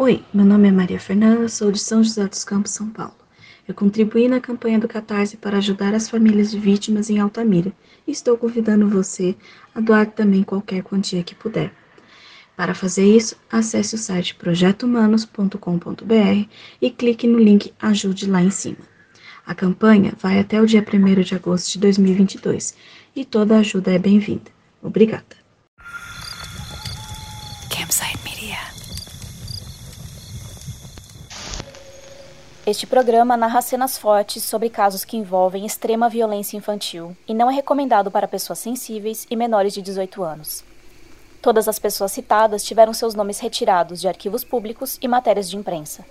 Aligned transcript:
Oi, 0.00 0.22
meu 0.32 0.44
nome 0.44 0.68
é 0.68 0.70
Maria 0.70 1.00
Fernanda, 1.00 1.48
sou 1.48 1.72
de 1.72 1.80
São 1.80 2.04
José 2.04 2.24
dos 2.28 2.44
Campos, 2.44 2.70
São 2.70 2.88
Paulo. 2.88 3.16
Eu 3.66 3.74
contribuí 3.74 4.28
na 4.28 4.38
campanha 4.38 4.78
do 4.78 4.86
Catarse 4.86 5.36
para 5.36 5.58
ajudar 5.58 5.92
as 5.92 6.08
famílias 6.08 6.52
de 6.52 6.58
vítimas 6.60 7.10
em 7.10 7.18
Altamira 7.18 7.72
e 8.06 8.12
estou 8.12 8.38
convidando 8.38 8.88
você 8.88 9.34
a 9.74 9.80
doar 9.80 10.06
também 10.06 10.44
qualquer 10.44 10.84
quantia 10.84 11.24
que 11.24 11.34
puder. 11.34 11.72
Para 12.56 12.74
fazer 12.74 13.06
isso, 13.06 13.34
acesse 13.50 13.96
o 13.96 13.98
site 13.98 14.36
projetohumanos.com.br 14.36 16.48
e 16.80 16.90
clique 16.92 17.26
no 17.26 17.40
link 17.40 17.74
Ajude 17.80 18.30
lá 18.30 18.40
em 18.40 18.50
cima. 18.50 18.78
A 19.44 19.52
campanha 19.52 20.14
vai 20.16 20.38
até 20.38 20.62
o 20.62 20.66
dia 20.66 20.80
1 20.80 21.22
de 21.22 21.34
agosto 21.34 21.72
de 21.72 21.80
2022 21.80 22.72
e 23.16 23.24
toda 23.24 23.58
ajuda 23.58 23.90
é 23.90 23.98
bem-vinda. 23.98 24.52
Obrigada. 24.80 25.36
Campsite 27.68 28.16
Media. 28.22 28.78
Este 32.68 32.86
programa 32.86 33.34
narra 33.34 33.62
cenas 33.62 33.96
fortes 33.96 34.42
sobre 34.42 34.68
casos 34.68 35.02
que 35.02 35.16
envolvem 35.16 35.64
extrema 35.64 36.06
violência 36.06 36.54
infantil 36.54 37.16
e 37.26 37.32
não 37.32 37.50
é 37.50 37.54
recomendado 37.54 38.10
para 38.10 38.28
pessoas 38.28 38.58
sensíveis 38.58 39.26
e 39.30 39.36
menores 39.36 39.72
de 39.72 39.80
18 39.80 40.22
anos. 40.22 40.62
Todas 41.40 41.66
as 41.66 41.78
pessoas 41.78 42.12
citadas 42.12 42.62
tiveram 42.62 42.92
seus 42.92 43.14
nomes 43.14 43.38
retirados 43.38 44.02
de 44.02 44.06
arquivos 44.06 44.44
públicos 44.44 44.98
e 45.00 45.08
matérias 45.08 45.48
de 45.48 45.56
imprensa. 45.56 46.04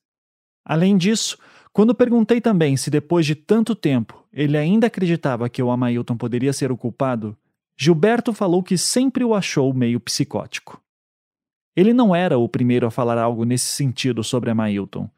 Além 0.64 0.96
disso, 0.96 1.38
quando 1.72 1.94
perguntei 1.94 2.40
também 2.40 2.76
se 2.76 2.90
depois 2.90 3.26
de 3.26 3.34
tanto 3.34 3.74
tempo 3.74 4.24
ele 4.32 4.56
ainda 4.56 4.86
acreditava 4.86 5.48
que 5.48 5.62
o 5.62 5.70
Amailton 5.70 6.16
poderia 6.16 6.52
ser 6.52 6.72
o 6.72 6.76
culpado, 6.76 7.36
Gilberto 7.76 8.32
falou 8.32 8.62
que 8.62 8.78
sempre 8.78 9.24
o 9.24 9.34
achou 9.34 9.72
meio 9.74 10.00
psicótico. 10.00 10.80
Ele 11.76 11.92
não 11.92 12.14
era 12.14 12.38
o 12.38 12.48
primeiro 12.48 12.86
a 12.86 12.90
falar 12.90 13.18
algo 13.18 13.44
nesse 13.44 13.66
sentido 13.66 14.22
sobre 14.22 14.50
Amailton, 14.50 15.10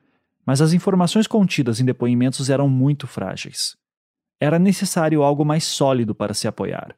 mas 0.44 0.62
as 0.62 0.72
informações 0.72 1.26
contidas 1.26 1.80
em 1.80 1.84
depoimentos 1.84 2.48
eram 2.48 2.68
muito 2.68 3.06
frágeis. 3.06 3.76
Era 4.40 4.58
necessário 4.58 5.22
algo 5.22 5.44
mais 5.44 5.64
sólido 5.64 6.14
para 6.14 6.34
se 6.34 6.46
apoiar. 6.46 6.96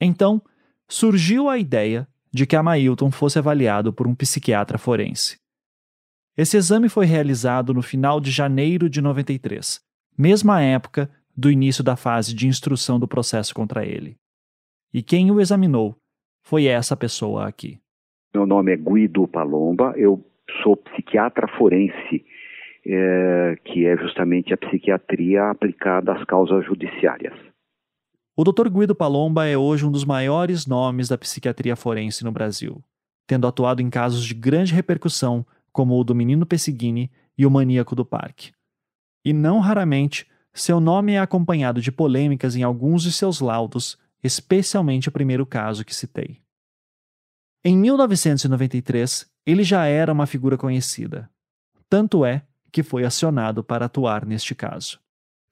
Então, 0.00 0.42
surgiu 0.88 1.48
a 1.48 1.58
ideia 1.58 2.06
de 2.32 2.46
que 2.46 2.56
Amailton 2.56 3.10
fosse 3.10 3.38
avaliado 3.38 3.92
por 3.92 4.06
um 4.06 4.14
psiquiatra 4.14 4.76
forense. 4.76 5.38
Esse 6.36 6.56
exame 6.56 6.88
foi 6.88 7.06
realizado 7.06 7.72
no 7.72 7.80
final 7.80 8.20
de 8.20 8.30
janeiro 8.30 8.90
de 8.90 9.00
93, 9.00 9.80
mesma 10.18 10.60
época 10.60 11.08
do 11.36 11.50
início 11.50 11.82
da 11.82 11.96
fase 11.96 12.34
de 12.34 12.48
instrução 12.48 12.98
do 12.98 13.06
processo 13.06 13.54
contra 13.54 13.86
ele. 13.86 14.16
E 14.92 15.02
quem 15.02 15.30
o 15.30 15.40
examinou 15.40 15.96
foi 16.42 16.66
essa 16.66 16.96
pessoa 16.96 17.46
aqui. 17.46 17.78
Meu 18.34 18.46
nome 18.46 18.72
é 18.72 18.76
Guido 18.76 19.28
Palomba, 19.28 19.94
eu 19.96 20.24
sou 20.62 20.76
psiquiatra 20.76 21.46
forense 21.56 22.24
é, 22.86 23.56
que 23.64 23.86
é 23.86 23.96
justamente 23.96 24.52
a 24.52 24.56
psiquiatria 24.56 25.50
aplicada 25.50 26.12
às 26.12 26.24
causas 26.24 26.64
judiciárias. 26.64 27.34
O 28.36 28.44
Dr. 28.44 28.68
Guido 28.68 28.94
Palomba 28.94 29.46
é 29.46 29.56
hoje 29.56 29.86
um 29.86 29.90
dos 29.90 30.04
maiores 30.04 30.66
nomes 30.66 31.08
da 31.08 31.16
psiquiatria 31.16 31.76
forense 31.76 32.24
no 32.24 32.32
Brasil, 32.32 32.82
tendo 33.26 33.46
atuado 33.46 33.80
em 33.80 33.88
casos 33.88 34.24
de 34.24 34.34
grande 34.34 34.74
repercussão, 34.74 35.46
como 35.72 35.98
o 35.98 36.04
do 36.04 36.14
menino 36.14 36.44
Pessigini 36.44 37.10
e 37.38 37.46
o 37.46 37.50
maníaco 37.50 37.94
do 37.94 38.04
parque. 38.04 38.52
E 39.24 39.32
não 39.32 39.60
raramente, 39.60 40.26
seu 40.52 40.78
nome 40.78 41.12
é 41.12 41.18
acompanhado 41.18 41.80
de 41.80 41.90
polêmicas 41.90 42.54
em 42.56 42.62
alguns 42.62 43.02
de 43.02 43.12
seus 43.12 43.40
laudos, 43.40 43.98
especialmente 44.22 45.08
o 45.08 45.12
primeiro 45.12 45.46
caso 45.46 45.84
que 45.84 45.94
citei. 45.94 46.40
Em 47.64 47.76
1993, 47.76 49.30
ele 49.46 49.62
já 49.62 49.86
era 49.86 50.12
uma 50.12 50.26
figura 50.26 50.58
conhecida. 50.58 51.30
Tanto 51.88 52.24
é 52.24 52.42
que 52.74 52.82
foi 52.82 53.04
acionado 53.04 53.62
para 53.62 53.84
atuar 53.84 54.26
neste 54.26 54.52
caso. 54.52 54.98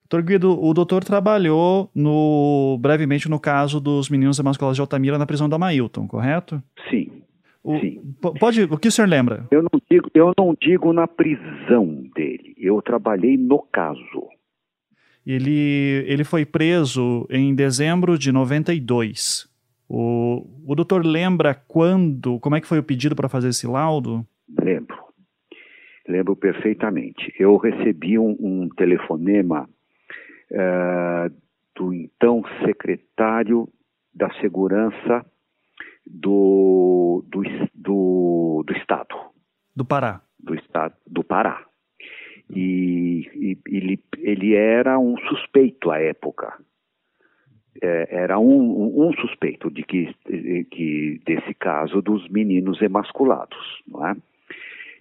Doutor 0.09 0.27
Guido, 0.27 0.61
o 0.61 0.73
doutor 0.73 1.05
trabalhou 1.05 1.89
no, 1.95 2.77
brevemente 2.81 3.29
no 3.29 3.39
caso 3.39 3.79
dos 3.79 4.09
meninos 4.09 4.37
emasculados 4.39 4.75
de 4.75 4.81
Altamira 4.81 5.17
na 5.17 5.25
prisão 5.25 5.47
da 5.47 5.57
Mailton, 5.57 6.05
correto? 6.05 6.61
Sim. 6.89 7.23
O, 7.63 7.79
Sim. 7.79 8.01
Pode, 8.37 8.63
o 8.63 8.77
que 8.77 8.89
o 8.89 8.91
senhor 8.91 9.07
lembra? 9.07 9.47
Eu 9.49 9.63
não, 9.63 9.81
digo, 9.89 10.09
eu 10.13 10.33
não 10.37 10.53
digo 10.61 10.91
na 10.91 11.07
prisão 11.07 12.03
dele, 12.13 12.53
eu 12.57 12.81
trabalhei 12.81 13.37
no 13.37 13.59
caso. 13.71 14.27
Ele, 15.25 16.03
ele 16.05 16.25
foi 16.25 16.45
preso 16.45 17.25
em 17.29 17.55
dezembro 17.55 18.19
de 18.19 18.33
92. 18.33 19.47
O, 19.87 20.45
o 20.67 20.75
doutor 20.75 21.05
lembra 21.05 21.55
quando, 21.55 22.37
como 22.41 22.57
é 22.57 22.59
que 22.59 22.67
foi 22.67 22.79
o 22.79 22.83
pedido 22.83 23.15
para 23.15 23.29
fazer 23.29 23.47
esse 23.47 23.65
laudo? 23.65 24.27
Lembro 26.13 26.35
perfeitamente. 26.35 27.33
Eu 27.39 27.57
recebi 27.57 28.19
um, 28.19 28.37
um 28.39 28.69
telefonema 28.69 29.67
uh, 30.51 31.35
do 31.75 31.91
então 31.91 32.43
secretário 32.63 33.67
da 34.13 34.31
Segurança 34.35 35.25
do, 36.05 37.25
do, 37.27 37.41
do, 37.73 38.63
do 38.63 38.73
Estado. 38.73 39.15
Do 39.75 39.83
Pará. 39.83 40.21
Do 40.39 40.53
Estado 40.53 40.93
do 41.07 41.23
Pará. 41.23 41.65
E, 42.47 43.27
e 43.33 43.57
ele, 43.65 43.99
ele 44.19 44.53
era 44.53 44.99
um 44.99 45.17
suspeito 45.17 45.89
à 45.89 45.99
época. 45.99 46.59
É, 47.81 48.17
era 48.17 48.37
um, 48.37 48.45
um, 48.45 49.07
um, 49.07 49.13
suspeito 49.13 49.71
de 49.71 49.81
que, 49.81 50.13
que 50.69 51.19
desse 51.25 51.55
caso 51.55 52.03
dos 52.03 52.29
meninos 52.29 52.79
emasculados, 52.83 53.81
não 53.87 54.07
é? 54.07 54.15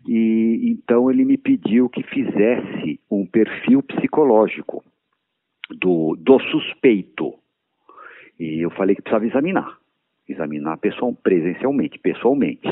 E 0.06 0.70
então 0.70 1.10
ele 1.10 1.24
me 1.24 1.36
pediu 1.36 1.88
que 1.88 2.02
fizesse 2.02 2.98
um 3.10 3.24
perfil 3.26 3.82
psicológico 3.82 4.84
do, 5.70 6.16
do 6.18 6.40
suspeito. 6.40 7.34
E 8.38 8.64
eu 8.64 8.70
falei 8.70 8.96
que 8.96 9.02
precisava 9.02 9.26
examinar. 9.26 9.78
examinar 10.28 10.78
pessoal, 10.78 11.14
presencialmente, 11.14 11.98
pessoalmente. 11.98 12.68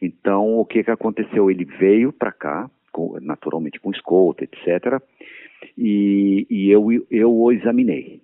Então, 0.00 0.58
o 0.58 0.64
que, 0.64 0.82
que 0.82 0.90
aconteceu? 0.90 1.50
Ele 1.50 1.64
veio 1.64 2.12
para 2.12 2.32
cá, 2.32 2.70
com, 2.90 3.18
naturalmente 3.20 3.78
com 3.80 3.90
escolta, 3.90 4.44
etc., 4.44 5.00
e, 5.78 6.46
e 6.50 6.70
eu, 6.70 6.88
eu 7.10 7.34
o 7.34 7.50
examinei. 7.50 8.20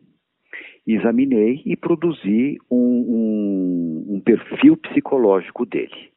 Examinei 0.86 1.62
e 1.64 1.76
produzi 1.76 2.58
um, 2.70 2.76
um, 2.76 4.14
um 4.16 4.20
perfil 4.20 4.76
psicológico 4.76 5.64
dele. 5.64 6.10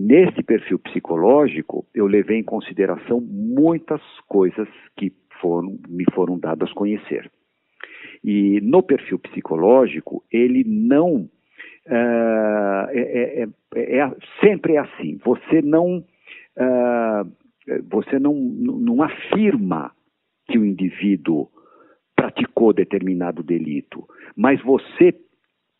Nesse 0.00 0.44
perfil 0.44 0.78
psicológico, 0.78 1.84
eu 1.92 2.06
levei 2.06 2.38
em 2.38 2.44
consideração 2.44 3.20
muitas 3.20 4.00
coisas 4.28 4.68
que 4.96 5.12
foram, 5.40 5.76
me 5.88 6.04
foram 6.14 6.38
dadas 6.38 6.72
conhecer. 6.72 7.28
E 8.22 8.60
no 8.60 8.80
perfil 8.80 9.18
psicológico, 9.18 10.22
ele 10.30 10.62
não. 10.64 11.28
Uh, 11.84 12.86
é, 12.90 13.42
é, 13.42 13.98
é, 13.98 14.16
sempre 14.40 14.74
é 14.74 14.78
assim. 14.78 15.18
Você 15.24 15.60
não. 15.62 15.98
Uh, 16.56 17.32
você 17.90 18.20
não, 18.20 18.34
não 18.34 19.02
afirma 19.02 19.90
que 20.46 20.58
o 20.58 20.64
indivíduo 20.64 21.48
praticou 22.14 22.72
determinado 22.72 23.42
delito, 23.42 24.06
mas 24.36 24.62
você 24.62 25.12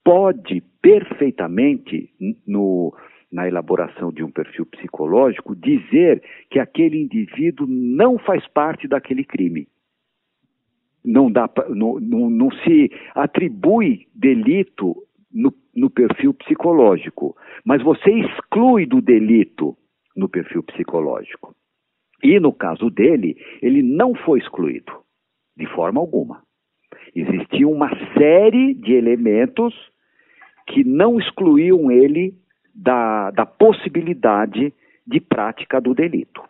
pode 0.04 0.60
perfeitamente, 0.82 2.10
no, 2.44 2.92
na 3.30 3.46
elaboração 3.46 4.10
de 4.10 4.24
um 4.24 4.30
perfil 4.30 4.64
psicológico, 4.66 5.54
dizer 5.54 6.22
que 6.50 6.58
aquele 6.58 7.02
indivíduo 7.02 7.66
não 7.66 8.18
faz 8.18 8.46
parte 8.48 8.88
daquele 8.88 9.24
crime. 9.24 9.68
Não, 11.04 11.30
dá, 11.30 11.48
não, 11.68 12.00
não, 12.00 12.30
não 12.30 12.50
se 12.50 12.90
atribui 13.14 14.06
delito 14.14 14.96
no, 15.32 15.52
no 15.74 15.90
perfil 15.90 16.34
psicológico, 16.34 17.36
mas 17.64 17.82
você 17.82 18.10
exclui 18.10 18.86
do 18.86 19.00
delito 19.00 19.76
no 20.16 20.28
perfil 20.28 20.62
psicológico. 20.62 21.54
E 22.22 22.40
no 22.40 22.52
caso 22.52 22.90
dele, 22.90 23.36
ele 23.62 23.82
não 23.82 24.14
foi 24.14 24.40
excluído, 24.40 24.92
de 25.56 25.66
forma 25.66 26.00
alguma. 26.00 26.42
Existia 27.14 27.68
uma 27.68 27.90
série 28.14 28.74
de 28.74 28.92
elementos 28.94 29.74
que 30.66 30.82
não 30.84 31.18
excluíam 31.18 31.90
ele 31.90 32.34
da, 32.78 33.32
da 33.32 33.44
possibilidade 33.44 34.72
de 35.04 35.20
prática 35.20 35.80
do 35.80 35.94
delito. 35.94 36.42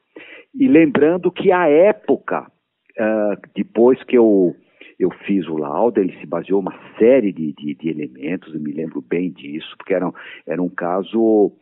E 0.54 0.68
lembrando 0.68 1.30
que 1.30 1.50
a 1.50 1.68
época, 1.68 2.42
uh, 2.42 3.40
depois 3.54 4.02
que 4.04 4.18
eu, 4.18 4.54
eu 4.98 5.10
fiz 5.24 5.46
o 5.48 5.56
laudo, 5.56 6.00
ele 6.00 6.14
se 6.18 6.26
baseou 6.26 6.60
uma 6.60 6.74
série 6.98 7.32
de, 7.32 7.54
de, 7.54 7.74
de, 7.74 7.88
elementos, 7.88 8.52
eu 8.52 8.60
me 8.60 8.72
lembro 8.72 9.00
bem 9.00 9.30
disso, 9.30 9.74
porque 9.78 9.94
era, 9.94 10.12
era 10.46 10.62
um 10.62 10.68
caso 10.68 11.52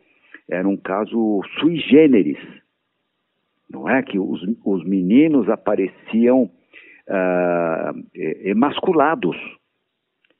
era 0.49 0.67
um 0.67 0.77
caso 0.77 1.41
sui 1.59 1.75
generis, 1.77 2.39
não 3.69 3.89
é? 3.89 4.01
Que 4.01 4.17
os, 4.17 4.41
os 4.63 4.83
meninos 4.85 5.49
apareciam 5.49 6.43
uh, 6.43 8.03
emasculados 8.15 9.35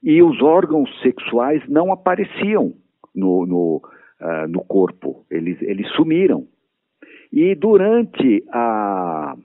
e 0.01 0.23
os 0.23 0.41
órgãos 0.41 0.89
sexuais 1.01 1.61
não 1.67 1.91
apareciam 1.91 2.73
no, 3.13 3.45
no, 3.45 3.81
uh, 4.21 4.47
no 4.47 4.63
corpo, 4.63 5.25
eles, 5.29 5.61
eles 5.61 5.89
sumiram. 5.91 6.47
E 7.31 7.55
durante 7.55 8.43
a, 8.51 9.35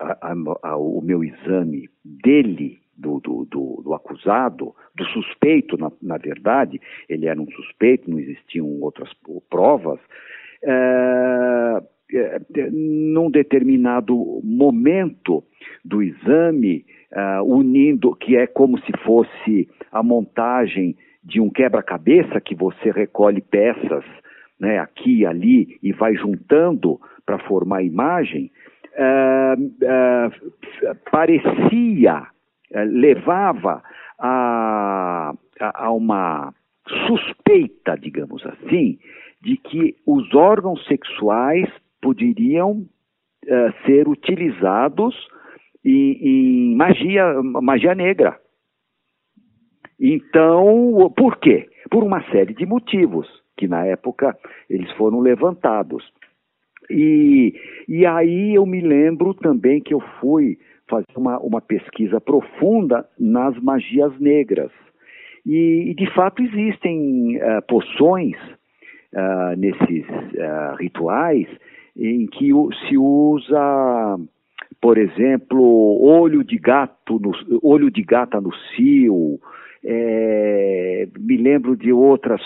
a, 0.00 0.34
a, 0.62 0.76
o 0.76 1.00
meu 1.00 1.24
exame 1.24 1.88
dele, 2.04 2.78
do, 2.96 3.20
do, 3.20 3.44
do, 3.44 3.82
do 3.84 3.94
acusado, 3.94 4.74
do 4.94 5.04
suspeito, 5.06 5.76
na, 5.78 5.90
na, 6.02 6.18
verdade, 6.18 6.80
ele 7.08 7.26
era 7.26 7.40
um 7.40 7.50
suspeito, 7.50 8.10
não 8.10 8.18
existiam 8.18 8.66
outras 8.80 9.10
provas, 9.48 10.00
é, 10.62 11.82
é, 12.12 12.40
num 12.70 13.30
determinado 13.30 14.40
momento 14.42 15.44
do 15.84 16.02
exame, 16.02 16.84
uh, 17.12 17.42
unindo, 17.44 18.14
que 18.16 18.36
é 18.36 18.46
como 18.46 18.78
se 18.80 18.92
fosse 19.04 19.68
a 19.92 20.02
montagem 20.02 20.96
de 21.22 21.40
um 21.40 21.50
quebra-cabeça 21.50 22.40
que 22.40 22.54
você 22.54 22.90
recolhe 22.90 23.40
peças 23.40 24.04
né, 24.58 24.78
aqui 24.78 25.20
e 25.20 25.26
ali 25.26 25.78
e 25.82 25.92
vai 25.92 26.14
juntando 26.14 27.00
para 27.24 27.38
formar 27.40 27.78
a 27.78 27.82
imagem, 27.82 28.50
uh, 28.96 29.62
uh, 29.62 30.96
parecia, 31.10 32.22
uh, 32.22 32.84
levava 32.86 33.82
a, 34.18 35.34
a, 35.60 35.84
a, 35.84 35.92
uma 35.92 36.52
suspeita, 37.06 37.96
digamos 37.96 38.44
assim, 38.46 38.98
de 39.40 39.56
que 39.58 39.94
os 40.06 40.34
órgãos 40.34 40.84
sexuais 40.86 41.68
poderiam 42.00 42.86
ser 43.86 44.08
utilizados 44.08 45.14
em, 45.84 46.18
em 46.20 46.76
magia, 46.76 47.42
magia 47.42 47.94
negra. 47.94 48.38
Então, 50.00 51.12
por 51.16 51.38
quê? 51.38 51.68
Por 51.90 52.04
uma 52.04 52.22
série 52.30 52.54
de 52.54 52.64
motivos 52.64 53.26
que 53.56 53.66
na 53.66 53.84
época 53.84 54.36
eles 54.70 54.90
foram 54.92 55.20
levantados. 55.20 56.04
E, 56.88 57.54
e 57.88 58.06
aí 58.06 58.54
eu 58.54 58.64
me 58.64 58.80
lembro 58.80 59.34
também 59.34 59.80
que 59.80 59.92
eu 59.92 60.00
fui 60.20 60.56
fazer 60.88 61.06
uma, 61.16 61.38
uma 61.40 61.60
pesquisa 61.60 62.20
profunda 62.20 63.06
nas 63.18 63.58
magias 63.60 64.18
negras. 64.18 64.70
E, 65.44 65.90
e 65.90 65.94
de 65.94 66.06
fato 66.14 66.42
existem 66.42 67.36
uh, 67.36 67.62
poções 67.66 68.36
uh, 69.12 69.56
nesses 69.56 70.06
uh, 70.08 70.76
rituais 70.78 71.48
em 71.96 72.26
que 72.26 72.50
se 72.86 72.96
usa 72.96 74.18
por 74.80 74.96
exemplo, 74.96 76.00
olho 76.00 76.44
de 76.44 76.56
gato, 76.56 77.18
no, 77.18 77.32
olho 77.62 77.90
de 77.90 78.02
gata 78.02 78.40
no 78.40 78.54
cio, 78.54 79.40
é, 79.84 81.06
me 81.18 81.36
lembro 81.36 81.76
de 81.76 81.92
outras, 81.92 82.40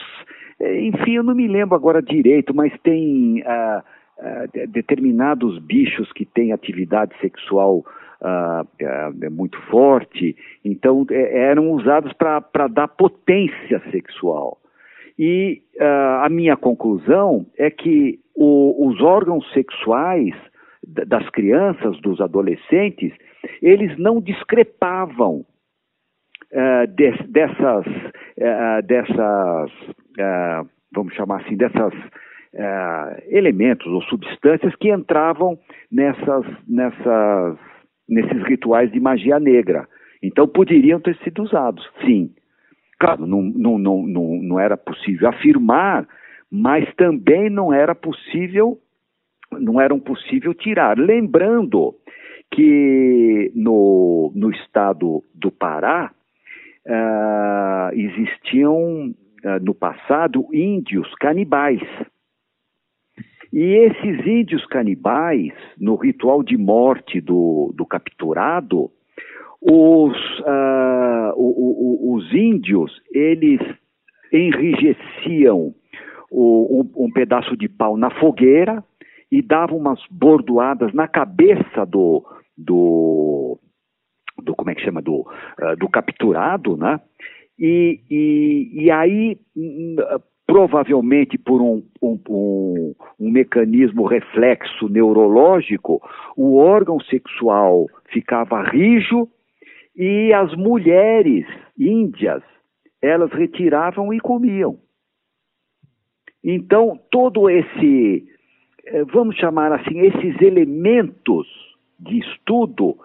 é, 0.61 0.81
enfim, 0.81 1.17
eu 1.17 1.23
não 1.23 1.34
me 1.34 1.49
lembro 1.49 1.75
agora 1.75 2.02
direito, 2.02 2.55
mas 2.55 2.73
tem 2.82 3.43
ah, 3.46 3.82
ah, 4.19 4.44
determinados 4.69 5.58
bichos 5.58 6.12
que 6.12 6.25
têm 6.25 6.52
atividade 6.52 7.12
sexual 7.20 7.84
ah, 8.20 8.64
é 9.20 9.29
muito 9.29 9.61
forte, 9.62 10.37
então 10.64 11.05
é, 11.11 11.50
eram 11.50 11.73
usados 11.73 12.12
para 12.12 12.69
dar 12.69 12.88
potência 12.88 13.82
sexual. 13.90 14.58
E 15.19 15.62
a 15.79 16.29
minha 16.31 16.56
conclusão 16.56 17.46
é 17.58 17.70
que 17.70 18.19
o, 18.34 18.88
os 18.88 19.01
órgãos 19.03 19.44
sexuais 19.53 20.34
das 20.82 21.29
crianças, 21.31 22.01
dos 22.01 22.20
adolescentes, 22.20 23.12
eles 23.60 23.96
não 23.98 24.20
discrepavam 24.20 25.44
uh, 26.53 26.87
de, 26.87 27.11
dessas, 27.29 27.87
uh, 27.87 28.82
dessas 28.85 29.71
uh, 30.19 30.69
vamos 30.93 31.15
chamar 31.15 31.41
assim, 31.43 31.56
dessas 31.56 31.93
elementos 33.29 33.87
ou 33.87 34.03
substâncias 34.03 34.77
que 34.77 34.93
entravam 34.93 35.59
nessas, 35.91 36.44
nessas, 36.69 37.56
nesses 38.06 38.43
rituais 38.43 38.93
de 38.93 39.01
magia 39.01 39.41
negra. 39.41 39.89
Então 40.23 40.47
poderiam 40.47 41.01
ter 41.01 41.17
sido 41.25 41.44
usados, 41.44 41.82
sim. 42.05 42.31
Claro, 43.01 43.27
não, 43.27 43.41
não, 43.41 43.79
não, 43.79 44.06
não, 44.06 44.61
era 44.61 44.77
possível 44.77 45.31
afirmar, 45.31 46.06
mas 46.51 46.87
também 46.94 47.49
não 47.49 47.73
era 47.73 47.94
possível 47.94 48.79
não 49.59 49.81
eram 49.81 49.99
possível 49.99 50.53
tirar. 50.55 50.99
Lembrando 50.99 51.94
que 52.51 53.51
no, 53.55 54.31
no 54.35 54.51
estado 54.51 55.23
do 55.35 55.51
Pará 55.51 56.13
uh, 56.86 57.94
existiam 57.94 59.15
uh, 59.44 59.65
no 59.65 59.74
passado 59.74 60.46
índios 60.53 61.12
canibais. 61.17 61.82
E 63.53 63.60
esses 63.60 64.27
índios 64.27 64.65
canibais, 64.67 65.53
no 65.79 65.94
ritual 65.96 66.43
de 66.43 66.56
morte 66.56 67.20
do, 67.20 67.72
do 67.77 67.84
capturado, 67.84 68.91
os, 69.60 70.17
uh, 70.41 71.34
os 71.36 72.32
índios, 72.32 72.91
eles 73.12 73.60
enrijeciam 74.32 75.74
o, 76.31 76.81
um, 76.81 77.05
um 77.05 77.10
pedaço 77.12 77.56
de 77.56 77.69
pau 77.69 77.96
na 77.96 78.10
fogueira, 78.10 78.82
e 79.32 79.41
dava 79.41 79.74
umas 79.74 79.98
bordoadas 80.10 80.93
na 80.93 81.08
cabeça 81.08 81.86
do, 81.86 82.22
do, 82.56 83.58
do 84.43 84.55
como 84.55 84.70
é 84.70 84.75
que 84.75 84.82
chama, 84.82 85.01
do, 85.01 85.20
uh, 85.20 85.77
do 85.79 85.89
capturado, 85.89 86.77
né? 86.77 87.01
E, 87.58 88.01
e, 88.11 88.84
e 88.84 88.91
aí, 88.91 89.39
provavelmente 90.46 91.39
por 91.39 91.61
um, 91.61 91.82
um, 92.03 92.19
um, 92.29 92.94
um, 93.20 93.31
mecanismo 93.31 94.05
reflexo 94.05 94.89
neurológico, 94.89 96.03
o 96.37 96.56
órgão 96.56 96.99
sexual 97.01 97.87
ficava 98.11 98.63
rijo 98.63 99.29
e 99.96 100.32
as 100.32 100.55
mulheres 100.56 101.46
índias, 101.79 102.43
elas 103.01 103.31
retiravam 103.32 104.13
e 104.13 104.20
comiam. 104.20 104.79
Então, 106.43 106.99
todo 107.11 107.49
esse, 107.49 108.27
eh, 108.87 109.05
vamos 109.05 109.37
chamar 109.37 109.72
assim, 109.72 110.01
esses 110.01 110.41
elementos 110.41 111.46
de 112.01 112.19
estudo, 112.19 112.96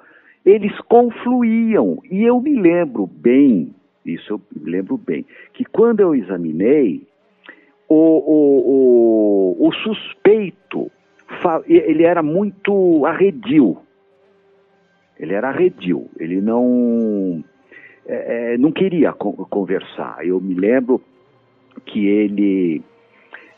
eles 0.48 0.80
confluíam. 0.82 2.02
E 2.10 2.24
eu 2.24 2.40
me 2.40 2.60
lembro 2.60 3.06
bem, 3.06 3.76
isso 4.06 4.34
eu 4.34 4.42
me 4.56 4.72
lembro 4.72 4.98
bem, 4.98 5.26
que 5.54 5.66
quando 5.66 6.00
eu 6.00 6.16
examinei, 6.16 7.06
o, 7.90 7.96
o, 7.96 9.58
o, 9.60 9.68
o 9.68 9.74
suspeito, 9.74 10.90
ele 11.68 12.04
era 12.04 12.24
muito 12.24 13.06
arredio. 13.06 13.78
Ele 15.20 15.34
era 15.34 15.50
arredio, 15.50 16.10
ele 16.20 16.40
não, 16.40 17.44
é, 18.06 18.58
não 18.58 18.72
queria 18.72 19.12
conversar. 19.14 20.26
Eu 20.26 20.40
me 20.40 20.54
lembro 20.54 21.02
que 21.86 22.06
ele 22.06 22.82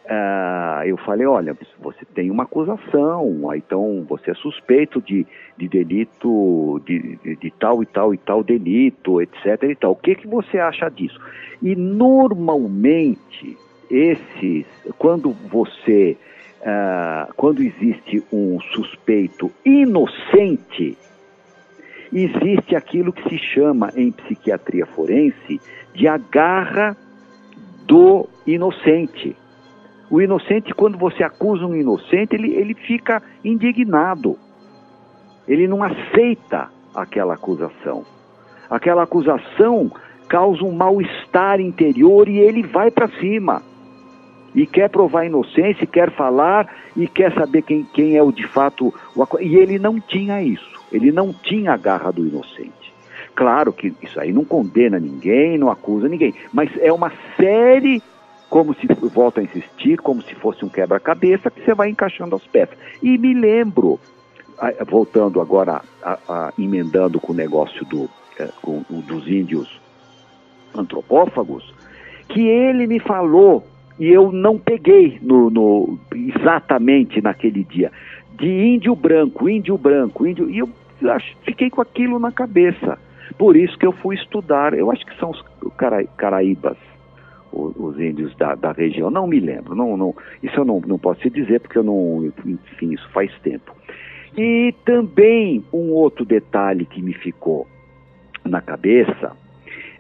Uh, 0.09 0.83
eu 0.87 0.97
falei, 0.97 1.27
olha, 1.27 1.55
você 1.79 2.03
tem 2.15 2.31
uma 2.31 2.41
acusação, 2.41 3.53
então 3.53 4.03
você 4.09 4.31
é 4.31 4.33
suspeito 4.33 4.99
de, 4.99 5.23
de 5.55 5.67
delito, 5.67 6.81
de, 6.83 7.15
de, 7.17 7.35
de, 7.35 7.51
tal 7.51 7.83
e 7.83 7.85
tal 7.85 8.11
e 8.11 8.17
tal 8.17 8.43
delito, 8.43 9.21
etc 9.21 9.61
e 9.69 9.75
tal. 9.75 9.91
O 9.91 9.95
que, 9.95 10.15
que 10.15 10.27
você 10.27 10.57
acha 10.57 10.89
disso? 10.89 11.19
E 11.61 11.75
normalmente, 11.75 13.55
esses, 13.87 14.65
quando 14.97 15.31
você, 15.51 16.17
uh, 16.61 17.31
quando 17.35 17.61
existe 17.61 18.23
um 18.33 18.59
suspeito 18.73 19.51
inocente, 19.63 20.97
existe 22.11 22.75
aquilo 22.75 23.13
que 23.13 23.29
se 23.29 23.37
chama 23.37 23.93
em 23.95 24.11
psiquiatria 24.11 24.87
forense 24.87 25.61
de 25.93 26.07
agarra 26.07 26.97
do 27.85 28.27
inocente. 28.47 29.35
O 30.09 30.21
inocente, 30.21 30.73
quando 30.73 30.97
você 30.97 31.23
acusa 31.23 31.65
um 31.65 31.75
inocente, 31.75 32.35
ele, 32.35 32.53
ele 32.55 32.73
fica 32.73 33.21
indignado. 33.43 34.37
Ele 35.47 35.67
não 35.67 35.83
aceita 35.83 36.69
aquela 36.95 37.35
acusação. 37.35 38.03
Aquela 38.69 39.03
acusação 39.03 39.91
causa 40.27 40.63
um 40.63 40.71
mal-estar 40.71 41.59
interior 41.59 42.27
e 42.27 42.39
ele 42.39 42.63
vai 42.63 42.89
para 42.89 43.07
cima. 43.19 43.61
E 44.53 44.65
quer 44.65 44.89
provar 44.89 45.25
inocência, 45.25 45.85
quer 45.85 46.11
falar 46.11 46.67
e 46.95 47.07
quer 47.07 47.33
saber 47.33 47.61
quem, 47.61 47.83
quem 47.83 48.17
é 48.17 48.23
o 48.23 48.31
de 48.31 48.47
fato. 48.47 48.93
O, 49.15 49.39
e 49.39 49.55
ele 49.55 49.77
não 49.77 49.99
tinha 49.99 50.41
isso. 50.41 50.69
Ele 50.91 51.11
não 51.11 51.31
tinha 51.31 51.73
a 51.73 51.77
garra 51.77 52.11
do 52.11 52.25
inocente. 52.25 52.93
Claro 53.35 53.71
que 53.71 53.93
isso 54.01 54.19
aí 54.19 54.33
não 54.33 54.43
condena 54.43 54.99
ninguém, 54.99 55.57
não 55.57 55.69
acusa 55.69 56.09
ninguém, 56.09 56.33
mas 56.51 56.69
é 56.79 56.91
uma 56.91 57.11
série 57.37 58.01
como 58.49 58.73
se, 58.73 58.87
volto 59.13 59.39
a 59.39 59.43
insistir, 59.43 59.97
como 59.97 60.21
se 60.21 60.33
fosse 60.35 60.65
um 60.65 60.69
quebra-cabeça 60.69 61.51
que 61.51 61.61
você 61.63 61.73
vai 61.73 61.89
encaixando 61.89 62.35
as 62.35 62.45
peças. 62.47 62.77
E 63.01 63.17
me 63.17 63.33
lembro, 63.33 63.99
voltando 64.87 65.39
agora, 65.39 65.81
a, 66.01 66.17
a, 66.27 66.53
emendando 66.57 67.19
com 67.19 67.31
o 67.31 67.35
negócio 67.35 67.85
do, 67.85 68.09
é, 68.39 68.49
com, 68.61 68.83
dos 68.89 69.27
índios 69.27 69.79
antropófagos, 70.75 71.73
que 72.27 72.47
ele 72.47 72.87
me 72.87 72.99
falou, 72.99 73.65
e 73.99 74.07
eu 74.07 74.31
não 74.31 74.57
peguei 74.57 75.19
no, 75.21 75.49
no, 75.49 75.99
exatamente 76.13 77.21
naquele 77.21 77.63
dia, 77.63 77.91
de 78.33 78.47
índio 78.47 78.95
branco, 78.95 79.47
índio 79.47 79.77
branco, 79.77 80.25
índio, 80.25 80.49
e 80.49 80.59
eu 80.59 80.69
fiquei 81.43 81.69
com 81.69 81.81
aquilo 81.81 82.17
na 82.17 82.31
cabeça. 82.31 82.97
Por 83.37 83.55
isso 83.55 83.77
que 83.77 83.85
eu 83.85 83.91
fui 83.91 84.15
estudar, 84.15 84.73
eu 84.73 84.91
acho 84.91 85.05
que 85.05 85.17
são 85.19 85.29
os 85.29 85.43
cara, 85.77 86.03
caraíbas, 86.17 86.77
os, 87.51 87.99
índios 87.99 88.35
da, 88.35 88.55
da, 88.55 88.71
região. 88.71 89.09
Não 89.09 89.27
me 89.27 89.39
lembro, 89.39 89.75
não, 89.75 89.97
não, 89.97 90.15
isso 90.41 90.59
eu 90.59 90.65
não, 90.65 90.79
não 90.85 90.97
posso 90.97 91.21
te 91.21 91.29
dizer 91.29 91.59
porque 91.59 91.77
eu 91.77 91.83
não, 91.83 92.31
enfim, 92.45 92.93
isso 92.93 93.09
faz 93.11 93.31
tempo. 93.39 93.75
E 94.37 94.73
também 94.85 95.63
um 95.73 95.91
outro 95.91 96.23
detalhe 96.23 96.85
que 96.85 97.01
me 97.01 97.13
ficou 97.13 97.67
na 98.45 98.61
cabeça, 98.61 99.35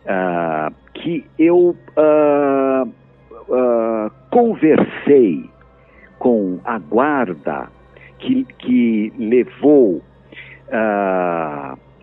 uh, 0.05 0.73
que 0.93 1.25
eu 1.37 1.75
uh, 1.97 2.87
uh, 2.87 4.11
conversei 4.29 5.49
com 6.17 6.59
a 6.63 6.77
guarda 6.77 7.69
que, 8.19 8.45
que 8.59 9.13
levou 9.17 10.01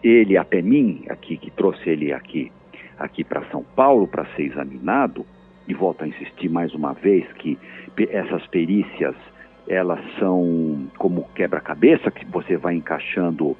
ele 0.03 0.37
até 0.37 0.61
mim, 0.61 1.05
aqui, 1.09 1.37
que 1.37 1.53
trouxe 1.53 1.89
ele 1.89 2.13
aqui, 2.13 2.51
aqui 2.99 3.23
para 3.23 3.45
São 3.51 3.63
Paulo 3.77 4.09
para 4.09 4.25
ser 4.35 4.43
examinado, 4.43 5.25
e 5.69 5.75
volto 5.75 6.03
a 6.03 6.09
insistir 6.09 6.49
mais 6.49 6.75
uma 6.75 6.93
vez 6.93 7.27
que 7.35 7.59
essas 8.11 8.47
perícias 8.49 9.15
elas 9.69 10.01
são 10.19 10.87
como 10.97 11.29
quebra-cabeça 11.35 12.11
que 12.11 12.25
você 12.27 12.57
vai 12.57 12.75
encaixando 12.75 13.57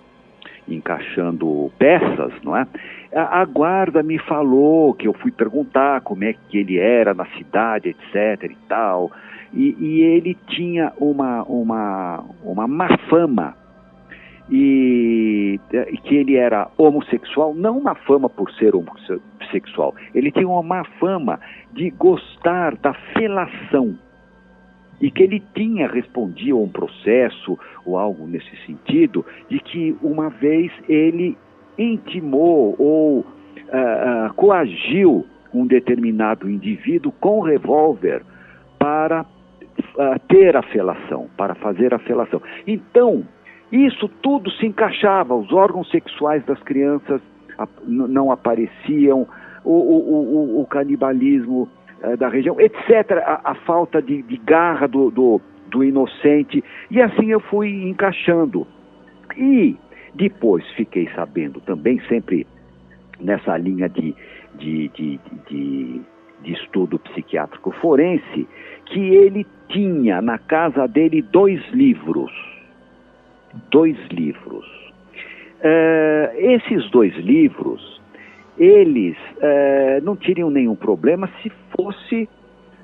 encaixando 0.69 1.71
peças, 1.79 2.33
não 2.43 2.57
é? 2.57 2.67
A, 3.15 3.45
guarda 3.45 4.03
me 4.03 4.19
falou 4.19 4.95
que 4.95 5.07
eu 5.07 5.13
fui 5.13 5.31
perguntar 5.31 6.01
como 6.01 6.25
é 6.25 6.33
que 6.33 6.59
ele 6.59 6.77
era 6.77 7.15
na 7.15 7.25
cidade, 7.37 7.89
etc 7.89 8.51
e 8.51 8.57
tal, 8.69 9.13
e, 9.53 9.77
e 9.79 10.01
ele 10.03 10.37
tinha 10.49 10.93
uma 10.99 11.45
uma 11.45 12.25
uma 12.43 12.67
má 12.67 12.89
fama 13.09 13.55
e, 14.51 15.59
e, 15.73 15.99
que 15.99 16.15
ele 16.15 16.37
era 16.37 16.69
homossexual, 16.77 17.55
não 17.55 17.79
uma 17.79 17.95
fama 17.95 18.29
por 18.29 18.51
ser 18.53 18.75
homossexual, 18.75 19.95
ele 20.15 20.31
tinha 20.31 20.49
uma 20.49 20.63
má 20.63 20.85
fama 21.01 21.41
de 21.73 21.91
gostar 21.91 22.77
da 22.77 22.95
felação. 23.13 23.99
E 25.01 25.11
que 25.11 25.23
ele 25.23 25.43
tinha 25.55 25.89
respondido 25.89 26.57
a 26.57 26.61
um 26.61 26.69
processo 26.69 27.59
ou 27.85 27.99
algo 27.99 28.27
nesse 28.27 28.57
sentido, 28.65 29.27
de 29.49 29.59
que 29.61 29.95
uma 30.03 30.31
vez 30.31 30.73
ele 30.89 31.37
intimou 31.77 32.75
ou 32.79 33.21
uh, 33.21 34.33
coagiu 34.37 35.27
um 35.53 35.67
determinado 35.67 36.49
indivíduo 36.49 37.13
com 37.21 37.41
revólver 37.41 38.23
para 38.79 39.23
uh, 39.23 40.19
ter 40.29 40.57
a 40.57 40.63
felação, 40.63 41.29
para 41.37 41.55
fazer 41.57 41.93
a 41.93 41.99
felação. 41.99 42.41
Então, 42.67 43.23
isso 43.71 44.09
tudo 44.23 44.51
se 44.53 44.67
encaixava, 44.67 45.35
os 45.35 45.53
órgãos 45.53 45.91
sexuais 45.91 46.45
das 46.45 46.63
crianças 46.63 47.21
não 47.87 48.31
apareciam, 48.31 49.27
o, 49.65 49.73
o, 49.73 50.59
o, 50.59 50.63
o 50.63 50.67
canibalismo 50.67 51.69
eh, 52.03 52.17
da 52.17 52.29
região, 52.29 52.61
etc., 52.61 53.23
a, 53.25 53.51
a 53.51 53.55
falta 53.55 54.01
de, 54.01 54.23
de 54.23 54.37
garra 54.37 54.87
do, 54.87 55.11
do, 55.11 55.41
do, 55.69 55.83
inocente, 55.83 56.63
e 56.91 57.03
assim 57.03 57.31
eu 57.31 57.41
fui 57.41 57.89
encaixando. 57.89 58.67
E 59.37 59.77
depois 60.15 60.65
fiquei 60.73 61.09
sabendo 61.15 61.61
também, 61.61 62.01
sempre 62.09 62.47
nessa 63.19 63.57
linha 63.57 63.89
de, 63.89 64.15
de, 64.55 64.89
de, 64.89 65.21
de, 65.49 66.01
de 66.43 66.53
estudo 66.53 66.99
psiquiátrico 67.01 67.73
forense, 67.81 68.47
que 68.85 69.01
ele 69.01 69.45
tinha 69.69 70.23
na 70.23 70.39
casa 70.39 70.87
dele 70.87 71.23
dois 71.23 71.61
livros 71.73 72.31
dois 73.71 73.97
livros. 74.11 74.67
Uh, 75.59 76.37
esses 76.37 76.91
dois 76.91 77.15
livros, 77.17 78.01
eles 78.59 79.17
uh, 79.37 80.05
não 80.05 80.15
teriam 80.17 80.51
nenhum 80.51 80.77
problema 80.77 81.29
se 81.43 81.51
fosse 81.77 82.29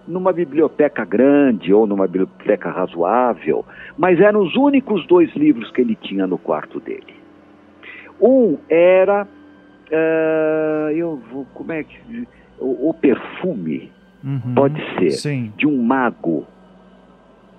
numa 0.06 0.32
biblioteca 0.32 1.04
grande 1.04 1.72
ou 1.72 1.86
numa 1.86 2.06
biblioteca 2.06 2.70
razoável, 2.70 3.64
mas 3.96 4.20
eram 4.20 4.40
os 4.40 4.56
únicos 4.56 5.06
dois 5.06 5.32
livros 5.34 5.70
que 5.70 5.80
ele 5.80 5.94
tinha 5.94 6.26
no 6.26 6.38
quarto 6.38 6.80
dele. 6.80 7.14
Um 8.20 8.58
era, 8.68 9.24
uh, 9.24 10.90
eu 10.90 11.20
vou, 11.30 11.46
como 11.54 11.72
é 11.72 11.84
que, 11.84 12.26
o, 12.58 12.90
o 12.90 12.94
perfume, 12.94 13.90
uhum, 14.24 14.54
pode 14.54 14.82
ser, 14.98 15.10
sim. 15.10 15.52
de 15.56 15.66
um 15.66 15.82
mago, 15.82 16.46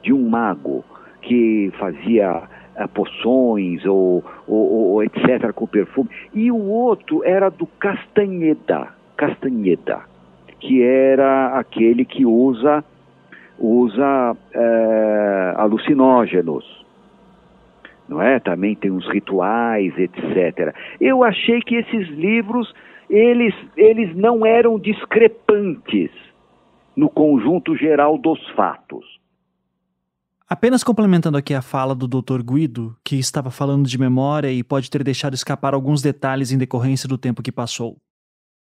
de 0.02 0.14
um 0.14 0.30
mago 0.30 0.84
que 1.22 1.72
fazia 1.80 2.44
uh, 2.78 2.88
poções 2.90 3.86
ou, 3.86 4.24
ou, 4.48 4.72
ou, 4.72 5.04
etc. 5.04 5.52
com 5.54 5.68
perfume. 5.68 6.10
E 6.34 6.52
o 6.52 6.58
outro 6.58 7.24
era 7.24 7.50
do 7.50 7.66
Castanheda, 7.66 8.90
Castanheda, 9.18 10.02
que 10.60 10.82
era 10.82 11.58
aquele 11.58 12.06
que 12.06 12.26
usa, 12.26 12.84
usa 13.60 14.34
uh, 14.34 15.60
alucinógenos. 15.60 16.84
Não 18.08 18.22
é? 18.22 18.40
Também 18.40 18.76
tem 18.76 18.92
uns 18.92 19.08
rituais, 19.08 19.98
etc. 19.98 20.76
Eu 21.00 21.24
achei 21.24 21.62
que 21.62 21.76
esses 21.76 22.10
livros 22.10 22.74
eles, 23.10 23.54
eles 23.78 24.16
não 24.16 24.46
eram 24.46 24.80
discrepantes 24.80 26.12
no 26.96 27.10
conjunto 27.10 27.76
geral 27.76 28.18
dos 28.18 28.40
fatos. 28.52 29.13
Apenas 30.48 30.84
complementando 30.84 31.38
aqui 31.38 31.54
a 31.54 31.62
fala 31.62 31.96
do 31.96 32.08
Dr. 32.08 32.44
Guido, 32.44 32.98
que 33.04 33.16
estava 33.16 33.50
falando 33.50 33.88
de 33.88 33.98
memória 33.98 34.52
e 34.52 34.64
pode 34.64 34.90
ter 34.90 35.04
deixado 35.04 35.34
escapar 35.34 35.74
alguns 35.74 36.02
detalhes 36.02 36.52
em 36.52 36.58
decorrência 36.58 37.08
do 37.08 37.18
tempo 37.18 37.42
que 37.42 37.52
passou. 37.52 37.98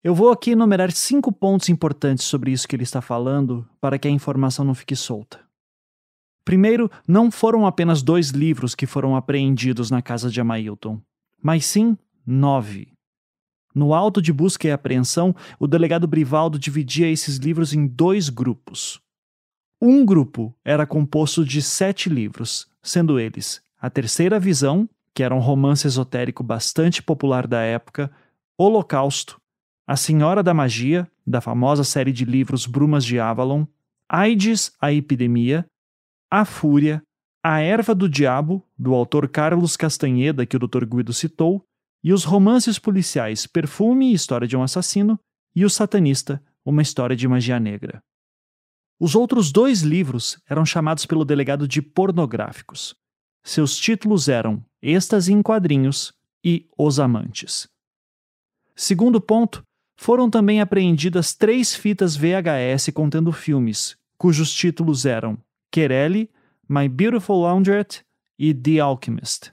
Eu 0.03 0.15
vou 0.15 0.31
aqui 0.31 0.51
enumerar 0.51 0.91
cinco 0.91 1.31
pontos 1.31 1.69
importantes 1.69 2.25
sobre 2.25 2.51
isso 2.51 2.67
que 2.67 2.75
ele 2.75 2.83
está 2.83 3.01
falando 3.01 3.67
para 3.79 3.99
que 3.99 4.07
a 4.07 4.11
informação 4.11 4.63
não 4.63 4.73
fique 4.73 4.95
solta. 4.95 5.39
Primeiro, 6.43 6.89
não 7.07 7.29
foram 7.29 7.67
apenas 7.67 8.01
dois 8.01 8.29
livros 8.29 8.73
que 8.73 8.87
foram 8.87 9.15
apreendidos 9.15 9.91
na 9.91 10.01
casa 10.01 10.29
de 10.29 10.41
Amailton, 10.41 10.99
mas 11.41 11.65
sim 11.65 11.97
nove. 12.25 12.93
No 13.73 13.93
auto 13.93 14.21
de 14.21 14.33
busca 14.33 14.67
e 14.67 14.71
apreensão, 14.71 15.35
o 15.59 15.67
delegado 15.67 16.07
Brivaldo 16.07 16.59
dividia 16.59 17.09
esses 17.09 17.37
livros 17.37 17.73
em 17.73 17.87
dois 17.87 18.27
grupos. 18.29 18.99
Um 19.83 20.05
grupo 20.05 20.55
era 20.63 20.85
composto 20.85 21.43
de 21.43 21.59
sete 21.59 22.07
livros, 22.07 22.67
sendo 22.83 23.19
eles 23.19 23.63
A 23.79 23.89
Terceira 23.89 24.39
Visão, 24.39 24.87
que 25.11 25.23
era 25.23 25.33
um 25.33 25.39
romance 25.39 25.87
esotérico 25.87 26.43
bastante 26.43 27.01
popular 27.01 27.47
da 27.47 27.61
época, 27.61 28.11
Holocausto, 28.55 29.41
A 29.87 29.97
Senhora 29.97 30.43
da 30.43 30.53
Magia, 30.53 31.09
da 31.25 31.41
famosa 31.41 31.83
série 31.83 32.11
de 32.11 32.25
livros 32.25 32.67
Brumas 32.67 33.03
de 33.03 33.19
Avalon, 33.19 33.65
AIDS, 34.07 34.71
a 34.79 34.93
Epidemia, 34.93 35.65
A 36.29 36.45
Fúria, 36.45 37.01
A 37.43 37.59
Erva 37.59 37.95
do 37.95 38.07
Diabo, 38.07 38.63
do 38.77 38.93
autor 38.93 39.27
Carlos 39.27 39.75
Castanheda, 39.75 40.45
que 40.45 40.55
o 40.55 40.59
Dr. 40.59 40.85
Guido 40.85 41.11
citou, 41.11 41.65
e 42.03 42.13
os 42.13 42.23
romances 42.23 42.77
policiais 42.77 43.47
Perfume, 43.47 44.13
História 44.13 44.47
de 44.47 44.55
um 44.55 44.61
Assassino, 44.61 45.19
e 45.55 45.65
O 45.65 45.71
Satanista, 45.71 46.39
Uma 46.63 46.83
História 46.83 47.15
de 47.15 47.27
Magia 47.27 47.59
Negra. 47.59 48.03
Os 49.03 49.15
outros 49.15 49.51
dois 49.51 49.81
livros 49.81 50.37
eram 50.47 50.63
chamados 50.63 51.07
pelo 51.07 51.25
delegado 51.25 51.67
de 51.67 51.81
pornográficos. 51.81 52.93
Seus 53.43 53.75
títulos 53.75 54.29
eram 54.29 54.63
Êxtase 54.79 55.33
em 55.33 55.41
Quadrinhos 55.41 56.13
e 56.45 56.69
Os 56.77 56.99
Amantes. 56.99 57.67
Segundo 58.75 59.19
ponto, 59.19 59.63
foram 59.97 60.29
também 60.29 60.61
apreendidas 60.61 61.33
três 61.33 61.73
fitas 61.73 62.15
VHS 62.15 62.91
contendo 62.93 63.31
filmes, 63.31 63.97
cujos 64.19 64.53
títulos 64.53 65.03
eram 65.03 65.35
Querelle, 65.71 66.29
My 66.69 66.87
Beautiful 66.87 67.41
Laundrette 67.41 68.03
e 68.37 68.53
The 68.53 68.81
Alchemist. 68.81 69.51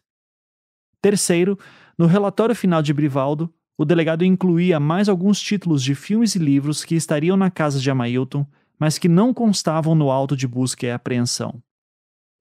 Terceiro, 1.00 1.58
no 1.96 2.04
relatório 2.04 2.54
final 2.54 2.82
de 2.82 2.92
Brivaldo, 2.92 3.50
o 3.78 3.86
delegado 3.86 4.26
incluía 4.26 4.78
mais 4.78 5.08
alguns 5.08 5.40
títulos 5.40 5.82
de 5.82 5.94
filmes 5.94 6.34
e 6.34 6.38
livros 6.38 6.84
que 6.84 6.94
estariam 6.94 7.34
na 7.34 7.50
casa 7.50 7.80
de 7.80 7.90
Amailton, 7.90 8.46
mas 8.78 8.98
que 8.98 9.08
não 9.08 9.34
constavam 9.34 9.94
no 9.94 10.10
auto 10.10 10.36
de 10.36 10.46
busca 10.46 10.86
e 10.86 10.90
apreensão. 10.90 11.62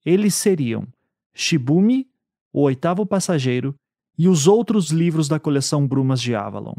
Eles 0.05 0.35
seriam 0.35 0.87
Shibumi, 1.33 2.07
O 2.53 2.61
Oitavo 2.61 3.05
Passageiro 3.05 3.75
e 4.17 4.27
os 4.27 4.47
outros 4.47 4.89
livros 4.89 5.27
da 5.27 5.39
coleção 5.39 5.87
Brumas 5.87 6.21
de 6.21 6.33
Avalon. 6.35 6.75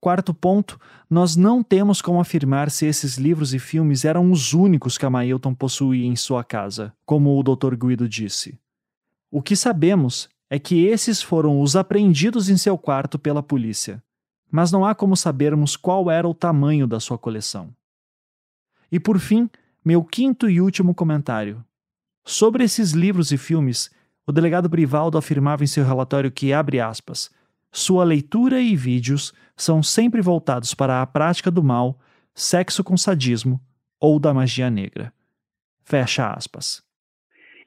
Quarto 0.00 0.32
ponto, 0.32 0.80
nós 1.10 1.36
não 1.36 1.62
temos 1.62 2.00
como 2.00 2.20
afirmar 2.20 2.70
se 2.70 2.86
esses 2.86 3.18
livros 3.18 3.52
e 3.52 3.58
filmes 3.58 4.06
eram 4.06 4.32
os 4.32 4.54
únicos 4.54 4.96
que 4.96 5.04
Amailton 5.04 5.54
possuía 5.54 6.06
em 6.06 6.16
sua 6.16 6.42
casa, 6.42 6.94
como 7.04 7.38
o 7.38 7.42
Dr. 7.42 7.76
Guido 7.76 8.08
disse. 8.08 8.58
O 9.30 9.42
que 9.42 9.54
sabemos 9.54 10.30
é 10.48 10.58
que 10.58 10.86
esses 10.86 11.22
foram 11.22 11.60
os 11.60 11.76
apreendidos 11.76 12.48
em 12.48 12.56
seu 12.56 12.78
quarto 12.78 13.18
pela 13.18 13.42
polícia, 13.42 14.02
mas 14.50 14.72
não 14.72 14.86
há 14.86 14.94
como 14.94 15.14
sabermos 15.14 15.76
qual 15.76 16.10
era 16.10 16.26
o 16.26 16.34
tamanho 16.34 16.86
da 16.86 16.98
sua 16.98 17.18
coleção. 17.18 17.68
E 18.90 18.98
por 18.98 19.18
fim, 19.18 19.48
meu 19.84 20.02
quinto 20.02 20.48
e 20.48 20.60
último 20.60 20.94
comentário. 20.94 21.64
Sobre 22.24 22.64
esses 22.64 22.92
livros 22.92 23.32
e 23.32 23.38
filmes, 23.38 23.90
o 24.26 24.32
delegado 24.32 24.68
Brivaldo 24.68 25.16
afirmava 25.16 25.64
em 25.64 25.66
seu 25.66 25.84
relatório 25.84 26.30
que, 26.30 26.52
abre 26.52 26.80
aspas, 26.80 27.30
sua 27.72 28.04
leitura 28.04 28.60
e 28.60 28.74
vídeos 28.74 29.32
são 29.56 29.82
sempre 29.82 30.20
voltados 30.20 30.74
para 30.74 31.00
a 31.00 31.06
prática 31.06 31.50
do 31.50 31.62
mal, 31.62 31.98
sexo 32.34 32.82
com 32.82 32.96
sadismo 32.96 33.60
ou 34.00 34.18
da 34.18 34.34
magia 34.34 34.70
negra. 34.70 35.12
Fecha 35.84 36.32
aspas. 36.32 36.82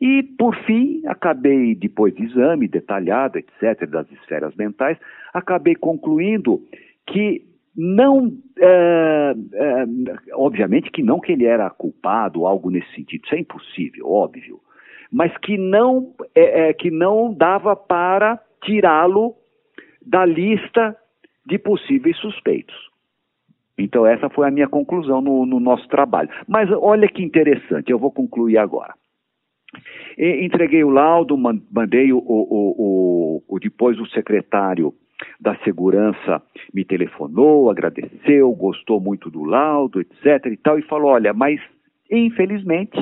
E, 0.02 0.24
por 0.38 0.56
fim, 0.66 1.02
acabei, 1.08 1.76
depois 1.76 2.14
de 2.14 2.24
exame 2.24 2.68
detalhado, 2.68 3.38
etc., 3.38 3.90
das 3.90 4.12
esferas 4.12 4.54
mentais, 4.56 4.98
acabei 5.34 5.76
concluindo 5.76 6.62
que 7.08 7.46
não, 7.76 8.32
é, 8.60 9.34
é, 9.54 9.86
obviamente 10.34 10.92
que 10.92 11.02
não 11.02 11.20
que 11.20 11.32
ele 11.32 11.46
era 11.46 11.70
culpado, 11.70 12.46
algo 12.46 12.70
nesse 12.70 12.94
sentido, 12.94 13.26
isso 13.26 13.36
é 13.36 13.40
impossível, 13.40 14.08
óbvio, 14.08 14.60
mas 15.12 15.36
que 15.38 15.58
não, 15.58 16.14
é, 16.36 16.70
é 16.70 16.74
que 16.74 16.92
não 16.92 17.34
dava 17.34 17.76
para 17.76 18.40
tirá-lo 18.64 19.36
da 20.06 20.26
lista 20.26 20.96
de 21.46 21.58
possíveis 21.58 22.18
suspeitos. 22.18 22.76
Então, 23.78 24.06
essa 24.06 24.30
foi 24.30 24.48
a 24.48 24.52
minha 24.52 24.68
conclusão 24.68 25.20
no, 25.20 25.46
no 25.46 25.60
nosso 25.60 25.88
trabalho. 25.88 26.30
Mas 26.48 26.70
olha 26.72 27.08
que 27.08 27.24
interessante, 27.24 27.92
eu 27.92 27.98
vou 27.98 28.12
concluir 28.12 28.58
agora. 28.58 28.94
Entreguei 30.18 30.84
o 30.84 30.90
laudo, 30.90 31.36
mandei 31.36 32.14
o, 32.14 32.20
o, 32.20 32.24
o, 32.28 33.44
o, 33.48 33.60
depois 33.60 34.00
o 34.00 34.06
secretário 34.08 34.94
da 35.40 35.56
segurança 35.64 36.42
me 36.74 36.84
telefonou, 36.84 37.70
agradeceu, 37.70 38.52
gostou 38.54 39.00
muito 39.00 39.30
do 39.30 39.44
laudo, 39.44 40.02
etc. 40.02 40.46
e 40.48 40.58
tal, 40.58 40.80
e 40.80 40.82
falou: 40.84 41.12
olha, 41.12 41.34
mas 41.34 41.60
infelizmente 42.10 42.98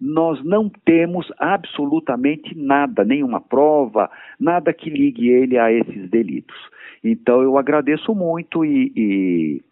nós 0.00 0.42
não 0.44 0.68
temos 0.68 1.32
absolutamente 1.38 2.56
nada, 2.56 3.04
nenhuma 3.04 3.40
prova, 3.40 4.10
nada 4.38 4.72
que 4.72 4.90
ligue 4.90 5.28
ele 5.28 5.58
a 5.58 5.72
esses 5.72 6.10
delitos. 6.10 6.56
Então 7.02 7.42
eu 7.42 7.56
agradeço 7.56 8.14
muito 8.14 8.64
e, 8.64 8.92
e, 8.96 9.62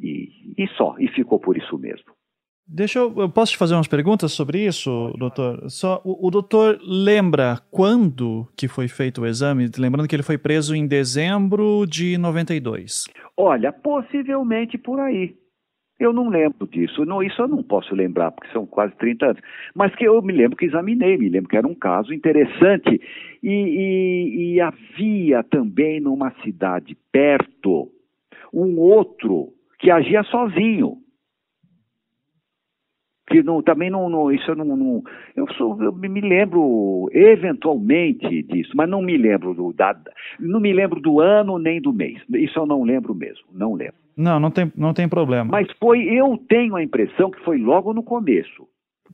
e, 0.00 0.28
e 0.58 0.68
só, 0.76 0.94
e 0.98 1.08
ficou 1.08 1.38
por 1.38 1.56
isso 1.56 1.78
mesmo. 1.78 2.12
Deixa 2.74 3.00
eu, 3.00 3.12
eu 3.18 3.28
posso 3.28 3.52
te 3.52 3.58
fazer 3.58 3.74
umas 3.74 3.86
perguntas 3.86 4.32
sobre 4.32 4.64
isso, 4.64 5.12
doutor? 5.18 5.68
Só 5.68 6.00
o, 6.06 6.26
o, 6.26 6.30
doutor 6.30 6.78
lembra 6.82 7.58
quando 7.70 8.48
que 8.56 8.66
foi 8.66 8.88
feito 8.88 9.20
o 9.20 9.26
exame? 9.26 9.68
Lembrando 9.76 10.08
que 10.08 10.16
ele 10.16 10.22
foi 10.22 10.38
preso 10.38 10.74
em 10.74 10.86
dezembro 10.86 11.84
de 11.86 12.16
92. 12.16 13.04
Olha, 13.36 13.70
possivelmente 13.70 14.78
por 14.78 15.00
aí. 15.00 15.34
Eu 16.00 16.14
não 16.14 16.30
lembro 16.30 16.66
disso. 16.66 17.04
Não, 17.04 17.22
isso 17.22 17.42
eu 17.42 17.46
não 17.46 17.62
posso 17.62 17.94
lembrar, 17.94 18.32
porque 18.32 18.50
são 18.54 18.64
quase 18.64 18.96
30 18.96 19.26
anos. 19.26 19.42
Mas 19.74 19.94
que 19.94 20.04
eu 20.04 20.22
me 20.22 20.32
lembro 20.32 20.56
que 20.56 20.64
examinei, 20.64 21.18
me 21.18 21.28
lembro 21.28 21.50
que 21.50 21.58
era 21.58 21.66
um 21.66 21.74
caso 21.74 22.14
interessante. 22.14 22.98
E, 23.42 23.50
e, 23.50 24.54
e 24.54 24.60
havia 24.62 25.42
também 25.42 26.00
numa 26.00 26.32
cidade 26.42 26.96
perto 27.12 27.90
um 28.50 28.80
outro 28.80 29.52
que 29.78 29.90
agia 29.90 30.22
sozinho 30.24 31.01
que 33.32 33.42
não, 33.42 33.62
também 33.62 33.90
não, 33.90 34.08
não 34.08 34.30
isso 34.30 34.50
eu 34.50 34.56
não, 34.56 34.64
não, 34.64 35.02
eu, 35.34 35.46
sou, 35.54 35.82
eu 35.82 35.92
me 35.92 36.20
lembro 36.20 37.08
eventualmente 37.12 38.42
disso, 38.42 38.72
mas 38.74 38.88
não 38.88 39.02
me 39.02 39.16
lembro 39.16 39.54
do 39.54 39.72
da, 39.72 39.96
não 40.38 40.60
me 40.60 40.72
lembro 40.72 41.00
do 41.00 41.20
ano 41.20 41.58
nem 41.58 41.80
do 41.80 41.92
mês. 41.92 42.20
Isso 42.34 42.58
eu 42.58 42.66
não 42.66 42.82
lembro 42.82 43.14
mesmo, 43.14 43.44
não 43.52 43.74
lembro. 43.74 43.94
Não, 44.16 44.38
não 44.38 44.50
tem, 44.50 44.70
não 44.76 44.92
tem 44.92 45.08
problema. 45.08 45.50
Mas 45.50 45.66
foi, 45.78 46.02
eu 46.04 46.38
tenho 46.48 46.76
a 46.76 46.82
impressão 46.82 47.30
que 47.30 47.42
foi 47.42 47.58
logo 47.58 47.94
no 47.94 48.02
começo 48.02 48.68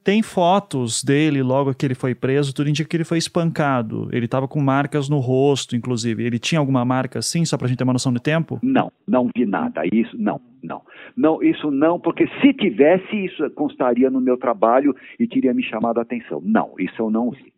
tem 0.08 0.22
fotos 0.22 1.04
dele 1.04 1.42
logo 1.42 1.74
que 1.74 1.84
ele 1.84 1.94
foi 1.94 2.14
preso, 2.14 2.54
tudo 2.54 2.70
indica 2.70 2.88
que 2.88 2.96
ele 2.96 3.04
foi 3.04 3.18
espancado. 3.18 4.08
Ele 4.10 4.24
estava 4.24 4.48
com 4.48 4.58
marcas 4.58 5.06
no 5.06 5.18
rosto, 5.18 5.76
inclusive. 5.76 6.24
Ele 6.24 6.38
tinha 6.38 6.58
alguma 6.58 6.82
marca 6.82 7.18
assim, 7.18 7.44
só 7.44 7.58
para 7.58 7.66
a 7.66 7.68
gente 7.68 7.76
ter 7.76 7.84
uma 7.84 7.92
noção 7.92 8.10
de 8.10 8.18
tempo? 8.18 8.58
Não, 8.62 8.90
não 9.06 9.28
vi 9.36 9.44
nada. 9.44 9.82
Isso, 9.92 10.16
não, 10.18 10.40
não. 10.62 10.80
Não, 11.14 11.42
isso 11.42 11.70
não, 11.70 12.00
porque 12.00 12.26
se 12.40 12.54
tivesse, 12.54 13.26
isso 13.26 13.50
constaria 13.50 14.08
no 14.08 14.18
meu 14.18 14.38
trabalho 14.38 14.96
e 15.20 15.28
teria 15.28 15.52
me 15.52 15.62
chamado 15.62 15.98
a 15.98 16.02
atenção. 16.04 16.40
Não, 16.42 16.72
isso 16.78 16.94
eu 16.98 17.10
não 17.10 17.30
vi. 17.30 17.52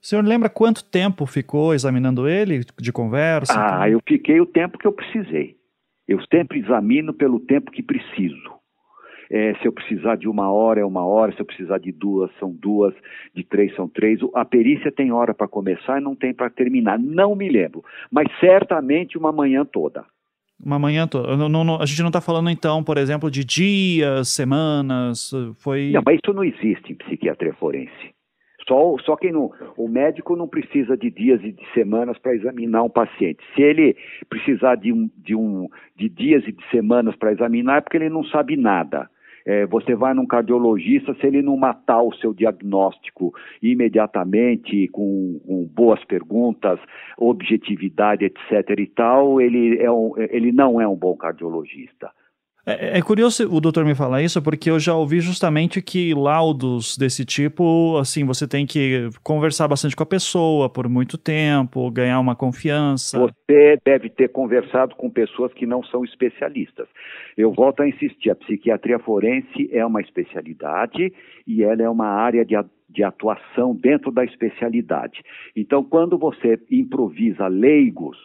O 0.00 0.06
senhor 0.06 0.24
lembra 0.24 0.48
quanto 0.48 0.84
tempo 0.84 1.26
ficou 1.26 1.74
examinando 1.74 2.28
ele, 2.28 2.60
de 2.80 2.92
conversa? 2.92 3.54
Ah, 3.56 3.90
eu 3.90 4.00
fiquei 4.06 4.40
o 4.40 4.46
tempo 4.46 4.78
que 4.78 4.86
eu 4.86 4.92
precisei. 4.92 5.56
Eu 6.06 6.20
sempre 6.32 6.60
examino 6.60 7.12
pelo 7.12 7.40
tempo 7.40 7.72
que 7.72 7.82
preciso. 7.82 8.57
É, 9.30 9.54
se 9.56 9.66
eu 9.66 9.72
precisar 9.72 10.16
de 10.16 10.28
uma 10.28 10.50
hora, 10.50 10.80
é 10.80 10.84
uma 10.84 11.04
hora, 11.04 11.32
se 11.32 11.40
eu 11.40 11.44
precisar 11.44 11.78
de 11.78 11.92
duas, 11.92 12.30
são 12.38 12.50
duas, 12.50 12.94
de 13.34 13.44
três, 13.44 13.74
são 13.74 13.88
três. 13.88 14.18
A 14.34 14.44
perícia 14.44 14.90
tem 14.90 15.12
hora 15.12 15.34
para 15.34 15.46
começar 15.46 16.00
e 16.00 16.04
não 16.04 16.14
tem 16.14 16.32
para 16.32 16.48
terminar. 16.48 16.98
Não 16.98 17.34
me 17.34 17.48
lembro, 17.48 17.84
mas 18.10 18.26
certamente 18.40 19.18
uma 19.18 19.30
manhã 19.30 19.64
toda. 19.64 20.04
Uma 20.64 20.78
manhã 20.78 21.06
toda. 21.06 21.36
Não, 21.36 21.48
não, 21.48 21.80
a 21.80 21.86
gente 21.86 22.00
não 22.00 22.08
está 22.08 22.20
falando, 22.20 22.50
então, 22.50 22.82
por 22.82 22.96
exemplo, 22.96 23.30
de 23.30 23.44
dias, 23.44 24.28
semanas, 24.28 25.30
foi... 25.58 25.92
Não, 25.92 26.02
mas 26.04 26.18
isso 26.22 26.34
não 26.34 26.42
existe 26.42 26.92
em 26.92 26.96
psiquiatria 26.96 27.52
forense. 27.54 28.14
Só, 28.66 28.96
só 29.04 29.16
quem 29.16 29.32
não. 29.32 29.50
O 29.76 29.88
médico 29.88 30.36
não 30.36 30.48
precisa 30.48 30.96
de 30.96 31.10
dias 31.10 31.40
e 31.42 31.52
de 31.52 31.64
semanas 31.72 32.18
para 32.18 32.34
examinar 32.34 32.82
um 32.82 32.90
paciente. 32.90 33.38
Se 33.54 33.62
ele 33.62 33.96
precisar 34.28 34.74
de, 34.74 34.92
um, 34.92 35.08
de, 35.16 35.34
um, 35.34 35.68
de 35.96 36.08
dias 36.08 36.42
e 36.46 36.52
de 36.52 36.62
semanas 36.70 37.14
para 37.16 37.32
examinar, 37.32 37.78
é 37.78 37.80
porque 37.80 37.96
ele 37.96 38.10
não 38.10 38.24
sabe 38.24 38.56
nada 38.56 39.08
É, 39.48 39.64
você 39.64 39.94
vai 39.94 40.12
num 40.12 40.26
cardiologista, 40.26 41.14
se 41.14 41.26
ele 41.26 41.40
não 41.40 41.56
matar 41.56 42.02
o 42.02 42.12
seu 42.16 42.34
diagnóstico 42.34 43.32
imediatamente, 43.62 44.88
com, 44.88 45.40
com 45.46 45.64
boas 45.64 46.04
perguntas, 46.04 46.78
objetividade, 47.16 48.26
etc. 48.26 48.78
e 48.78 48.86
tal, 48.88 49.40
ele, 49.40 49.78
é 49.78 49.90
um, 49.90 50.12
ele 50.18 50.52
não 50.52 50.78
é 50.78 50.86
um 50.86 50.94
bom 50.94 51.16
cardiologista. 51.16 52.10
É, 52.68 52.98
é, 52.98 53.02
curioso 53.02 53.48
o 53.50 53.62
doutor 53.62 53.82
me 53.82 53.94
falar 53.94 54.22
isso, 54.22 54.42
porque 54.42 54.70
eu 54.70 54.78
já 54.78 54.94
ouvi 54.94 55.20
justamente 55.20 55.80
que 55.80 56.12
laudos 56.12 56.98
desse 56.98 57.24
tipo, 57.24 57.96
assim, 57.96 58.26
você 58.26 58.46
tem 58.46 58.66
que 58.66 59.08
conversar 59.22 59.66
bastante 59.66 59.96
com 59.96 60.02
a 60.02 60.06
pessoa 60.06 60.68
por 60.68 60.86
muito 60.86 61.16
tempo, 61.16 61.90
ganhar 61.90 62.20
uma 62.20 62.36
confiança. 62.36 63.18
Você 63.18 63.78
deve 63.82 64.10
ter 64.10 64.28
conversado 64.28 64.94
com 64.96 65.08
pessoas 65.08 65.50
que 65.54 65.64
não 65.64 65.82
são 65.82 66.04
especialistas. 66.04 66.86
Eu 67.38 67.52
volto 67.52 67.80
a 67.80 67.88
insistir, 67.88 68.28
a 68.28 68.34
psiquiatria 68.34 68.98
forense 68.98 69.70
é 69.72 69.84
uma 69.86 70.02
especialidade 70.02 71.10
e 71.46 71.62
ela 71.62 71.82
é 71.82 71.88
uma 71.88 72.08
área 72.08 72.44
de 72.44 72.54
de 72.90 73.04
atuação 73.04 73.74
dentro 73.74 74.10
da 74.10 74.24
especialidade. 74.24 75.22
Então, 75.54 75.84
quando 75.84 76.16
você 76.16 76.58
improvisa 76.70 77.46
leigos 77.46 78.16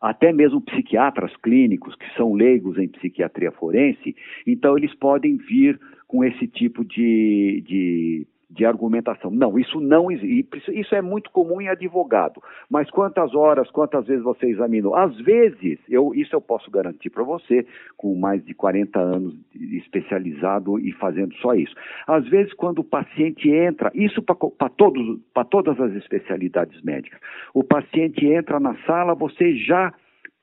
até 0.00 0.32
mesmo 0.32 0.60
psiquiatras 0.60 1.36
clínicos 1.36 1.94
que 1.94 2.06
são 2.16 2.32
leigos 2.32 2.78
em 2.78 2.88
psiquiatria 2.88 3.52
forense, 3.52 4.16
então 4.46 4.76
eles 4.76 4.94
podem 4.94 5.36
vir 5.36 5.78
com 6.08 6.24
esse 6.24 6.48
tipo 6.48 6.84
de, 6.84 7.62
de, 7.66 8.26
de 8.50 8.64
argumentação. 8.64 9.30
Não, 9.30 9.58
isso 9.58 9.80
não 9.80 10.10
existe. 10.10 10.48
Isso 10.72 10.94
é 10.94 11.00
muito 11.00 11.30
comum 11.30 11.60
em 11.60 11.68
advogado. 11.68 12.42
Mas 12.68 12.90
quantas 12.90 13.34
horas, 13.34 13.70
quantas 13.70 14.06
vezes 14.06 14.24
você 14.24 14.46
examinou? 14.46 14.96
Às 14.96 15.16
vezes, 15.20 15.78
eu, 15.88 16.12
isso 16.14 16.34
eu 16.34 16.40
posso 16.40 16.70
garantir 16.70 17.10
para 17.10 17.22
você, 17.22 17.64
com 17.96 18.14
mais 18.16 18.44
de 18.44 18.52
40 18.52 18.98
anos 18.98 19.36
especializado 19.54 20.78
e 20.80 20.92
fazendo 20.92 21.34
só 21.36 21.54
isso. 21.54 21.74
Às 22.06 22.26
vezes, 22.28 22.52
quando 22.54 22.80
o 22.80 22.84
paciente 22.84 23.48
entra, 23.48 23.90
isso 23.94 24.20
para 24.22 25.44
todas 25.44 25.80
as 25.80 25.92
especialidades 25.94 26.82
médicas, 26.82 27.20
o 27.54 27.62
paciente 27.62 28.26
entra 28.26 28.58
na 28.58 28.74
sala, 28.84 29.14
você 29.14 29.54
já 29.56 29.94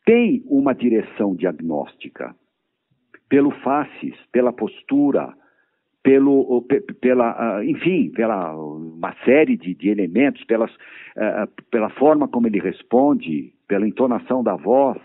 tem 0.05 0.41
uma 0.45 0.73
direção 0.73 1.35
diagnóstica. 1.35 2.33
Pelo 3.27 3.51
faces, 3.51 4.15
pela 4.31 4.53
postura, 4.53 5.33
pelo, 6.07 6.65
pela, 7.01 7.61
enfim, 7.65 8.09
pela 8.11 8.55
uma 8.55 9.13
série 9.25 9.57
de, 9.57 9.75
de 9.75 9.89
elementos, 9.89 10.41
pelas, 10.45 10.71
uh, 10.73 11.51
pela 11.69 11.89
forma 11.89 12.29
como 12.29 12.47
ele 12.47 12.61
responde, 12.61 13.53
pela 13.67 13.85
entonação 13.85 14.41
da 14.41 14.55
voz, 14.55 15.01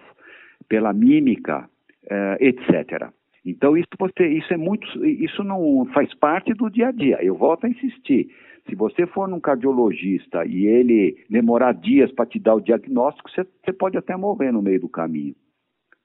pela 0.69 0.93
mímica, 0.93 1.69
uh, 2.05 2.37
etc. 2.39 3.11
Então 3.45 3.77
isso, 3.77 3.89
você, 3.99 4.29
isso 4.29 4.55
é 4.55 4.57
muito, 4.57 4.87
isso 5.05 5.43
não 5.43 5.85
faz 5.93 6.15
parte 6.15 6.55
do 6.55 6.71
dia 6.71 6.89
a 6.89 6.93
dia. 6.93 7.19
Eu 7.21 7.35
volto 7.35 7.65
a 7.65 7.69
insistir. 7.69 8.29
Se 8.69 8.77
você 8.77 9.05
for 9.09 9.27
num 9.27 9.41
cardiologista 9.41 10.47
e 10.47 10.67
ele 10.67 11.17
demorar 11.29 11.73
dias 11.73 12.13
para 12.13 12.27
te 12.27 12.39
dar 12.39 12.55
o 12.55 12.61
diagnóstico, 12.61 13.29
você, 13.29 13.45
você 13.65 13.73
pode 13.73 13.99
até 13.99 14.17
morrer 14.17 14.53
no 14.53 14.63
meio 14.63 14.79
do 14.79 14.89
caminho. 14.89 15.35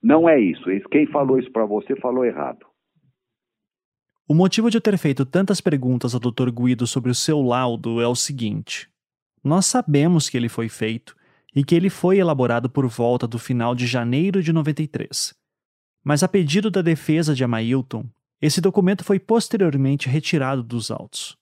Não 0.01 0.27
é 0.27 0.39
isso. 0.39 0.63
Quem 0.89 1.05
falou 1.05 1.37
isso 1.37 1.51
para 1.51 1.65
você 1.65 1.95
falou 1.97 2.25
errado. 2.25 2.65
O 4.29 4.33
motivo 4.33 4.69
de 4.69 4.75
eu 4.75 4.81
ter 4.81 4.97
feito 4.97 5.25
tantas 5.25 5.61
perguntas 5.61 6.13
ao 6.13 6.19
Dr. 6.19 6.51
Guido 6.51 6.85
sobre 6.85 7.09
o 7.09 7.15
seu 7.15 7.41
laudo 7.41 8.01
é 8.01 8.07
o 8.07 8.15
seguinte: 8.15 8.89
nós 9.41 9.65
sabemos 9.65 10.27
que 10.27 10.35
ele 10.35 10.49
foi 10.49 10.67
feito 10.67 11.15
e 11.55 11.63
que 11.63 11.73
ele 11.73 11.89
foi 11.89 12.17
elaborado 12.17 12.69
por 12.69 12.85
volta 12.87 13.25
do 13.25 13.39
final 13.39 13.73
de 13.73 13.87
janeiro 13.87 14.43
de 14.43 14.51
93. 14.51 15.33
Mas 16.03 16.23
a 16.23 16.27
pedido 16.27 16.69
da 16.69 16.81
defesa 16.81 17.33
de 17.33 17.41
Amailton, 17.41 18.05
esse 18.41 18.59
documento 18.59 19.01
foi 19.05 19.17
posteriormente 19.17 20.09
retirado 20.09 20.61
dos 20.61 20.91
autos. 20.91 21.37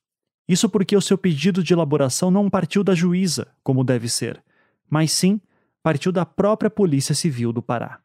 Isso 0.47 0.69
porque 0.69 0.95
o 0.95 1.01
seu 1.01 1.17
pedido 1.17 1.63
de 1.63 1.73
elaboração 1.73 2.29
não 2.29 2.51
partiu 2.51 2.83
da 2.83 2.93
juíza, 2.93 3.47
como 3.63 3.83
deve 3.83 4.07
ser, 4.07 4.43
mas 4.87 5.11
sim 5.11 5.41
partiu 5.81 6.11
da 6.11 6.23
própria 6.23 6.69
Polícia 6.69 7.15
Civil 7.15 7.51
do 7.51 7.63
Pará. 7.63 7.99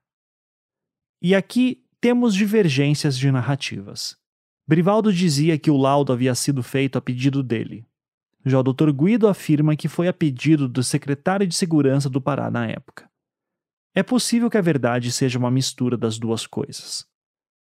E 1.20 1.34
aqui 1.34 1.84
temos 2.00 2.34
divergências 2.34 3.18
de 3.18 3.30
narrativas. 3.30 4.18
Brivaldo 4.70 5.12
dizia 5.12 5.58
que 5.58 5.68
o 5.68 5.76
laudo 5.76 6.12
havia 6.12 6.32
sido 6.32 6.62
feito 6.62 6.96
a 6.96 7.00
pedido 7.00 7.42
dele. 7.42 7.84
Já 8.46 8.60
o 8.60 8.62
Dr. 8.62 8.92
Guido 8.92 9.26
afirma 9.26 9.74
que 9.74 9.88
foi 9.88 10.06
a 10.06 10.12
pedido 10.12 10.68
do 10.68 10.80
secretário 10.84 11.44
de 11.44 11.56
Segurança 11.56 12.08
do 12.08 12.20
Pará 12.20 12.48
na 12.52 12.68
época. 12.68 13.10
É 13.92 14.04
possível 14.04 14.48
que 14.48 14.56
a 14.56 14.60
verdade 14.60 15.10
seja 15.10 15.40
uma 15.40 15.50
mistura 15.50 15.96
das 15.96 16.20
duas 16.20 16.46
coisas. 16.46 17.04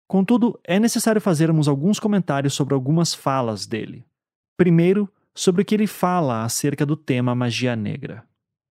Contudo, 0.08 0.58
é 0.64 0.80
necessário 0.80 1.20
fazermos 1.20 1.68
alguns 1.68 2.00
comentários 2.00 2.54
sobre 2.54 2.74
algumas 2.74 3.14
falas 3.14 3.68
dele. 3.68 4.06
Primeiro, 4.56 5.10
sobre 5.36 5.62
o 5.62 5.66
que 5.66 5.76
ele 5.76 5.88
fala 5.88 6.46
acerca 6.46 6.86
do 6.86 6.96
tema 6.96 7.36
magia 7.36 7.76
negra. 7.76 8.24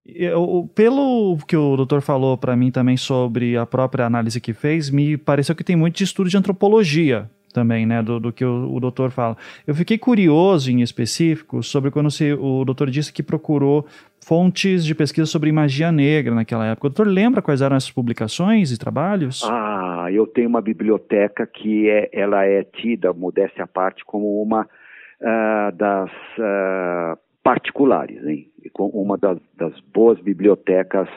Eu, 0.06 0.70
pelo 0.74 1.36
que 1.46 1.54
o 1.54 1.76
doutor 1.76 2.00
falou 2.00 2.38
para 2.38 2.56
mim 2.56 2.70
também 2.70 2.96
sobre 2.96 3.58
a 3.58 3.66
própria 3.66 4.06
análise 4.06 4.40
que 4.40 4.54
fez, 4.54 4.88
me 4.88 5.18
pareceu 5.18 5.54
que 5.54 5.62
tem 5.62 5.76
muito 5.76 5.96
de 5.96 6.04
estudo 6.04 6.30
de 6.30 6.38
antropologia 6.38 7.30
também, 7.52 7.86
né, 7.86 8.02
do, 8.02 8.18
do 8.18 8.32
que 8.32 8.44
o, 8.44 8.74
o, 8.74 8.80
doutor 8.80 9.10
fala. 9.10 9.36
Eu 9.66 9.74
fiquei 9.74 9.98
curioso 9.98 10.70
em 10.70 10.80
específico 10.80 11.62
sobre 11.62 11.90
quando 11.90 12.10
se, 12.10 12.32
o 12.32 12.64
doutor 12.64 12.90
disse 12.90 13.12
que 13.12 13.22
procurou 13.22 13.86
fontes 14.24 14.84
de 14.84 14.94
pesquisa 14.94 15.26
sobre 15.26 15.52
magia 15.52 15.92
negra 15.92 16.34
naquela 16.34 16.66
época. 16.66 16.86
O 16.86 16.90
doutor 16.90 17.06
lembra 17.06 17.42
quais 17.42 17.60
eram 17.60 17.76
essas 17.76 17.90
publicações 17.90 18.72
e 18.72 18.78
trabalhos? 18.78 19.42
Ah, 19.44 20.06
eu 20.10 20.26
tenho 20.26 20.48
uma 20.48 20.60
biblioteca 20.60 21.46
que 21.46 21.88
é, 21.88 22.08
ela 22.12 22.44
é 22.44 22.62
tida, 22.64 23.12
modéstia 23.12 23.64
à 23.64 23.66
parte, 23.66 24.04
como 24.04 24.42
uma 24.42 24.62
uh, 24.62 25.76
das 25.76 26.10
uh, 26.38 27.18
particulares, 27.42 28.24
hein? 28.26 28.48
uma 28.78 29.18
das, 29.18 29.38
das 29.56 29.78
boas 29.92 30.20
bibliotecas 30.20 31.08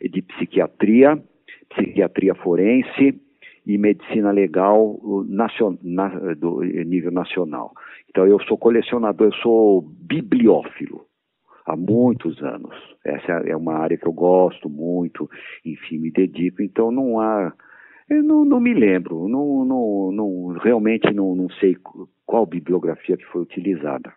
de 0.00 0.22
psiquiatria, 0.22 1.18
psiquiatria 1.70 2.34
forense, 2.34 3.18
e 3.66 3.76
medicina 3.78 4.30
legal 4.30 4.98
do 6.38 6.60
nível 6.62 7.10
nacional. 7.10 7.72
Então 8.08 8.26
eu 8.26 8.40
sou 8.42 8.58
colecionador, 8.58 9.28
eu 9.28 9.34
sou 9.34 9.82
bibliófilo 9.82 11.06
há 11.66 11.76
muitos 11.76 12.42
anos. 12.42 12.74
Essa 13.04 13.32
é 13.46 13.56
uma 13.56 13.74
área 13.74 13.96
que 13.96 14.06
eu 14.06 14.12
gosto 14.12 14.68
muito, 14.68 15.28
enfim, 15.64 15.98
me 15.98 16.10
dedico. 16.10 16.62
Então 16.62 16.90
não 16.90 17.20
há, 17.20 17.52
eu 18.08 18.22
não, 18.22 18.44
não 18.44 18.60
me 18.60 18.74
lembro, 18.74 19.28
não, 19.28 19.64
não, 19.64 20.12
não 20.12 20.58
realmente 20.58 21.12
não, 21.12 21.34
não 21.34 21.48
sei 21.50 21.76
qual 22.26 22.46
bibliografia 22.46 23.16
que 23.16 23.26
foi 23.26 23.42
utilizada 23.42 24.12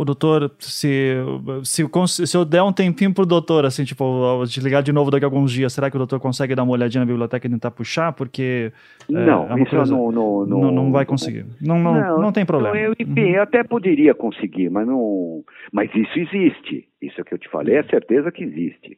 o 0.00 0.04
doutor, 0.04 0.50
se, 0.58 1.14
se, 1.62 2.26
se 2.26 2.34
eu 2.34 2.42
der 2.42 2.62
um 2.62 2.72
tempinho 2.72 3.12
pro 3.12 3.26
doutor, 3.26 3.66
assim, 3.66 3.84
tipo, 3.84 4.42
desligar 4.46 4.82
de 4.82 4.94
novo 4.94 5.10
daqui 5.10 5.26
a 5.26 5.28
alguns 5.28 5.52
dias, 5.52 5.74
será 5.74 5.90
que 5.90 5.96
o 5.96 5.98
doutor 5.98 6.18
consegue 6.18 6.54
dar 6.54 6.62
uma 6.62 6.72
olhadinha 6.72 7.00
na 7.00 7.06
biblioteca 7.06 7.46
e 7.46 7.50
tentar 7.50 7.70
puxar? 7.70 8.14
Porque. 8.14 8.72
É, 9.10 9.12
não, 9.12 9.46
é, 9.46 9.60
é 9.60 9.62
isso 9.62 9.76
coisa, 9.76 9.94
não, 9.94 10.10
não, 10.10 10.46
não, 10.46 10.70
não, 10.72 10.90
vai 10.90 11.04
conseguir. 11.04 11.44
Não, 11.60 11.78
não, 11.78 11.94
não, 11.94 12.18
não 12.18 12.32
tem 12.32 12.46
problema. 12.46 12.74
Eu, 12.78 12.94
enfim, 12.98 13.24
uhum. 13.24 13.28
eu 13.28 13.42
até 13.42 13.62
poderia 13.62 14.14
conseguir, 14.14 14.70
mas 14.70 14.86
não. 14.86 15.44
Mas 15.70 15.90
isso 15.94 16.18
existe. 16.18 16.88
Isso 17.02 17.22
que 17.22 17.34
eu 17.34 17.38
te 17.38 17.50
falei 17.50 17.76
é 17.76 17.82
certeza 17.82 18.32
que 18.32 18.42
existe. 18.42 18.96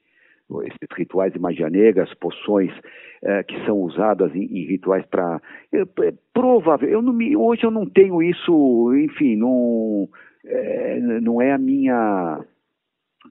Esses 0.67 0.97
rituais 0.97 1.33
de 1.33 1.41
magia 1.41 1.69
negra, 1.69 2.05
as 2.05 2.15
poções 2.15 2.71
é, 3.25 3.43
que 3.43 3.59
são 3.65 3.77
usadas 3.79 4.33
em, 4.37 4.45
em 4.45 4.67
rituais 4.69 5.05
para. 5.07 5.43
É, 5.73 5.83
provável. 6.33 6.89
Eu 6.89 7.03
não 7.03 7.13
me, 7.13 7.37
hoje 7.37 7.65
eu 7.65 7.73
não 7.73 7.87
tenho 7.87 8.23
isso, 8.23 8.93
enfim, 8.95 9.35
não 9.35 10.09
é, 10.45 11.01
não 11.21 11.41
é 11.41 11.53
a 11.53 11.59
minha. 11.59 12.41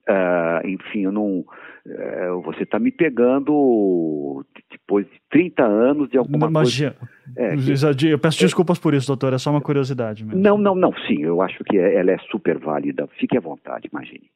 Uh, 0.07 0.67
enfim, 0.67 1.01
eu 1.01 1.11
não. 1.11 1.45
Uh, 1.85 2.41
você 2.43 2.63
está 2.63 2.79
me 2.79 2.91
pegando 2.91 4.45
depois 4.69 5.05
de 5.07 5.19
30 5.29 5.63
anos 5.63 6.09
de 6.09 6.17
alguma 6.17 6.49
Magia. 6.49 6.91
coisa. 6.91 7.11
É, 7.35 7.55
que, 7.55 8.07
eu 8.07 8.19
peço 8.19 8.39
desculpas 8.39 8.77
por 8.77 8.93
isso, 8.93 9.07
doutor, 9.07 9.33
é 9.33 9.37
só 9.37 9.51
uma 9.51 9.61
curiosidade 9.61 10.23
mesmo. 10.23 10.41
Não, 10.41 10.57
não, 10.57 10.75
não, 10.75 10.93
sim, 11.07 11.21
eu 11.21 11.41
acho 11.41 11.63
que 11.63 11.77
é, 11.77 11.95
ela 11.95 12.11
é 12.11 12.17
super 12.29 12.59
válida. 12.59 13.07
Fique 13.19 13.37
à 13.37 13.41
vontade, 13.41 13.89
imagine. 13.91 14.29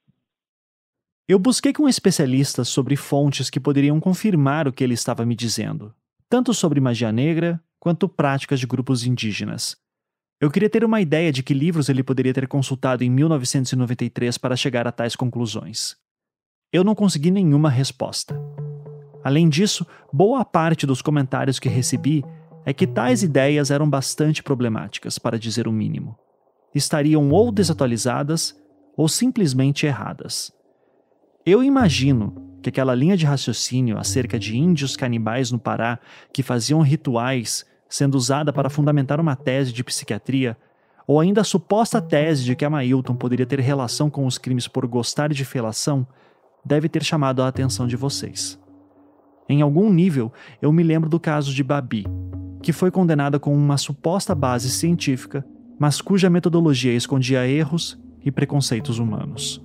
Eu 1.27 1.39
busquei 1.39 1.73
com 1.73 1.89
especialistas 1.89 2.67
sobre 2.69 2.95
fontes 2.95 3.49
que 3.49 3.59
poderiam 3.59 3.99
confirmar 3.99 4.67
o 4.67 4.73
que 4.73 4.83
ele 4.83 4.93
estava 4.93 5.25
me 5.25 5.35
dizendo, 5.35 5.93
tanto 6.29 6.53
sobre 6.53 6.79
magia 6.79 7.11
negra 7.11 7.59
quanto 7.79 8.07
práticas 8.07 8.59
de 8.59 8.67
grupos 8.67 9.05
indígenas. 9.05 9.75
Eu 10.39 10.51
queria 10.51 10.69
ter 10.69 10.83
uma 10.83 10.99
ideia 10.99 11.31
de 11.31 11.41
que 11.41 11.53
livros 11.53 11.87
ele 11.87 12.03
poderia 12.03 12.33
ter 12.33 12.45
consultado 12.45 13.03
em 13.05 13.09
1993 13.09 14.37
para 14.37 14.57
chegar 14.57 14.85
a 14.85 14.91
tais 14.91 15.15
conclusões. 15.15 15.95
Eu 16.73 16.83
não 16.83 16.93
consegui 16.93 17.31
nenhuma 17.31 17.69
resposta. 17.69 18.37
Além 19.23 19.47
disso, 19.47 19.87
boa 20.11 20.43
parte 20.43 20.85
dos 20.85 21.01
comentários 21.01 21.57
que 21.57 21.69
recebi 21.69 22.21
é 22.65 22.73
que 22.73 22.85
tais 22.85 23.23
ideias 23.23 23.71
eram 23.71 23.89
bastante 23.89 24.43
problemáticas, 24.43 25.17
para 25.17 25.39
dizer 25.39 25.69
o 25.69 25.71
mínimo. 25.71 26.17
Estariam 26.73 27.31
ou 27.31 27.49
desatualizadas 27.49 28.53
ou 28.97 29.07
simplesmente 29.07 29.85
erradas. 29.85 30.51
Eu 31.45 31.63
imagino 31.63 32.59
que 32.61 32.69
aquela 32.69 32.93
linha 32.93 33.15
de 33.15 33.25
raciocínio 33.25 33.97
acerca 33.97 34.37
de 34.37 34.57
índios 34.57 34.97
canibais 34.97 35.49
no 35.49 35.59
Pará 35.59 35.97
que 36.33 36.43
faziam 36.43 36.81
rituais 36.81 37.65
sendo 37.95 38.15
usada 38.15 38.51
para 38.51 38.69
fundamentar 38.69 39.21
uma 39.21 39.37
tese 39.37 39.71
de 39.71 39.81
psiquiatria, 39.81 40.57
ou 41.07 41.17
ainda 41.17 41.39
a 41.39 41.45
suposta 41.45 42.01
tese 42.01 42.43
de 42.43 42.53
que 42.53 42.65
a 42.65 42.69
Mailton 42.69 43.15
poderia 43.15 43.45
ter 43.45 43.61
relação 43.61 44.09
com 44.09 44.25
os 44.25 44.37
crimes 44.37 44.67
por 44.67 44.85
gostar 44.85 45.31
de 45.31 45.45
felação, 45.45 46.05
deve 46.65 46.89
ter 46.89 47.05
chamado 47.05 47.41
a 47.41 47.47
atenção 47.47 47.87
de 47.87 47.95
vocês. 47.95 48.59
Em 49.47 49.61
algum 49.61 49.89
nível, 49.93 50.33
eu 50.61 50.73
me 50.73 50.83
lembro 50.83 51.09
do 51.09 51.21
caso 51.21 51.53
de 51.53 51.63
Babi, 51.63 52.05
que 52.61 52.73
foi 52.73 52.91
condenada 52.91 53.39
com 53.39 53.55
uma 53.55 53.77
suposta 53.77 54.35
base 54.35 54.69
científica, 54.69 55.45
mas 55.79 56.01
cuja 56.01 56.29
metodologia 56.29 56.93
escondia 56.93 57.47
erros 57.47 57.97
e 58.21 58.29
preconceitos 58.29 58.99
humanos. 58.99 59.63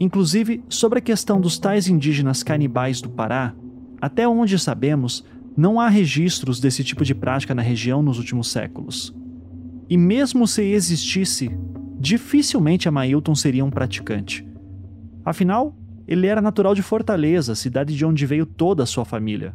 Inclusive, 0.00 0.64
sobre 0.66 1.00
a 1.00 1.02
questão 1.02 1.38
dos 1.38 1.58
tais 1.58 1.88
indígenas 1.88 2.42
canibais 2.42 3.02
do 3.02 3.10
Pará, 3.10 3.54
até 4.00 4.26
onde 4.26 4.58
sabemos, 4.58 5.24
não 5.56 5.80
há 5.80 5.88
registros 5.88 6.60
desse 6.60 6.82
tipo 6.82 7.04
de 7.04 7.14
prática 7.14 7.54
na 7.54 7.62
região 7.62 8.02
nos 8.02 8.18
últimos 8.18 8.50
séculos. 8.50 9.14
E 9.88 9.96
mesmo 9.96 10.46
se 10.46 10.62
existisse, 10.62 11.50
dificilmente 11.98 12.88
a 12.88 12.92
Mailton 12.92 13.34
seria 13.34 13.64
um 13.64 13.70
praticante. 13.70 14.46
Afinal, 15.24 15.76
ele 16.06 16.26
era 16.26 16.40
natural 16.40 16.74
de 16.74 16.82
Fortaleza, 16.82 17.54
cidade 17.54 17.94
de 17.94 18.04
onde 18.04 18.26
veio 18.26 18.46
toda 18.46 18.82
a 18.82 18.86
sua 18.86 19.04
família. 19.04 19.54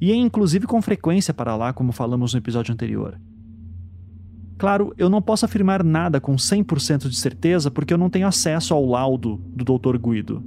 Ia 0.00 0.14
inclusive 0.14 0.66
com 0.66 0.80
frequência 0.82 1.32
para 1.32 1.56
lá, 1.56 1.72
como 1.72 1.92
falamos 1.92 2.32
no 2.32 2.38
episódio 2.38 2.72
anterior. 2.72 3.20
Claro, 4.58 4.92
eu 4.98 5.08
não 5.08 5.22
posso 5.22 5.46
afirmar 5.46 5.82
nada 5.82 6.20
com 6.20 6.36
100% 6.36 7.08
de 7.08 7.16
certeza 7.16 7.70
porque 7.70 7.94
eu 7.94 7.98
não 7.98 8.10
tenho 8.10 8.26
acesso 8.26 8.74
ao 8.74 8.84
laudo 8.84 9.40
do 9.54 9.64
Dr. 9.64 9.96
Guido. 9.96 10.44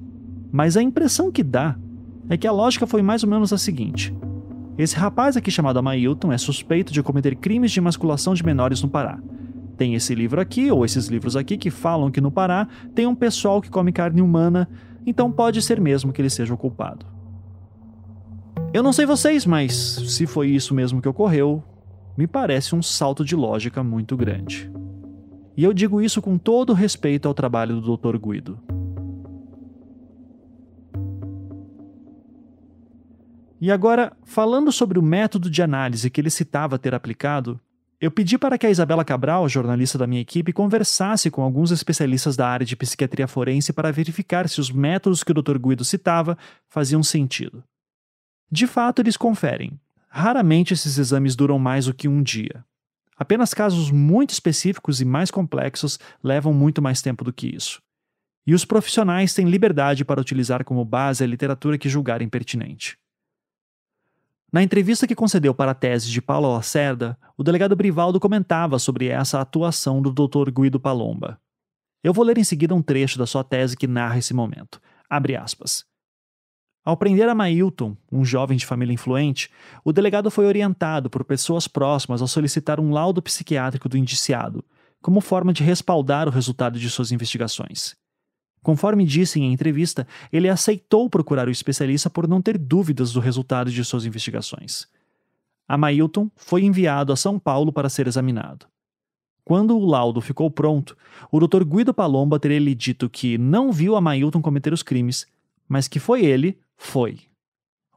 Mas 0.51 0.77
a 0.77 0.83
impressão 0.83 1.31
que 1.31 1.41
dá 1.41 1.75
é 2.29 2.37
que 2.37 2.45
a 2.45 2.51
lógica 2.51 2.85
foi 2.85 3.01
mais 3.01 3.23
ou 3.23 3.29
menos 3.29 3.51
a 3.51 3.57
seguinte: 3.57 4.15
esse 4.77 4.95
rapaz 4.95 5.38
aqui 5.38 5.51
chamado 5.51 5.77
Amailton 5.77 6.31
é 6.31 6.38
suspeito 6.38 6.91
de 6.91 7.03
cometer 7.03 7.36
crimes 7.36 7.71
de 7.71 7.79
masculação 7.79 8.33
de 8.33 8.43
menores 8.43 8.81
no 8.81 8.89
Pará. 8.89 9.19
Tem 9.77 9.93
esse 9.93 10.15
livro 10.15 10.41
aqui, 10.41 10.71
ou 10.71 10.83
esses 10.83 11.07
livros 11.07 11.36
aqui, 11.36 11.57
que 11.57 11.69
falam 11.69 12.09
que 12.09 12.21
no 12.21 12.31
Pará 12.31 12.67
tem 12.95 13.05
um 13.05 13.15
pessoal 13.15 13.62
que 13.62 13.69
come 13.69 13.91
carne 13.91 14.21
humana, 14.21 14.67
então 15.05 15.31
pode 15.31 15.62
ser 15.62 15.79
mesmo 15.79 16.12
que 16.12 16.21
ele 16.21 16.29
seja 16.29 16.53
o 16.53 16.57
culpado. 16.57 17.05
Eu 18.73 18.81
não 18.81 18.93
sei 18.93 19.05
vocês, 19.05 19.45
mas 19.45 19.73
se 19.73 20.25
foi 20.25 20.49
isso 20.49 20.73
mesmo 20.73 21.01
que 21.01 21.09
ocorreu, 21.09 21.63
me 22.17 22.25
parece 22.25 22.75
um 22.75 22.81
salto 22.81 23.23
de 23.23 23.36
lógica 23.36 23.83
muito 23.83 24.17
grande. 24.17 24.71
E 25.55 25.63
eu 25.63 25.71
digo 25.71 26.01
isso 26.01 26.19
com 26.19 26.36
todo 26.38 26.73
respeito 26.73 27.27
ao 27.27 27.33
trabalho 27.33 27.79
do 27.79 27.95
Dr. 27.95 28.17
Guido. 28.17 28.72
E 33.63 33.71
agora, 33.71 34.12
falando 34.26 34.73
sobre 34.73 34.99
o 34.99 35.02
método 35.02 35.49
de 35.49 35.62
análise 35.62 36.10
que 36.10 36.19
ele 36.19 36.30
citava 36.30 36.78
ter 36.78 36.93
aplicado, 36.93 37.58
eu 38.02 38.12
pedi 38.12 38.38
para 38.38 38.58
que 38.58 38.67
a 38.67 38.69
Isabela 38.69 39.06
Cabral, 39.06 39.47
jornalista 39.47 39.97
da 39.97 40.06
minha 40.06 40.19
equipe, 40.19 40.52
conversasse 40.52 41.32
com 41.32 41.41
alguns 41.41 41.71
especialistas 41.71 42.36
da 42.36 42.45
área 42.45 42.65
de 42.65 42.76
psiquiatria 42.76 43.26
forense 43.26 43.71
para 43.71 43.89
verificar 43.89 44.49
se 44.49 44.60
os 44.60 44.69
métodos 44.69 45.23
que 45.23 45.32
o 45.32 45.34
Dr. 45.34 45.58
Guido 45.58 45.86
citava 45.86 46.38
faziam 46.67 47.02
sentido. 47.02 47.63
De 48.52 48.67
fato, 48.67 49.02
eles 49.02 49.15
conferem, 49.15 49.80
Raramente 50.10 50.73
esses 50.73 50.97
exames 50.97 51.34
duram 51.34 51.58
mais 51.58 51.86
do 51.86 51.93
que 51.93 52.10
um 52.10 52.21
dia. 52.21 52.65
Apenas 53.17 53.54
casos 53.54 53.89
muito 53.89 54.32
específicos 54.32 54.99
e 54.99 55.06
mais 55.06 55.32
complexos 55.32 55.97
levam 56.21 56.54
muito 56.54 56.82
mais 56.82 57.02
tempo 57.02 57.23
do 57.23 57.32
que 57.32 57.47
isso. 57.47 57.82
E 58.45 58.54
os 58.54 58.65
profissionais 58.65 59.34
têm 59.34 59.49
liberdade 59.49 60.04
para 60.04 60.19
utilizar 60.19 60.65
como 60.65 60.84
base 60.84 61.23
a 61.23 61.28
literatura 61.28 61.78
que 61.78 61.88
julgarem 61.88 62.28
pertinente. 62.28 62.97
Na 64.53 64.61
entrevista 64.61 65.07
que 65.07 65.15
concedeu 65.15 65.51
para 65.51 65.71
a 65.71 65.73
tese 65.73 66.11
de 66.11 66.21
Paulo 66.21 66.53
Lacerda, 66.53 67.17
o 67.35 67.41
delegado 67.41 67.75
Brivaldo 67.75 68.19
comentava 68.19 68.77
sobre 68.77 69.07
essa 69.07 69.41
atuação 69.41 69.99
do 69.99 70.11
Dr. 70.11 70.51
Guido 70.51 70.79
Palomba. 70.79 71.41
Eu 72.03 72.13
vou 72.13 72.23
ler 72.23 72.37
em 72.37 72.43
seguida 72.43 72.75
um 72.75 72.81
trecho 72.81 73.17
da 73.17 73.25
sua 73.25 73.43
tese 73.43 73.75
que 73.75 73.87
narra 73.87 74.19
esse 74.19 74.31
momento. 74.31 74.79
Abre 75.09 75.35
aspas. 75.35 75.83
Ao 76.85 76.95
prender 76.95 77.27
a 77.27 77.33
Mailton, 77.33 77.97
um 78.11 78.23
jovem 78.23 78.55
de 78.55 78.63
família 78.67 78.93
influente, 78.93 79.49
o 79.83 79.91
delegado 79.91 80.29
foi 80.29 80.45
orientado 80.45 81.09
por 81.09 81.23
pessoas 81.23 81.67
próximas 81.67 82.21
a 82.21 82.27
solicitar 82.27 82.79
um 82.79 82.91
laudo 82.91 83.23
psiquiátrico 83.23 83.89
do 83.89 83.97
indiciado, 83.97 84.63
como 85.01 85.19
forma 85.19 85.51
de 85.51 85.63
respaldar 85.63 86.27
o 86.27 86.31
resultado 86.31 86.77
de 86.77 86.91
suas 86.91 87.11
investigações. 87.11 87.95
Conforme 88.63 89.06
disse 89.06 89.39
em 89.41 89.52
entrevista, 89.52 90.08
ele 90.32 90.47
aceitou 90.49 91.10
procurar 91.10 91.47
o 91.47 91.52
especialista 91.52 92.10
por 92.10 92.28
não 92.28 92.41
ter 92.41 92.58
dúvidas 92.58 93.12
do 93.12 93.19
resultado 93.19 93.69
de 93.69 93.84
suas 93.84 94.06
investigações. 94.06 94.88
A 95.67 95.78
Mailton 95.78 96.32
foi 96.36 96.63
enviado 96.63 97.12
a 97.12 97.15
São 97.17 97.38
Paulo 97.38 97.73
para 97.73 97.89
ser 97.89 98.08
examinado. 98.08 98.65
Quando 99.43 99.78
o 99.78 99.86
laudo 99.86 100.21
ficou 100.21 100.49
pronto, 100.49 100.97
o 101.30 101.39
Dr. 101.45 101.65
Guido 101.65 101.93
Palomba 101.93 102.39
teria 102.39 102.60
lhe 102.60 102.73
dito 102.73 103.10
que 103.10 103.38
não 103.38 103.71
viu 103.71 103.97
a 103.97 104.02
Mailton 104.02 104.41
cometer 104.41 104.71
os 104.71 104.82
crimes, 104.82 105.28
mas 105.67 105.89
que 105.89 105.99
foi 105.99 106.26
ele 106.26 106.58
foi. 106.78 107.19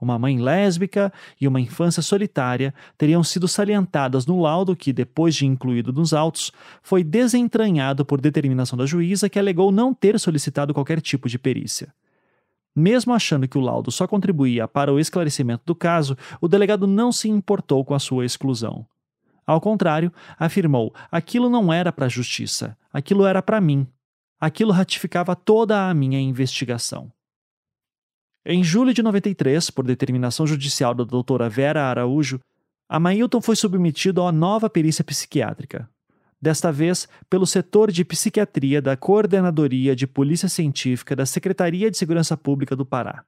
Uma 0.00 0.18
mãe 0.18 0.38
lésbica 0.38 1.12
e 1.40 1.48
uma 1.48 1.60
infância 1.60 2.02
solitária 2.02 2.74
teriam 2.98 3.24
sido 3.24 3.48
salientadas 3.48 4.26
no 4.26 4.40
laudo 4.40 4.76
que, 4.76 4.92
depois 4.92 5.34
de 5.34 5.46
incluído 5.46 5.92
nos 5.92 6.12
autos, 6.12 6.52
foi 6.82 7.02
desentranhado 7.02 8.04
por 8.04 8.20
determinação 8.20 8.76
da 8.76 8.84
juíza 8.84 9.28
que 9.28 9.38
alegou 9.38 9.72
não 9.72 9.94
ter 9.94 10.20
solicitado 10.20 10.74
qualquer 10.74 11.00
tipo 11.00 11.28
de 11.28 11.38
perícia. 11.38 11.94
Mesmo 12.74 13.14
achando 13.14 13.48
que 13.48 13.56
o 13.56 13.62
laudo 13.62 13.90
só 13.90 14.06
contribuía 14.06 14.68
para 14.68 14.92
o 14.92 15.00
esclarecimento 15.00 15.62
do 15.64 15.74
caso, 15.74 16.14
o 16.42 16.46
delegado 16.46 16.86
não 16.86 17.10
se 17.10 17.26
importou 17.26 17.82
com 17.82 17.94
a 17.94 17.98
sua 17.98 18.26
exclusão. 18.26 18.86
Ao 19.46 19.58
contrário, 19.62 20.12
afirmou: 20.38 20.94
aquilo 21.10 21.48
não 21.48 21.72
era 21.72 21.90
para 21.90 22.04
a 22.04 22.10
justiça, 22.10 22.76
aquilo 22.92 23.24
era 23.24 23.40
para 23.40 23.62
mim. 23.62 23.86
Aquilo 24.38 24.72
ratificava 24.72 25.34
toda 25.34 25.88
a 25.88 25.94
minha 25.94 26.20
investigação. 26.20 27.10
Em 28.48 28.62
julho 28.62 28.94
de 28.94 29.02
93, 29.02 29.70
por 29.70 29.84
determinação 29.84 30.46
judicial 30.46 30.94
da 30.94 31.02
doutora 31.02 31.48
Vera 31.48 31.82
Araújo, 31.82 32.38
a 32.88 33.00
Mailton 33.00 33.40
foi 33.40 33.56
submetido 33.56 34.22
a 34.22 34.30
nova 34.30 34.70
perícia 34.70 35.02
psiquiátrica, 35.02 35.90
desta 36.40 36.70
vez 36.70 37.08
pelo 37.28 37.44
setor 37.44 37.90
de 37.90 38.04
psiquiatria 38.04 38.80
da 38.80 38.96
Coordenadoria 38.96 39.96
de 39.96 40.06
Polícia 40.06 40.48
Científica 40.48 41.16
da 41.16 41.26
Secretaria 41.26 41.90
de 41.90 41.98
Segurança 41.98 42.36
Pública 42.36 42.76
do 42.76 42.86
Pará. 42.86 43.24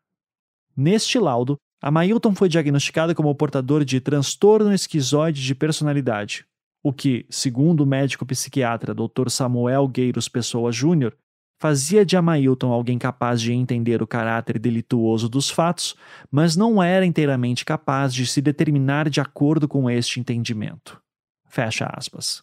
Neste 0.76 1.18
laudo, 1.18 1.56
a 1.82 1.90
Mailton 1.90 2.32
foi 2.32 2.48
diagnosticada 2.48 3.12
como 3.12 3.34
portador 3.34 3.84
de 3.84 4.00
transtorno 4.00 4.72
esquizoide 4.72 5.42
de 5.42 5.52
personalidade, 5.52 6.46
o 6.80 6.92
que, 6.92 7.26
segundo 7.28 7.80
o 7.80 7.86
médico 7.86 8.24
psiquiatra 8.24 8.94
Dr. 8.94 9.30
Samuel 9.30 9.88
Gueiros 9.88 10.28
Pessoa 10.28 10.70
Júnior, 10.70 11.16
fazia 11.58 12.06
de 12.06 12.16
Amailton 12.16 12.72
alguém 12.72 12.98
capaz 12.98 13.40
de 13.40 13.52
entender 13.52 14.00
o 14.00 14.06
caráter 14.06 14.58
delituoso 14.58 15.28
dos 15.28 15.50
fatos, 15.50 15.96
mas 16.30 16.56
não 16.56 16.82
era 16.82 17.04
inteiramente 17.04 17.64
capaz 17.64 18.14
de 18.14 18.26
se 18.26 18.40
determinar 18.40 19.10
de 19.10 19.20
acordo 19.20 19.66
com 19.66 19.90
este 19.90 20.20
entendimento. 20.20 21.00
Fecha 21.46 21.90
aspas. 21.92 22.42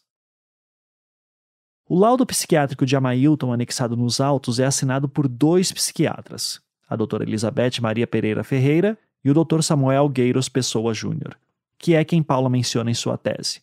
O 1.88 1.98
laudo 1.98 2.26
psiquiátrico 2.26 2.86
de 2.86 2.96
Amailton 2.96 3.54
anexado 3.54 3.96
nos 3.96 4.20
autos 4.20 4.60
é 4.60 4.66
assinado 4.66 5.08
por 5.08 5.28
dois 5.28 5.72
psiquiatras, 5.72 6.60
a 6.90 6.96
doutora 6.96 7.24
Elizabeth 7.24 7.80
Maria 7.80 8.08
Pereira 8.08 8.44
Ferreira 8.44 8.98
e 9.24 9.30
o 9.30 9.34
Dr. 9.34 9.62
Samuel 9.62 10.10
Gueiros 10.10 10.50
Pessoa 10.50 10.94
Júnior, 10.94 11.38
que 11.78 11.94
é 11.94 12.04
quem 12.04 12.22
Paula 12.22 12.50
menciona 12.50 12.92
em 12.92 12.96
sua 12.96 13.18
tese. 13.18 13.62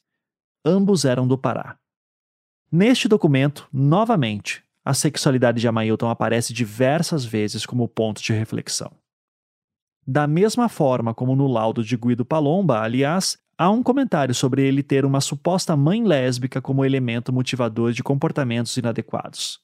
Ambos 0.64 1.04
eram 1.04 1.26
do 1.26 1.36
Pará. 1.36 1.76
Neste 2.70 3.08
documento, 3.08 3.68
novamente, 3.72 4.64
a 4.85 4.92
sexualidade 4.95 5.61
de 5.61 5.68
Amailton 5.68 6.09
aparece 6.09 6.53
diversas 6.53 7.25
vezes 7.25 7.64
como 7.64 7.88
ponto 7.88 8.23
de 8.23 8.33
reflexão. 8.33 8.90
Da 10.07 10.27
mesma 10.27 10.68
forma 10.68 11.14
como 11.14 11.37
no 11.37 11.47
laudo 11.47 11.85
de 11.85 11.97
Guido 11.97 12.25
Palomba, 12.25 12.81
aliás, 12.81 13.38
há 13.57 13.71
um 13.71 13.83
comentário 13.83 14.35
sobre 14.35 14.66
ele 14.66 14.83
ter 14.83 15.05
uma 15.05 15.21
suposta 15.21 15.77
mãe 15.77 16.03
lésbica 16.03 16.61
como 16.61 16.85
elemento 16.85 17.33
motivador 17.33 17.92
de 17.92 18.03
comportamentos 18.03 18.77
inadequados. 18.77 19.61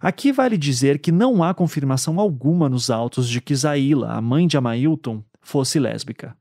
Aqui 0.00 0.32
vale 0.32 0.58
dizer 0.58 0.98
que 0.98 1.12
não 1.12 1.44
há 1.44 1.54
confirmação 1.54 2.18
alguma 2.18 2.68
nos 2.68 2.90
autos 2.90 3.28
de 3.28 3.40
que 3.40 3.54
Zaila, 3.54 4.14
a 4.14 4.20
mãe 4.20 4.48
de 4.48 4.56
Amailton, 4.56 5.22
fosse 5.40 5.78
lésbica. 5.78 6.36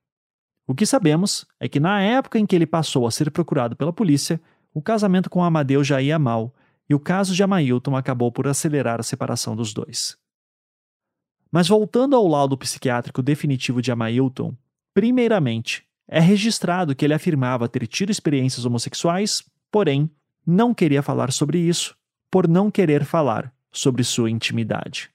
O 0.65 0.73
que 0.73 0.85
sabemos 0.85 1.45
é 1.59 1.67
que 1.67 1.79
na 1.79 2.01
época 2.01 2.39
em 2.39 2.45
que 2.45 2.55
ele 2.55 2.65
passou 2.65 3.05
a 3.05 3.11
ser 3.11 3.29
procurado 3.29 3.75
pela 3.75 3.93
polícia, 3.93 4.41
o 4.73 4.81
casamento 4.81 5.29
com 5.29 5.43
Amadeu 5.43 5.83
já 5.83 6.01
ia 6.01 6.17
mal 6.17 6.55
e 6.91 6.93
o 6.93 6.99
caso 6.99 7.33
de 7.33 7.41
Amailton 7.41 7.95
acabou 7.95 8.29
por 8.33 8.49
acelerar 8.49 8.99
a 8.99 9.03
separação 9.03 9.55
dos 9.55 9.73
dois. 9.73 10.17
Mas 11.49 11.65
voltando 11.69 12.17
ao 12.17 12.27
laudo 12.27 12.57
psiquiátrico 12.57 13.23
definitivo 13.23 13.81
de 13.81 13.93
Amailton, 13.93 14.53
primeiramente, 14.93 15.85
é 16.05 16.19
registrado 16.19 16.93
que 16.93 17.05
ele 17.05 17.13
afirmava 17.13 17.69
ter 17.69 17.87
tido 17.87 18.09
experiências 18.09 18.65
homossexuais, 18.65 19.41
porém, 19.71 20.11
não 20.45 20.73
queria 20.73 21.01
falar 21.01 21.31
sobre 21.31 21.59
isso, 21.59 21.95
por 22.29 22.45
não 22.45 22.69
querer 22.69 23.05
falar 23.05 23.53
sobre 23.71 24.03
sua 24.03 24.29
intimidade. 24.29 25.09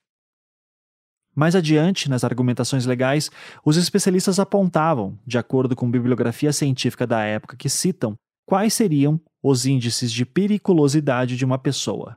Mais 1.34 1.54
adiante, 1.54 2.08
nas 2.08 2.24
argumentações 2.24 2.86
legais, 2.86 3.30
os 3.62 3.76
especialistas 3.76 4.40
apontavam, 4.40 5.18
de 5.26 5.36
acordo 5.36 5.76
com 5.76 5.90
bibliografia 5.90 6.54
científica 6.54 7.06
da 7.06 7.22
época 7.22 7.54
que 7.54 7.68
citam, 7.68 8.16
quais 8.46 8.72
seriam 8.72 9.20
os 9.42 9.66
índices 9.66 10.10
de 10.10 10.24
periculosidade 10.24 11.36
de 11.36 11.44
uma 11.44 11.58
pessoa. 11.58 12.16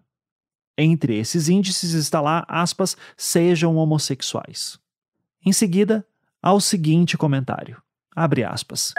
Entre 0.78 1.18
esses 1.18 1.50
índices 1.50 1.94
está 1.94 2.22
lá, 2.22 2.46
aspas, 2.48 2.96
sejam 3.18 3.76
homossexuais. 3.76 4.80
Em 5.46 5.52
seguida, 5.52 6.06
há 6.42 6.54
o 6.54 6.62
seguinte 6.62 7.18
comentário, 7.18 7.82
abre 8.16 8.44
aspas. 8.44 8.94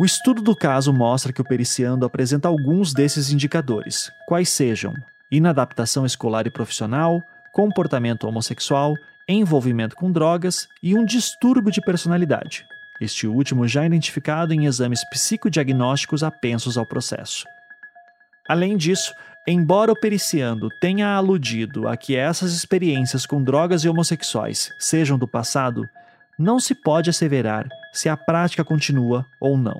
O 0.00 0.04
estudo 0.04 0.42
do 0.42 0.54
caso 0.54 0.92
mostra 0.92 1.32
que 1.32 1.40
o 1.40 1.44
periciando 1.44 2.06
apresenta 2.06 2.46
alguns 2.46 2.92
desses 2.92 3.32
indicadores, 3.32 4.12
quais 4.28 4.48
sejam 4.48 4.94
inadaptação 5.32 6.06
escolar 6.06 6.46
e 6.46 6.52
profissional, 6.52 7.20
comportamento 7.52 8.24
homossexual, 8.24 8.94
envolvimento 9.28 9.96
com 9.96 10.12
drogas 10.12 10.68
e 10.82 10.96
um 10.96 11.04
distúrbio 11.04 11.72
de 11.72 11.80
personalidade, 11.80 12.64
este 13.00 13.26
último 13.26 13.66
já 13.66 13.84
identificado 13.84 14.52
em 14.52 14.66
exames 14.66 15.04
psicodiagnósticos 15.10 16.22
apensos 16.22 16.76
ao 16.76 16.86
processo. 16.86 17.44
Além 18.48 18.76
disso, 18.76 19.12
embora 19.46 19.92
o 19.92 19.98
periciando 19.98 20.68
tenha 20.80 21.14
aludido 21.14 21.86
a 21.86 21.96
que 21.96 22.16
essas 22.16 22.52
experiências 22.52 23.26
com 23.26 23.42
drogas 23.42 23.84
e 23.84 23.88
homossexuais 23.88 24.70
sejam 24.78 25.18
do 25.18 25.28
passado, 25.28 25.82
não 26.38 26.58
se 26.58 26.74
pode 26.74 27.10
asseverar 27.10 27.66
se 27.92 28.08
a 28.08 28.16
prática 28.16 28.64
continua 28.64 29.24
ou 29.40 29.56
não. 29.58 29.78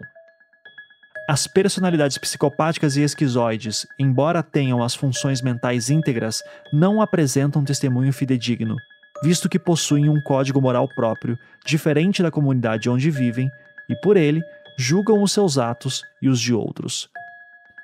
As 1.28 1.46
personalidades 1.46 2.16
psicopáticas 2.16 2.96
e 2.96 3.02
esquizoides, 3.02 3.87
embora 3.98 4.42
tenham 4.42 4.83
as 4.83 4.94
funções 4.94 5.42
mentais 5.42 5.90
íntegras, 5.90 6.42
não 6.72 7.02
apresentam 7.02 7.62
testemunho 7.62 8.12
fidedigno, 8.14 8.76
visto 9.22 9.48
que 9.48 9.59
possuem 9.59 10.09
um 10.09 10.20
código 10.20 10.61
moral 10.61 10.88
próprio, 10.88 11.38
diferente 11.64 12.22
da 12.22 12.31
comunidade 12.31 12.88
onde 12.88 13.11
vivem, 13.11 13.50
e 13.88 13.96
por 13.96 14.16
ele 14.16 14.42
julgam 14.78 15.22
os 15.22 15.33
seus 15.33 15.59
atos 15.59 16.02
e 16.22 16.28
os 16.28 16.40
de 16.40 16.54
outros. 16.54 17.09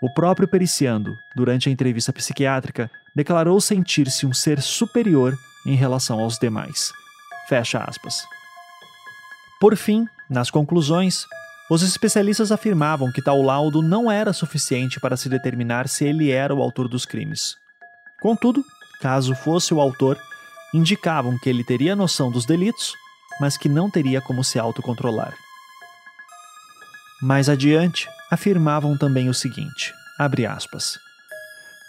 O 0.03 0.13
próprio 0.13 0.47
periciando, 0.47 1.17
durante 1.35 1.69
a 1.69 1.73
entrevista 1.73 2.13
psiquiátrica, 2.13 2.91
declarou 3.17 3.61
sentir-se 3.61 4.27
um 4.27 4.33
ser 4.33 4.61
superior 4.61 5.35
em 5.67 5.75
relação 5.75 6.21
aos 6.21 6.39
demais. 6.39 6.93
Fecha 7.49 7.79
aspas. 7.79 8.23
Por 9.61 9.77
fim, 9.77 10.07
nas 10.29 10.51
conclusões, 10.51 11.25
os 11.71 11.83
especialistas 11.83 12.53
afirmavam 12.53 13.11
que 13.11 13.23
tal 13.23 13.41
laudo 13.41 13.81
não 13.81 14.13
era 14.13 14.33
suficiente 14.33 15.01
para 15.01 15.17
se 15.17 15.29
determinar 15.29 15.89
se 15.89 16.05
ele 16.05 16.31
era 16.31 16.55
o 16.55 16.63
autor 16.63 16.89
dos 16.89 17.07
crimes. 17.07 17.57
Contudo, 18.21 18.63
caso 19.01 19.35
fosse 19.35 19.73
o 19.73 19.81
autor, 19.81 20.19
indicavam 20.75 21.39
que 21.39 21.49
ele 21.49 21.65
teria 21.65 21.97
noção 21.97 22.31
dos 22.31 22.45
delitos, 22.45 22.93
mas 23.41 23.57
que 23.57 23.69
não 23.69 23.89
teria 23.89 24.21
como 24.21 24.45
se 24.45 24.59
autocontrolar. 24.59 25.35
Mais 27.23 27.49
adiante, 27.49 28.09
afirmavam 28.31 28.99
também 28.99 29.29
o 29.29 29.35
seguinte: 29.35 29.95
aspas 30.49 30.99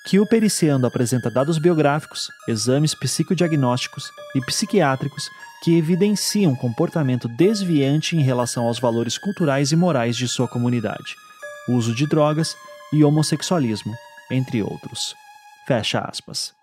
que 0.06 0.20
o 0.20 0.26
periciando 0.26 0.86
apresenta 0.86 1.32
dados 1.32 1.58
biográficos, 1.58 2.30
exames 2.48 2.94
psicodiagnósticos 2.94 4.12
e 4.36 4.42
psiquiátricos 4.42 5.32
que 5.64 5.76
evidenciam 5.76 6.56
comportamento 6.56 7.28
desviante 7.28 8.16
em 8.16 8.22
relação 8.22 8.68
aos 8.68 8.78
valores 8.78 9.18
culturais 9.18 9.72
e 9.72 9.76
morais 9.76 10.16
de 10.16 10.28
sua 10.28 10.48
comunidade, 10.48 11.16
uso 11.68 11.94
de 11.96 12.06
drogas 12.06 12.56
e 12.94 13.04
homossexualismo, 13.04 13.96
entre 14.30 14.62
outros. 14.62 15.16
Fecha 15.66 16.00
aspas. 16.00 16.54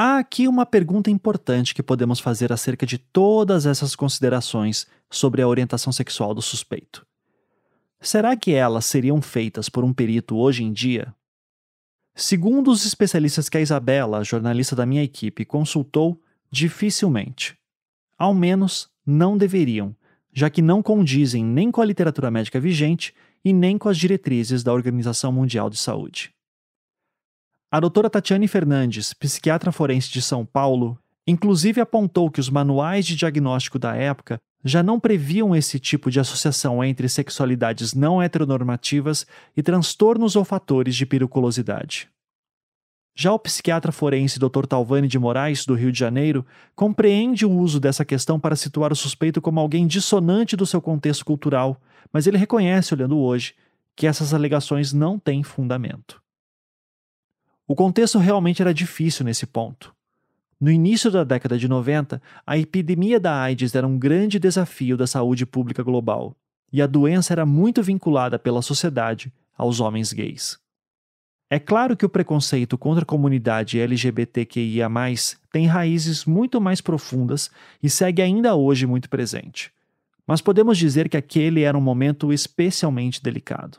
Há 0.00 0.18
aqui 0.18 0.46
uma 0.46 0.64
pergunta 0.64 1.10
importante 1.10 1.74
que 1.74 1.82
podemos 1.82 2.20
fazer 2.20 2.52
acerca 2.52 2.86
de 2.86 2.98
todas 2.98 3.66
essas 3.66 3.96
considerações 3.96 4.86
sobre 5.10 5.42
a 5.42 5.48
orientação 5.48 5.92
sexual 5.92 6.32
do 6.32 6.40
suspeito. 6.40 7.04
Será 8.00 8.36
que 8.36 8.52
elas 8.52 8.84
seriam 8.84 9.20
feitas 9.20 9.68
por 9.68 9.82
um 9.82 9.92
perito 9.92 10.36
hoje 10.36 10.62
em 10.62 10.72
dia? 10.72 11.12
Segundo 12.14 12.70
os 12.70 12.86
especialistas 12.86 13.48
que 13.48 13.58
a 13.58 13.60
Isabela, 13.60 14.22
jornalista 14.22 14.76
da 14.76 14.86
minha 14.86 15.02
equipe, 15.02 15.44
consultou, 15.44 16.22
dificilmente. 16.48 17.58
Ao 18.16 18.32
menos 18.32 18.88
não 19.04 19.36
deveriam, 19.36 19.96
já 20.32 20.48
que 20.48 20.62
não 20.62 20.80
condizem 20.80 21.44
nem 21.44 21.72
com 21.72 21.80
a 21.80 21.84
literatura 21.84 22.30
médica 22.30 22.60
vigente 22.60 23.12
e 23.44 23.52
nem 23.52 23.76
com 23.76 23.88
as 23.88 23.98
diretrizes 23.98 24.62
da 24.62 24.72
Organização 24.72 25.32
Mundial 25.32 25.68
de 25.68 25.76
Saúde. 25.76 26.32
A 27.70 27.80
doutora 27.80 28.08
Tatiane 28.08 28.48
Fernandes, 28.48 29.12
psiquiatra 29.12 29.70
forense 29.70 30.10
de 30.10 30.22
São 30.22 30.42
Paulo, 30.42 30.98
inclusive 31.26 31.82
apontou 31.82 32.30
que 32.30 32.40
os 32.40 32.48
manuais 32.48 33.04
de 33.04 33.14
diagnóstico 33.14 33.78
da 33.78 33.94
época 33.94 34.40
já 34.64 34.82
não 34.82 34.98
previam 34.98 35.54
esse 35.54 35.78
tipo 35.78 36.10
de 36.10 36.18
associação 36.18 36.82
entre 36.82 37.10
sexualidades 37.10 37.92
não 37.92 38.22
heteronormativas 38.22 39.26
e 39.54 39.62
transtornos 39.62 40.34
ou 40.34 40.46
fatores 40.46 40.96
de 40.96 41.04
periculosidade. 41.04 42.08
Já 43.14 43.34
o 43.34 43.38
psiquiatra 43.38 43.92
forense 43.92 44.38
Dr. 44.38 44.64
Talvani 44.66 45.06
de 45.06 45.18
Moraes, 45.18 45.66
do 45.66 45.74
Rio 45.74 45.92
de 45.92 45.98
Janeiro, 45.98 46.46
compreende 46.74 47.44
o 47.44 47.52
uso 47.52 47.78
dessa 47.78 48.02
questão 48.02 48.40
para 48.40 48.56
situar 48.56 48.94
o 48.94 48.96
suspeito 48.96 49.42
como 49.42 49.60
alguém 49.60 49.86
dissonante 49.86 50.56
do 50.56 50.64
seu 50.64 50.80
contexto 50.80 51.22
cultural, 51.22 51.78
mas 52.10 52.26
ele 52.26 52.38
reconhece, 52.38 52.94
olhando 52.94 53.18
hoje, 53.18 53.54
que 53.94 54.06
essas 54.06 54.32
alegações 54.32 54.94
não 54.94 55.18
têm 55.18 55.42
fundamento. 55.42 56.18
O 57.70 57.74
contexto 57.74 58.18
realmente 58.18 58.62
era 58.62 58.72
difícil 58.72 59.26
nesse 59.26 59.44
ponto. 59.44 59.94
No 60.58 60.70
início 60.70 61.10
da 61.10 61.22
década 61.22 61.58
de 61.58 61.68
90, 61.68 62.20
a 62.46 62.56
epidemia 62.56 63.20
da 63.20 63.42
AIDS 63.42 63.74
era 63.74 63.86
um 63.86 63.98
grande 63.98 64.38
desafio 64.38 64.96
da 64.96 65.06
saúde 65.06 65.44
pública 65.44 65.82
global, 65.82 66.34
e 66.72 66.80
a 66.80 66.86
doença 66.86 67.34
era 67.34 67.44
muito 67.44 67.82
vinculada 67.82 68.38
pela 68.38 68.62
sociedade 68.62 69.30
aos 69.54 69.80
homens 69.80 70.14
gays. 70.14 70.58
É 71.50 71.58
claro 71.58 71.94
que 71.94 72.06
o 72.06 72.08
preconceito 72.08 72.78
contra 72.78 73.02
a 73.02 73.06
comunidade 73.06 73.78
LGBTQIA, 73.78 74.88
tem 75.52 75.66
raízes 75.66 76.24
muito 76.24 76.62
mais 76.62 76.80
profundas 76.80 77.50
e 77.82 77.90
segue 77.90 78.22
ainda 78.22 78.54
hoje 78.54 78.86
muito 78.86 79.10
presente. 79.10 79.70
Mas 80.26 80.40
podemos 80.40 80.78
dizer 80.78 81.06
que 81.06 81.18
aquele 81.18 81.64
era 81.64 81.76
um 81.76 81.82
momento 81.82 82.32
especialmente 82.32 83.22
delicado. 83.22 83.78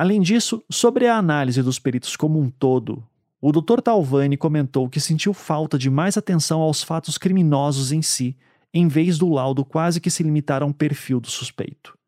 Além 0.00 0.22
disso, 0.22 0.64
sobre 0.70 1.06
a 1.08 1.18
análise 1.18 1.62
dos 1.62 1.78
peritos 1.78 2.16
como 2.16 2.40
um 2.40 2.48
todo, 2.48 3.06
o 3.38 3.52
Dr. 3.52 3.82
Talvani 3.82 4.34
comentou 4.34 4.88
que 4.88 4.98
sentiu 4.98 5.34
falta 5.34 5.78
de 5.78 5.90
mais 5.90 6.16
atenção 6.16 6.62
aos 6.62 6.82
fatos 6.82 7.18
criminosos 7.18 7.92
em 7.92 8.00
si, 8.00 8.34
em 8.72 8.88
vez 8.88 9.18
do 9.18 9.28
laudo 9.28 9.62
quase 9.62 10.00
que 10.00 10.10
se 10.10 10.22
limitar 10.22 10.62
a 10.62 10.64
um 10.64 10.72
perfil 10.72 11.20
do 11.20 11.28
suspeito. 11.28 11.98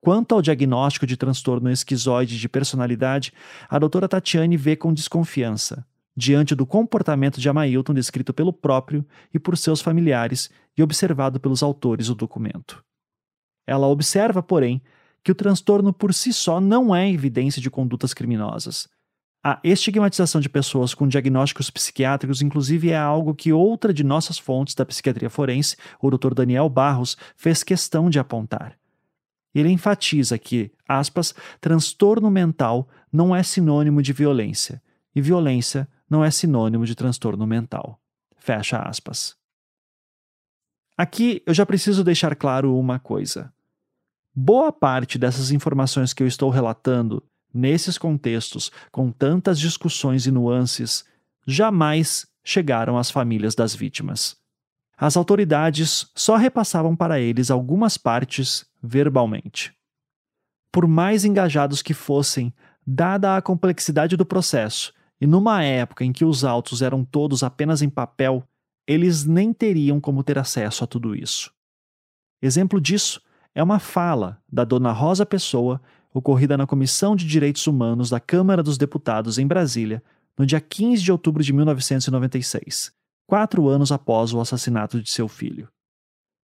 Quanto 0.00 0.36
ao 0.36 0.40
diagnóstico 0.40 1.04
de 1.04 1.16
transtorno 1.16 1.68
esquizoide 1.68 2.38
de 2.38 2.48
personalidade, 2.48 3.32
a 3.68 3.76
doutora 3.76 4.08
Tatiane 4.08 4.56
vê 4.56 4.76
com 4.76 4.94
desconfiança, 4.94 5.84
diante 6.16 6.54
do 6.54 6.64
comportamento 6.64 7.40
de 7.40 7.48
Amailton 7.48 7.92
descrito 7.92 8.32
pelo 8.32 8.52
próprio 8.52 9.04
e 9.34 9.38
por 9.40 9.58
seus 9.58 9.80
familiares 9.80 10.48
e 10.78 10.82
observado 10.82 11.40
pelos 11.40 11.60
autores 11.60 12.06
do 12.06 12.14
documento. 12.14 12.84
Ela 13.66 13.88
observa, 13.88 14.40
porém, 14.44 14.80
que 15.22 15.32
o 15.32 15.34
transtorno 15.34 15.92
por 15.92 16.14
si 16.14 16.32
só 16.32 16.60
não 16.60 16.94
é 16.94 17.10
evidência 17.10 17.60
de 17.60 17.70
condutas 17.70 18.14
criminosas, 18.14 18.88
a 19.42 19.58
estigmatização 19.64 20.38
de 20.38 20.50
pessoas 20.50 20.92
com 20.92 21.08
diagnósticos 21.08 21.70
psiquiátricos, 21.70 22.42
inclusive, 22.42 22.90
é 22.90 22.96
algo 22.98 23.34
que 23.34 23.50
outra 23.50 23.92
de 23.92 24.04
nossas 24.04 24.38
fontes 24.38 24.74
da 24.74 24.84
psiquiatria 24.84 25.30
forense, 25.30 25.78
o 26.00 26.10
Dr. 26.10 26.34
Daniel 26.34 26.68
Barros, 26.68 27.16
fez 27.36 27.62
questão 27.62 28.10
de 28.10 28.18
apontar. 28.18 28.78
Ele 29.54 29.70
enfatiza 29.70 30.38
que, 30.38 30.70
aspas, 30.86 31.34
transtorno 31.58 32.30
mental 32.30 32.86
não 33.10 33.34
é 33.34 33.42
sinônimo 33.42 34.02
de 34.02 34.12
violência, 34.12 34.82
e 35.14 35.22
violência 35.22 35.88
não 36.08 36.22
é 36.22 36.30
sinônimo 36.30 36.84
de 36.84 36.94
transtorno 36.94 37.46
mental. 37.46 37.98
Fecha 38.36 38.78
aspas. 38.78 39.34
Aqui 40.98 41.42
eu 41.46 41.54
já 41.54 41.64
preciso 41.64 42.04
deixar 42.04 42.36
claro 42.36 42.76
uma 42.76 42.98
coisa. 42.98 43.50
Boa 44.34 44.70
parte 44.70 45.18
dessas 45.18 45.50
informações 45.50 46.12
que 46.12 46.22
eu 46.22 46.26
estou 46.26 46.50
relatando 46.50 47.22
nesses 47.52 47.98
contextos, 47.98 48.70
com 48.92 49.10
tantas 49.10 49.58
discussões 49.58 50.24
e 50.24 50.30
nuances, 50.30 51.04
jamais 51.44 52.28
chegaram 52.44 52.96
às 52.96 53.10
famílias 53.10 53.56
das 53.56 53.74
vítimas. 53.74 54.36
As 54.96 55.16
autoridades 55.16 56.10
só 56.14 56.36
repassavam 56.36 56.94
para 56.94 57.18
eles 57.18 57.50
algumas 57.50 57.96
partes 57.96 58.64
verbalmente. 58.80 59.74
Por 60.70 60.86
mais 60.86 61.24
engajados 61.24 61.82
que 61.82 61.92
fossem, 61.92 62.54
dada 62.86 63.36
a 63.36 63.42
complexidade 63.42 64.16
do 64.16 64.24
processo, 64.24 64.94
e 65.20 65.26
numa 65.26 65.64
época 65.64 66.04
em 66.04 66.12
que 66.12 66.24
os 66.24 66.44
autos 66.44 66.82
eram 66.82 67.04
todos 67.04 67.42
apenas 67.42 67.82
em 67.82 67.90
papel, 67.90 68.46
eles 68.86 69.24
nem 69.24 69.52
teriam 69.52 70.00
como 70.00 70.22
ter 70.22 70.38
acesso 70.38 70.84
a 70.84 70.86
tudo 70.86 71.16
isso. 71.16 71.52
Exemplo 72.40 72.80
disso 72.80 73.20
é 73.54 73.62
uma 73.62 73.78
fala 73.78 74.40
da 74.50 74.64
dona 74.64 74.92
Rosa 74.92 75.26
Pessoa 75.26 75.80
ocorrida 76.12 76.56
na 76.56 76.66
Comissão 76.66 77.14
de 77.14 77.26
Direitos 77.26 77.66
Humanos 77.66 78.10
da 78.10 78.20
Câmara 78.20 78.62
dos 78.62 78.76
Deputados 78.76 79.38
em 79.38 79.46
Brasília, 79.46 80.02
no 80.36 80.46
dia 80.46 80.60
15 80.60 81.02
de 81.02 81.12
outubro 81.12 81.42
de 81.42 81.52
1996, 81.52 82.92
quatro 83.26 83.68
anos 83.68 83.92
após 83.92 84.32
o 84.32 84.40
assassinato 84.40 85.02
de 85.02 85.10
seu 85.10 85.28
filho. 85.28 85.68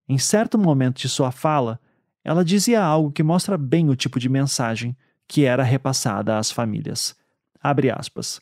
Em 0.09 0.19
certo 0.19 0.59
momento 0.59 1.01
de 1.01 1.09
sua 1.09 1.31
fala, 1.31 1.81
ela 2.25 2.45
dizia 2.45 2.83
algo 2.83 3.13
que 3.13 3.23
mostra 3.23 3.57
bem 3.57 3.89
o 3.89 3.97
tipo 3.97 4.19
de 4.19 4.29
mensagem 4.29 4.97
que 5.27 5.45
era 5.45 5.63
repassada 5.63 6.39
às 6.39 6.51
famílias. 6.51 7.17
Abre 7.63 7.91
aspas. 7.91 8.41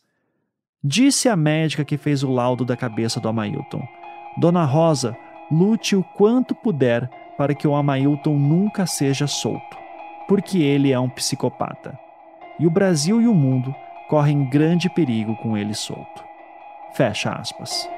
Disse 0.83 1.29
a 1.29 1.37
médica 1.37 1.85
que 1.85 1.99
fez 1.99 2.23
o 2.23 2.31
laudo 2.31 2.65
da 2.65 2.77
cabeça 2.77 3.21
do 3.21 3.29
Amailton: 3.29 3.83
Dona 4.39 4.65
Rosa, 4.65 5.17
lute 5.51 5.97
o 5.97 6.03
quanto 6.03 6.55
puder 6.55 7.11
para 7.39 7.55
que 7.55 7.69
o 7.69 7.75
Amailton 7.77 8.37
nunca 8.37 8.85
seja 8.85 9.29
solto, 9.29 9.79
porque 10.27 10.59
ele 10.59 10.91
é 10.91 10.99
um 10.99 11.09
psicopata. 11.09 11.97
E 12.59 12.67
o 12.67 12.71
Brasil 12.71 13.23
e 13.23 13.29
o 13.29 13.35
mundo 13.35 13.73
correm 14.09 14.51
grande 14.51 14.91
perigo 14.91 15.37
com 15.37 15.57
ele 15.57 15.73
solto. 15.73 16.25
Fecha 16.95 17.31
aspas. 17.31 17.89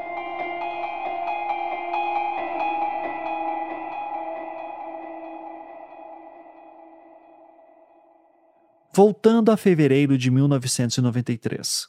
Voltando 8.93 9.51
a 9.51 9.57
fevereiro 9.57 10.19
de 10.19 10.31
1993. 10.31 11.89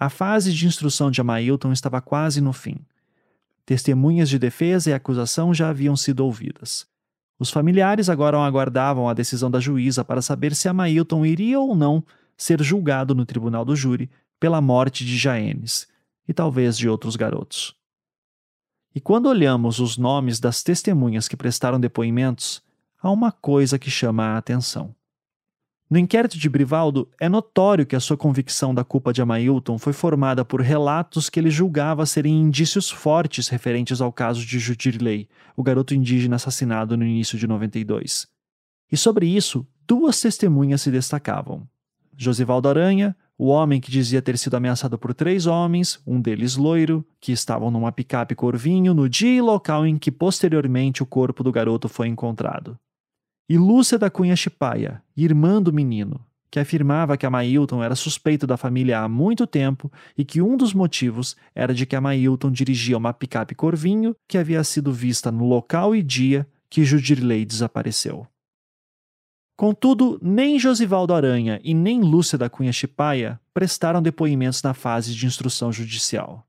A 0.00 0.08
fase 0.10 0.52
de 0.52 0.66
instrução 0.66 1.08
de 1.08 1.20
Amailton 1.20 1.70
estava 1.70 2.00
quase 2.00 2.40
no 2.40 2.52
fim. 2.52 2.84
Testemunhas 3.66 4.28
de 4.28 4.38
defesa 4.38 4.90
e 4.90 4.92
acusação 4.92 5.54
já 5.54 5.70
haviam 5.70 5.96
sido 5.96 6.20
ouvidas. 6.20 6.86
Os 7.38 7.50
familiares 7.50 8.08
agora 8.08 8.38
aguardavam 8.38 9.08
a 9.08 9.14
decisão 9.14 9.50
da 9.50 9.58
juíza 9.58 10.04
para 10.04 10.22
saber 10.22 10.54
se 10.54 10.68
Amailton 10.68 11.24
iria 11.24 11.58
ou 11.58 11.74
não 11.74 12.04
ser 12.36 12.62
julgado 12.62 13.14
no 13.14 13.24
tribunal 13.24 13.64
do 13.64 13.74
júri 13.74 14.10
pela 14.38 14.60
morte 14.60 15.04
de 15.04 15.16
Jaenes 15.16 15.88
e 16.28 16.32
talvez 16.32 16.76
de 16.76 16.88
outros 16.88 17.16
garotos. 17.16 17.74
E 18.94 19.00
quando 19.00 19.26
olhamos 19.26 19.80
os 19.80 19.96
nomes 19.96 20.38
das 20.38 20.62
testemunhas 20.62 21.26
que 21.26 21.36
prestaram 21.36 21.80
depoimentos, 21.80 22.62
há 23.02 23.10
uma 23.10 23.32
coisa 23.32 23.78
que 23.78 23.90
chama 23.90 24.24
a 24.24 24.38
atenção. 24.38 24.94
No 25.90 25.98
inquérito 25.98 26.38
de 26.38 26.48
Brivaldo, 26.48 27.08
é 27.20 27.28
notório 27.28 27.84
que 27.84 27.94
a 27.94 28.00
sua 28.00 28.16
convicção 28.16 28.74
da 28.74 28.82
culpa 28.82 29.12
de 29.12 29.20
Amailton 29.20 29.78
foi 29.78 29.92
formada 29.92 30.42
por 30.42 30.62
relatos 30.62 31.28
que 31.28 31.38
ele 31.38 31.50
julgava 31.50 32.06
serem 32.06 32.40
indícios 32.40 32.90
fortes 32.90 33.48
referentes 33.48 34.00
ao 34.00 34.10
caso 34.10 34.46
de 34.46 34.58
Judirley, 34.58 35.28
o 35.54 35.62
garoto 35.62 35.94
indígena 35.94 36.36
assassinado 36.36 36.96
no 36.96 37.04
início 37.04 37.38
de 37.38 37.46
92. 37.46 38.26
E 38.90 38.96
sobre 38.96 39.26
isso, 39.26 39.66
duas 39.86 40.18
testemunhas 40.18 40.80
se 40.80 40.90
destacavam. 40.90 41.68
Josivaldo 42.16 42.68
Aranha, 42.68 43.14
o 43.36 43.48
homem 43.48 43.78
que 43.78 43.90
dizia 43.90 44.22
ter 44.22 44.38
sido 44.38 44.54
ameaçado 44.54 44.96
por 44.96 45.12
três 45.12 45.44
homens, 45.44 46.00
um 46.06 46.18
deles 46.18 46.56
loiro, 46.56 47.04
que 47.20 47.30
estavam 47.30 47.70
numa 47.70 47.92
picape 47.92 48.34
Corvinho 48.34 48.94
no 48.94 49.06
dia 49.06 49.36
e 49.36 49.40
local 49.42 49.86
em 49.86 49.98
que 49.98 50.10
posteriormente 50.10 51.02
o 51.02 51.06
corpo 51.06 51.42
do 51.42 51.52
garoto 51.52 51.90
foi 51.90 52.08
encontrado 52.08 52.78
e 53.48 53.58
Lúcia 53.58 53.98
da 53.98 54.08
Cunha 54.08 54.34
Chipaia, 54.34 55.02
irmã 55.16 55.60
do 55.60 55.72
menino, 55.72 56.24
que 56.50 56.58
afirmava 56.58 57.16
que 57.16 57.26
a 57.26 57.30
Mailton 57.30 57.82
era 57.82 57.94
suspeito 57.94 58.46
da 58.46 58.56
família 58.56 59.00
há 59.00 59.08
muito 59.08 59.46
tempo 59.46 59.90
e 60.16 60.24
que 60.24 60.40
um 60.40 60.56
dos 60.56 60.72
motivos 60.72 61.36
era 61.54 61.74
de 61.74 61.84
que 61.84 61.96
a 61.96 62.00
Mailton 62.00 62.50
dirigia 62.50 62.96
uma 62.96 63.12
picape 63.12 63.54
Corvinho 63.54 64.14
que 64.26 64.38
havia 64.38 64.62
sido 64.64 64.92
vista 64.92 65.30
no 65.30 65.46
local 65.46 65.94
e 65.94 66.02
dia 66.02 66.46
que 66.70 66.84
Judirley 66.84 67.44
desapareceu. 67.44 68.26
Contudo, 69.56 70.18
nem 70.22 70.58
Josivaldo 70.58 71.12
Aranha 71.12 71.60
e 71.62 71.74
nem 71.74 72.00
Lúcia 72.00 72.36
da 72.38 72.50
Cunha 72.50 72.72
Chipaia 72.72 73.40
prestaram 73.52 74.02
depoimentos 74.02 74.62
na 74.62 74.74
fase 74.74 75.14
de 75.14 75.26
instrução 75.26 75.72
judicial. 75.72 76.46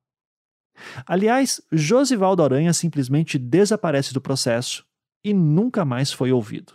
Aliás, 1.05 1.61
Josivaldo 1.71 2.43
Aranha 2.43 2.73
simplesmente 2.73 3.37
desaparece 3.37 4.13
do 4.13 4.21
processo 4.21 4.85
e 5.23 5.33
nunca 5.33 5.83
mais 5.83 6.11
foi 6.11 6.31
ouvido. 6.31 6.73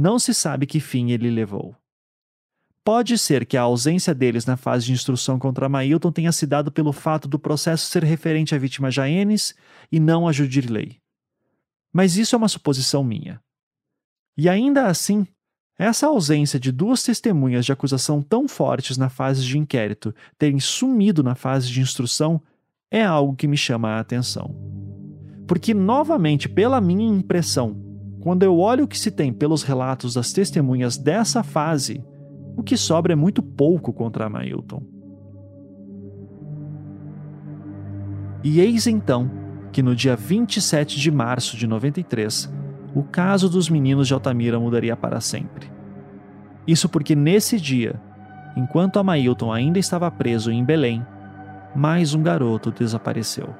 Não 0.00 0.18
se 0.18 0.32
sabe 0.32 0.64
que 0.64 0.80
fim 0.80 1.10
ele 1.10 1.28
levou. 1.28 1.76
Pode 2.82 3.18
ser 3.18 3.44
que 3.44 3.54
a 3.54 3.60
ausência 3.60 4.14
deles 4.14 4.46
na 4.46 4.56
fase 4.56 4.86
de 4.86 4.92
instrução 4.92 5.38
contra 5.38 5.68
Mailton 5.68 6.10
tenha 6.10 6.32
se 6.32 6.46
dado 6.46 6.72
pelo 6.72 6.90
fato 6.90 7.28
do 7.28 7.38
processo 7.38 7.84
ser 7.84 8.02
referente 8.02 8.54
à 8.54 8.58
vítima 8.58 8.90
Jaenes 8.90 9.54
e 9.92 10.00
não 10.00 10.26
a 10.26 10.32
Judirley. 10.32 10.96
Mas 11.92 12.16
isso 12.16 12.34
é 12.34 12.38
uma 12.38 12.48
suposição 12.48 13.04
minha. 13.04 13.42
E 14.38 14.48
ainda 14.48 14.86
assim, 14.86 15.26
essa 15.78 16.06
ausência 16.06 16.58
de 16.58 16.72
duas 16.72 17.02
testemunhas 17.02 17.66
de 17.66 17.72
acusação 17.72 18.22
tão 18.22 18.48
fortes 18.48 18.96
na 18.96 19.10
fase 19.10 19.44
de 19.44 19.58
inquérito 19.58 20.14
terem 20.38 20.58
sumido 20.58 21.22
na 21.22 21.34
fase 21.34 21.70
de 21.70 21.82
instrução 21.82 22.40
é 22.90 23.04
algo 23.04 23.36
que 23.36 23.46
me 23.46 23.56
chama 23.58 23.90
a 23.90 24.00
atenção. 24.00 24.56
Porque, 25.46 25.74
novamente, 25.74 26.48
pela 26.48 26.80
minha 26.80 27.06
impressão, 27.06 27.89
quando 28.20 28.42
eu 28.42 28.58
olho 28.58 28.84
o 28.84 28.88
que 28.88 28.98
se 28.98 29.10
tem 29.10 29.32
pelos 29.32 29.62
relatos 29.62 30.14
das 30.14 30.32
testemunhas 30.32 30.98
dessa 30.98 31.42
fase, 31.42 32.04
o 32.56 32.62
que 32.62 32.76
sobra 32.76 33.14
é 33.14 33.16
muito 33.16 33.42
pouco 33.42 33.92
contra 33.92 34.28
Mailton. 34.28 34.82
E 38.44 38.60
eis 38.60 38.86
então 38.86 39.30
que 39.72 39.82
no 39.82 39.96
dia 39.96 40.16
27 40.16 40.98
de 40.98 41.10
março 41.10 41.56
de 41.56 41.66
93, 41.66 42.52
o 42.94 43.02
caso 43.02 43.48
dos 43.48 43.70
meninos 43.70 44.06
de 44.06 44.12
Altamira 44.12 44.58
mudaria 44.58 44.96
para 44.96 45.20
sempre. 45.20 45.70
Isso 46.66 46.88
porque 46.88 47.14
nesse 47.14 47.58
dia, 47.58 48.00
enquanto 48.56 48.98
Amailton 48.98 49.52
ainda 49.52 49.78
estava 49.78 50.10
preso 50.10 50.50
em 50.50 50.62
Belém, 50.62 51.06
mais 51.74 52.14
um 52.14 52.22
garoto 52.22 52.70
desapareceu. 52.70 53.54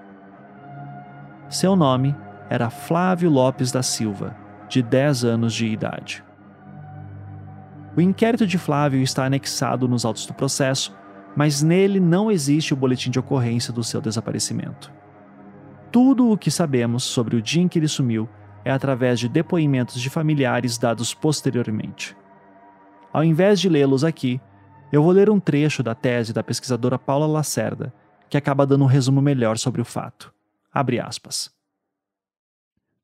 Seu 1.49 1.75
nome 1.75 2.15
era 2.51 2.69
Flávio 2.69 3.31
Lopes 3.31 3.71
da 3.73 3.83
Silva 3.83 4.40
de 4.71 4.83
10 4.83 5.25
anos 5.25 5.53
de 5.53 5.67
idade. 5.67 6.25
O 7.97 8.01
inquérito 8.01 8.47
de 8.47 8.57
Flávio 8.57 9.03
está 9.03 9.25
anexado 9.25 9.89
nos 9.89 10.05
autos 10.05 10.25
do 10.25 10.33
processo, 10.33 10.97
mas 11.37 11.61
nele 11.61 11.99
não 11.99 12.31
existe 12.31 12.73
o 12.73 12.77
boletim 12.77 13.11
de 13.11 13.19
ocorrência 13.19 13.73
do 13.73 13.83
seu 13.83 14.01
desaparecimento. 14.01 14.93
Tudo 15.91 16.31
o 16.31 16.39
que 16.39 16.53
sabemos 16.53 17.03
sobre 17.03 17.35
o 17.35 17.43
dia 17.43 17.61
em 17.61 17.67
que 17.67 17.81
ele 17.81 17.89
sumiu 17.89 18.29
é 18.65 18.71
através 18.71 19.19
de 19.19 19.29
depoimentos 19.29 20.01
de 20.01 20.09
familiares 20.09 20.79
dados 20.79 21.13
posteriormente. 21.13 22.17
Ao 23.13 23.25
invés 23.25 23.59
de 23.59 23.69
lê-los 23.69 24.05
aqui, 24.05 24.41
eu 24.93 25.03
vou 25.03 25.11
ler 25.11 25.29
um 25.29 25.41
trecho 25.41 25.83
da 25.83 25.97
tese 25.97 26.33
da 26.33 26.45
pesquisadora 26.45 26.97
Paula 26.97 27.27
Lacerda, 27.27 27.93
que 28.29 28.37
acaba 28.37 28.65
dando 28.65 28.85
um 28.85 28.89
resumo 28.89 29.21
melhor 29.21 29.59
sobre 29.59 29.81
o 29.81 29.85
fato. 29.85 30.33
Abre 30.73 31.01
aspas. 31.01 31.60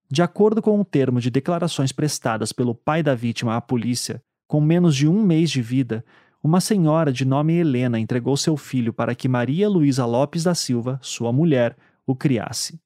De 0.08 0.22
acordo 0.22 0.62
com 0.62 0.80
o 0.80 0.84
termo 0.84 1.20
de 1.20 1.30
declarações 1.30 1.90
prestadas 1.90 2.52
pelo 2.52 2.74
pai 2.74 3.02
da 3.02 3.14
vítima 3.14 3.56
à 3.56 3.60
polícia, 3.60 4.22
com 4.46 4.60
menos 4.60 4.94
de 4.94 5.08
um 5.08 5.22
mês 5.22 5.50
de 5.50 5.60
vida, 5.60 6.04
uma 6.42 6.60
senhora 6.60 7.12
de 7.12 7.24
nome 7.24 7.54
Helena 7.54 7.98
entregou 7.98 8.36
seu 8.36 8.56
filho 8.56 8.92
para 8.92 9.16
que 9.16 9.28
Maria 9.28 9.68
Luísa 9.68 10.06
Lopes 10.06 10.44
da 10.44 10.54
Silva, 10.54 11.00
sua 11.02 11.32
mulher, 11.32 11.76
o 12.06 12.14
criasse. 12.14 12.80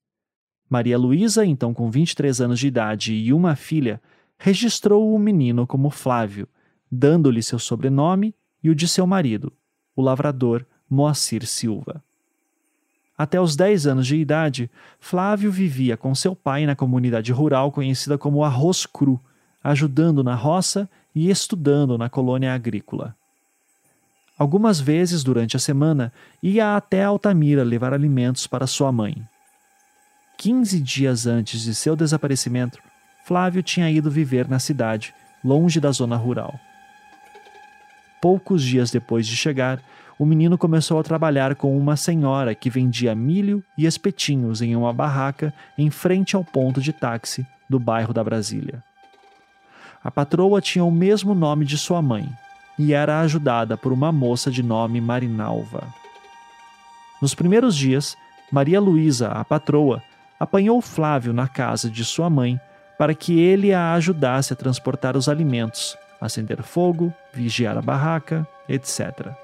Maria 0.68 0.96
Luísa, 0.96 1.44
então 1.44 1.74
com 1.74 1.90
23 1.90 2.40
anos 2.40 2.58
de 2.58 2.68
idade 2.68 3.12
e 3.12 3.34
uma 3.34 3.54
filha, 3.54 4.00
registrou 4.38 5.14
o 5.14 5.18
menino 5.18 5.66
como 5.66 5.90
Flávio, 5.90 6.48
dando-lhe 6.90 7.42
seu 7.42 7.58
sobrenome 7.58 8.34
e 8.62 8.70
o 8.70 8.74
de 8.74 8.88
seu 8.88 9.06
marido, 9.06 9.52
o 9.94 10.00
lavrador 10.00 10.64
Moacir 10.88 11.46
Silva. 11.46 12.02
Até 13.20 13.38
os 13.38 13.54
10 13.54 13.86
anos 13.86 14.06
de 14.06 14.16
idade, 14.16 14.70
Flávio 14.98 15.52
vivia 15.52 15.94
com 15.94 16.14
seu 16.14 16.34
pai 16.34 16.64
na 16.64 16.74
comunidade 16.74 17.30
rural 17.32 17.70
conhecida 17.70 18.16
como 18.16 18.42
Arroz 18.42 18.86
Cru, 18.86 19.20
ajudando 19.62 20.24
na 20.24 20.34
roça 20.34 20.88
e 21.14 21.28
estudando 21.28 21.98
na 21.98 22.08
colônia 22.08 22.54
agrícola. 22.54 23.14
Algumas 24.38 24.80
vezes 24.80 25.22
durante 25.22 25.54
a 25.54 25.60
semana 25.60 26.10
ia 26.42 26.74
até 26.74 27.04
Altamira 27.04 27.62
levar 27.62 27.92
alimentos 27.92 28.46
para 28.46 28.66
sua 28.66 28.90
mãe. 28.90 29.22
15 30.38 30.80
dias 30.80 31.26
antes 31.26 31.60
de 31.60 31.74
seu 31.74 31.94
desaparecimento, 31.94 32.78
Flávio 33.26 33.62
tinha 33.62 33.90
ido 33.90 34.10
viver 34.10 34.48
na 34.48 34.58
cidade, 34.58 35.14
longe 35.44 35.78
da 35.78 35.92
zona 35.92 36.16
rural. 36.16 36.58
Poucos 38.18 38.62
dias 38.62 38.90
depois 38.90 39.26
de 39.26 39.36
chegar, 39.36 39.82
o 40.20 40.26
menino 40.26 40.58
começou 40.58 41.00
a 41.00 41.02
trabalhar 41.02 41.54
com 41.54 41.74
uma 41.78 41.96
senhora 41.96 42.54
que 42.54 42.68
vendia 42.68 43.14
milho 43.14 43.64
e 43.74 43.86
espetinhos 43.86 44.60
em 44.60 44.76
uma 44.76 44.92
barraca 44.92 45.50
em 45.78 45.88
frente 45.88 46.36
ao 46.36 46.44
ponto 46.44 46.78
de 46.78 46.92
táxi 46.92 47.46
do 47.70 47.80
bairro 47.80 48.12
da 48.12 48.22
Brasília. 48.22 48.84
A 50.04 50.10
patroa 50.10 50.60
tinha 50.60 50.84
o 50.84 50.90
mesmo 50.90 51.34
nome 51.34 51.64
de 51.64 51.78
sua 51.78 52.02
mãe 52.02 52.28
e 52.78 52.92
era 52.92 53.20
ajudada 53.20 53.78
por 53.78 53.94
uma 53.94 54.12
moça 54.12 54.50
de 54.50 54.62
nome 54.62 55.00
Marinalva. 55.00 55.88
Nos 57.22 57.34
primeiros 57.34 57.74
dias, 57.74 58.14
Maria 58.52 58.78
Luísa, 58.78 59.28
a 59.28 59.42
patroa, 59.42 60.02
apanhou 60.38 60.82
Flávio 60.82 61.32
na 61.32 61.48
casa 61.48 61.88
de 61.88 62.04
sua 62.04 62.28
mãe 62.28 62.60
para 62.98 63.14
que 63.14 63.40
ele 63.40 63.72
a 63.72 63.94
ajudasse 63.94 64.52
a 64.52 64.56
transportar 64.56 65.16
os 65.16 65.30
alimentos, 65.30 65.96
acender 66.20 66.62
fogo, 66.62 67.10
vigiar 67.32 67.78
a 67.78 67.80
barraca, 67.80 68.46
etc. 68.68 69.39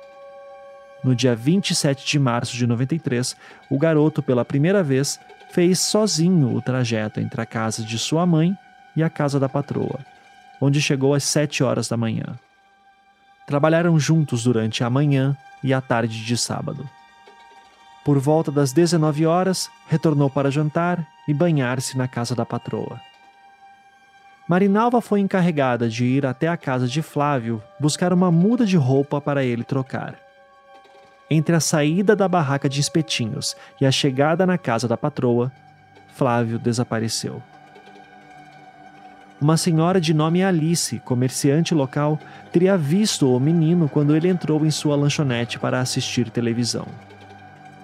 no 1.03 1.15
dia 1.15 1.35
27 1.35 2.07
de 2.07 2.19
março 2.19 2.57
de 2.57 2.67
93, 2.67 3.37
o 3.71 3.79
garoto, 3.79 4.23
pela 4.23 4.45
primeira 4.45 4.83
vez, 4.83 5.21
fez 5.51 5.79
sozinho 5.81 6.55
o 6.55 6.61
trajeto 6.61 7.21
entre 7.21 7.41
a 7.41 7.47
casa 7.47 7.83
de 7.83 7.99
sua 7.99 8.27
mãe 8.27 8.57
e 8.95 9.03
a 9.03 9.11
casa 9.11 9.39
da 9.39 9.49
patroa, 9.49 10.01
onde 10.61 10.81
chegou 10.81 11.15
às 11.15 11.25
7 11.25 11.63
horas 11.63 11.89
da 11.89 11.97
manhã. 11.97 12.39
Trabalharam 13.47 13.99
juntos 13.99 14.43
durante 14.45 14.83
a 14.83 14.91
manhã 14.91 15.37
e 15.63 15.73
a 15.73 15.81
tarde 15.81 16.25
de 16.25 16.37
sábado. 16.37 16.89
Por 18.05 18.19
volta 18.19 18.51
das 18.51 18.73
19 18.73 19.27
horas, 19.27 19.69
retornou 19.89 20.31
para 20.31 20.51
jantar 20.51 21.07
e 21.29 21.35
banhar-se 21.35 21.97
na 21.97 22.07
casa 22.07 22.35
da 22.35 22.47
patroa. 22.47 23.01
Marinalva 24.49 25.01
foi 25.01 25.19
encarregada 25.19 25.89
de 25.89 26.05
ir 26.05 26.25
até 26.25 26.47
a 26.47 26.57
casa 26.57 26.87
de 26.87 27.03
Flávio 27.03 27.61
buscar 27.81 28.13
uma 28.13 28.31
muda 28.31 28.65
de 28.65 28.77
roupa 28.77 29.21
para 29.21 29.45
ele 29.45 29.65
trocar. 29.65 30.26
Entre 31.29 31.57
a 31.57 31.61
saída 31.61 32.15
da 32.15 32.29
barraca 32.29 32.69
de 32.69 32.81
espetinhos 32.81 33.57
e 33.81 33.87
a 33.87 33.91
chegada 33.91 34.47
na 34.47 34.57
casa 34.57 34.87
da 34.87 34.97
patroa, 34.97 35.51
Flávio 36.15 36.59
desapareceu. 36.59 37.43
Uma 39.41 39.57
senhora 39.57 40.01
de 40.01 40.15
nome 40.15 40.43
Alice, 40.43 40.99
comerciante 41.01 41.75
local, 41.75 42.19
teria 42.51 42.79
visto 42.79 43.31
o 43.31 43.39
menino 43.39 43.89
quando 43.89 44.17
ele 44.17 44.29
entrou 44.29 44.65
em 44.65 44.71
sua 44.71 44.97
lanchonete 44.97 45.59
para 45.59 45.81
assistir 45.81 46.31
televisão. 46.31 46.87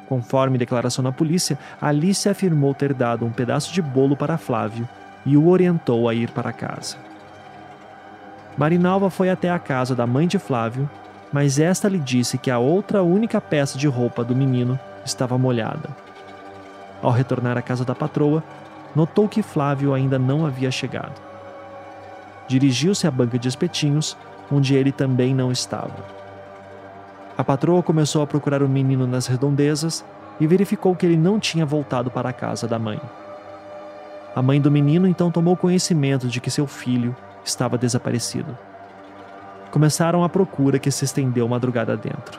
Conforme 0.08 0.56
declaração 0.56 1.02
na 1.02 1.12
polícia, 1.12 1.58
Alice 1.80 2.26
afirmou 2.28 2.72
ter 2.72 2.94
dado 2.94 3.26
um 3.26 3.30
pedaço 3.30 3.72
de 3.72 3.82
bolo 3.82 4.16
para 4.16 4.38
Flávio 4.38 4.88
e 5.26 5.36
o 5.36 5.48
orientou 5.48 6.08
a 6.08 6.14
ir 6.14 6.30
para 6.30 6.52
casa. 6.52 6.96
Marinalva 8.56 9.10
foi 9.10 9.28
até 9.28 9.50
a 9.50 9.58
casa 9.58 9.94
da 9.94 10.06
mãe 10.06 10.26
de 10.26 10.38
Flávio, 10.38 10.88
mas 11.32 11.58
esta 11.58 11.88
lhe 11.88 11.98
disse 11.98 12.36
que 12.36 12.50
a 12.50 12.58
outra 12.58 13.02
única 13.02 13.40
peça 13.40 13.78
de 13.78 13.88
roupa 13.88 14.22
do 14.22 14.36
menino 14.36 14.78
estava 15.04 15.38
molhada. 15.38 15.88
Ao 17.02 17.10
retornar 17.10 17.56
à 17.56 17.62
casa 17.62 17.84
da 17.84 17.94
patroa, 17.94 18.42
notou 18.94 19.28
que 19.28 19.42
Flávio 19.42 19.94
ainda 19.94 20.18
não 20.18 20.44
havia 20.44 20.70
chegado. 20.70 21.20
Dirigiu-se 22.46 23.06
à 23.06 23.10
banca 23.10 23.38
de 23.38 23.48
espetinhos, 23.48 24.16
onde 24.50 24.74
ele 24.74 24.92
também 24.92 25.34
não 25.34 25.50
estava. 25.50 26.04
A 27.36 27.42
patroa 27.42 27.82
começou 27.82 28.22
a 28.22 28.26
procurar 28.26 28.62
o 28.62 28.68
menino 28.68 29.06
nas 29.06 29.26
redondezas 29.26 30.04
e 30.38 30.46
verificou 30.46 30.94
que 30.94 31.06
ele 31.06 31.16
não 31.16 31.40
tinha 31.40 31.64
voltado 31.64 32.10
para 32.10 32.28
a 32.28 32.32
casa 32.32 32.68
da 32.68 32.78
mãe. 32.78 33.00
A 34.34 34.42
mãe 34.42 34.60
do 34.60 34.70
menino 34.70 35.08
então 35.08 35.30
tomou 35.30 35.56
conhecimento 35.56 36.28
de 36.28 36.40
que 36.40 36.50
seu 36.50 36.66
filho 36.66 37.16
estava 37.44 37.78
desaparecido. 37.78 38.56
Começaram 39.72 40.22
a 40.22 40.28
procura 40.28 40.78
que 40.78 40.90
se 40.90 41.06
estendeu 41.06 41.48
madrugada 41.48 41.96
dentro. 41.96 42.38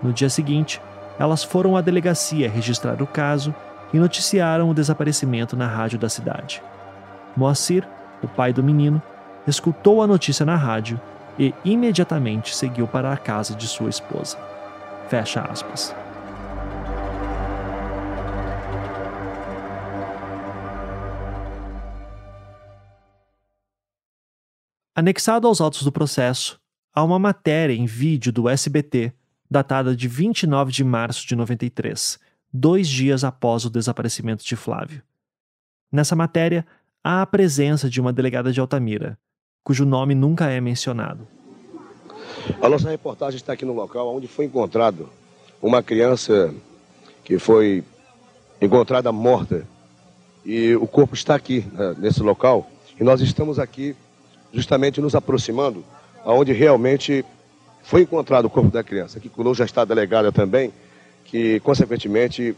No 0.00 0.12
dia 0.12 0.30
seguinte, 0.30 0.80
elas 1.18 1.42
foram 1.42 1.76
à 1.76 1.80
delegacia 1.80 2.48
registrar 2.48 3.02
o 3.02 3.06
caso 3.08 3.52
e 3.92 3.98
noticiaram 3.98 4.70
o 4.70 4.74
desaparecimento 4.74 5.56
na 5.56 5.66
rádio 5.66 5.98
da 5.98 6.08
cidade. 6.08 6.62
Moacir, 7.36 7.84
o 8.22 8.28
pai 8.28 8.52
do 8.52 8.62
menino, 8.62 9.02
escutou 9.48 10.00
a 10.00 10.06
notícia 10.06 10.46
na 10.46 10.54
rádio 10.54 11.00
e 11.36 11.52
imediatamente 11.64 12.54
seguiu 12.54 12.86
para 12.86 13.12
a 13.12 13.16
casa 13.16 13.56
de 13.56 13.66
sua 13.66 13.90
esposa. 13.90 14.38
Fecha 15.08 15.40
aspas. 15.40 15.92
Anexado 24.96 25.48
aos 25.48 25.60
autos 25.60 25.82
do 25.82 25.90
processo, 25.90 26.56
há 26.94 27.02
uma 27.02 27.18
matéria 27.18 27.74
em 27.74 27.84
vídeo 27.84 28.32
do 28.32 28.48
SBT, 28.48 29.12
datada 29.50 29.96
de 29.96 30.06
29 30.06 30.70
de 30.70 30.84
março 30.84 31.26
de 31.26 31.34
93, 31.34 32.16
dois 32.52 32.86
dias 32.86 33.24
após 33.24 33.64
o 33.64 33.70
desaparecimento 33.70 34.44
de 34.44 34.54
Flávio. 34.54 35.02
Nessa 35.90 36.14
matéria, 36.14 36.64
há 37.02 37.22
a 37.22 37.26
presença 37.26 37.90
de 37.90 38.00
uma 38.00 38.12
delegada 38.12 38.52
de 38.52 38.60
Altamira, 38.60 39.18
cujo 39.64 39.84
nome 39.84 40.14
nunca 40.14 40.48
é 40.48 40.60
mencionado. 40.60 41.26
A 42.62 42.68
nossa 42.68 42.88
reportagem 42.88 43.36
está 43.36 43.54
aqui 43.54 43.64
no 43.64 43.74
local 43.74 44.14
onde 44.14 44.28
foi 44.28 44.44
encontrado 44.44 45.08
uma 45.60 45.82
criança 45.82 46.54
que 47.24 47.36
foi 47.36 47.82
encontrada 48.62 49.10
morta. 49.10 49.66
E 50.44 50.76
o 50.76 50.86
corpo 50.86 51.14
está 51.14 51.34
aqui, 51.34 51.66
né, 51.72 51.96
nesse 51.98 52.22
local. 52.22 52.70
E 53.00 53.02
nós 53.02 53.20
estamos 53.20 53.58
aqui 53.58 53.96
justamente 54.54 55.00
nos 55.00 55.14
aproximando 55.14 55.84
aonde 56.24 56.52
realmente 56.52 57.24
foi 57.82 58.02
encontrado 58.02 58.46
o 58.46 58.50
corpo 58.50 58.70
da 58.70 58.82
criança. 58.82 59.18
Aqui 59.18 59.28
conosco 59.28 59.56
já 59.56 59.64
está 59.64 59.82
a 59.82 59.84
delegada 59.84 60.32
também, 60.32 60.72
que 61.24 61.60
consequentemente... 61.60 62.56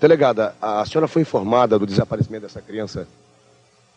Delegada, 0.00 0.54
a 0.62 0.84
senhora 0.86 1.08
foi 1.08 1.22
informada 1.22 1.76
do 1.76 1.84
desaparecimento 1.84 2.42
dessa 2.42 2.60
criança? 2.60 3.08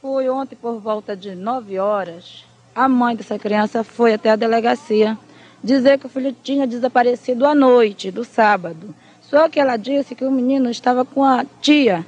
Foi 0.02 0.28
ontem 0.30 0.56
por 0.56 0.80
volta 0.80 1.16
de 1.16 1.36
9 1.36 1.78
horas. 1.78 2.44
A 2.74 2.90
mãe 2.90 3.16
dessa 3.16 3.38
criança 3.38 3.84
foi 3.84 4.14
até 4.14 4.32
a 4.32 4.36
delegacia 4.36 5.16
dizer 5.64 6.00
que 6.00 6.08
o 6.08 6.10
filho 6.10 6.36
tinha 6.42 6.66
desaparecido 6.66 7.46
à 7.46 7.54
noite, 7.54 8.10
do 8.10 8.24
sábado. 8.24 8.96
Só 9.22 9.48
que 9.48 9.60
ela 9.60 9.78
disse 9.78 10.16
que 10.16 10.26
o 10.26 10.32
menino 10.32 10.72
estava 10.72 11.06
com 11.06 11.24
a 11.24 11.46
tia. 11.62 12.04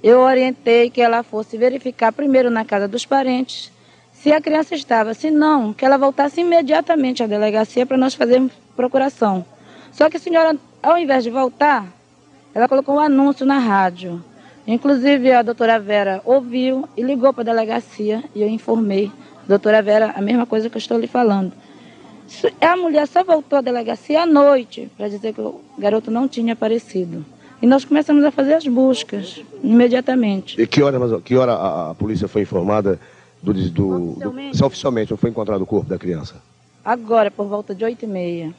Eu 0.00 0.20
orientei 0.20 0.88
que 0.88 1.00
ela 1.00 1.24
fosse 1.24 1.58
verificar 1.58 2.12
primeiro 2.12 2.50
na 2.50 2.64
casa 2.64 2.86
dos 2.86 3.04
parentes 3.04 3.72
se 4.24 4.32
a 4.32 4.40
criança 4.40 4.74
estava. 4.74 5.12
Se 5.12 5.30
não, 5.30 5.74
que 5.74 5.84
ela 5.84 5.98
voltasse 5.98 6.40
imediatamente 6.40 7.22
à 7.22 7.26
delegacia 7.26 7.84
para 7.84 7.98
nós 7.98 8.14
fazermos 8.14 8.52
procuração. 8.74 9.44
Só 9.92 10.08
que 10.08 10.16
a 10.16 10.20
senhora, 10.20 10.56
ao 10.82 10.96
invés 10.96 11.24
de 11.24 11.28
voltar, 11.28 11.86
ela 12.54 12.66
colocou 12.66 12.94
um 12.94 13.00
anúncio 13.00 13.44
na 13.44 13.58
rádio. 13.58 14.24
Inclusive, 14.66 15.30
a 15.30 15.42
doutora 15.42 15.78
Vera 15.78 16.22
ouviu 16.24 16.88
e 16.96 17.02
ligou 17.02 17.34
para 17.34 17.42
a 17.42 17.54
delegacia 17.54 18.24
e 18.34 18.40
eu 18.40 18.48
informei. 18.48 19.12
Doutora 19.46 19.82
Vera, 19.82 20.14
a 20.16 20.22
mesma 20.22 20.46
coisa 20.46 20.70
que 20.70 20.76
eu 20.76 20.80
estou 20.80 20.98
lhe 20.98 21.06
falando. 21.06 21.52
A 22.62 22.76
mulher 22.78 23.06
só 23.06 23.22
voltou 23.22 23.58
à 23.58 23.60
delegacia 23.60 24.22
à 24.22 24.26
noite 24.26 24.90
para 24.96 25.06
dizer 25.06 25.34
que 25.34 25.40
o 25.42 25.60
garoto 25.76 26.10
não 26.10 26.26
tinha 26.26 26.54
aparecido. 26.54 27.26
E 27.60 27.66
nós 27.66 27.84
começamos 27.84 28.24
a 28.24 28.30
fazer 28.30 28.54
as 28.54 28.66
buscas 28.66 29.44
imediatamente. 29.62 30.58
E 30.58 30.66
que 30.66 30.82
hora, 30.82 31.20
que 31.20 31.36
hora 31.36 31.52
a, 31.52 31.90
a 31.90 31.94
polícia 31.94 32.26
foi 32.26 32.40
informada 32.40 32.98
do, 33.52 33.70
do, 33.70 34.10
oficialmente. 34.10 34.58
Do, 34.58 34.66
oficialmente 34.66 35.10
não 35.10 35.18
foi 35.18 35.30
encontrado 35.30 35.62
o 35.62 35.66
corpo 35.66 35.88
da 35.88 35.98
criança? 35.98 36.36
Agora, 36.84 37.30
por 37.30 37.46
volta 37.46 37.74
de 37.74 37.84
8 37.84 38.04
e 38.04 38.08
meia. 38.08 38.54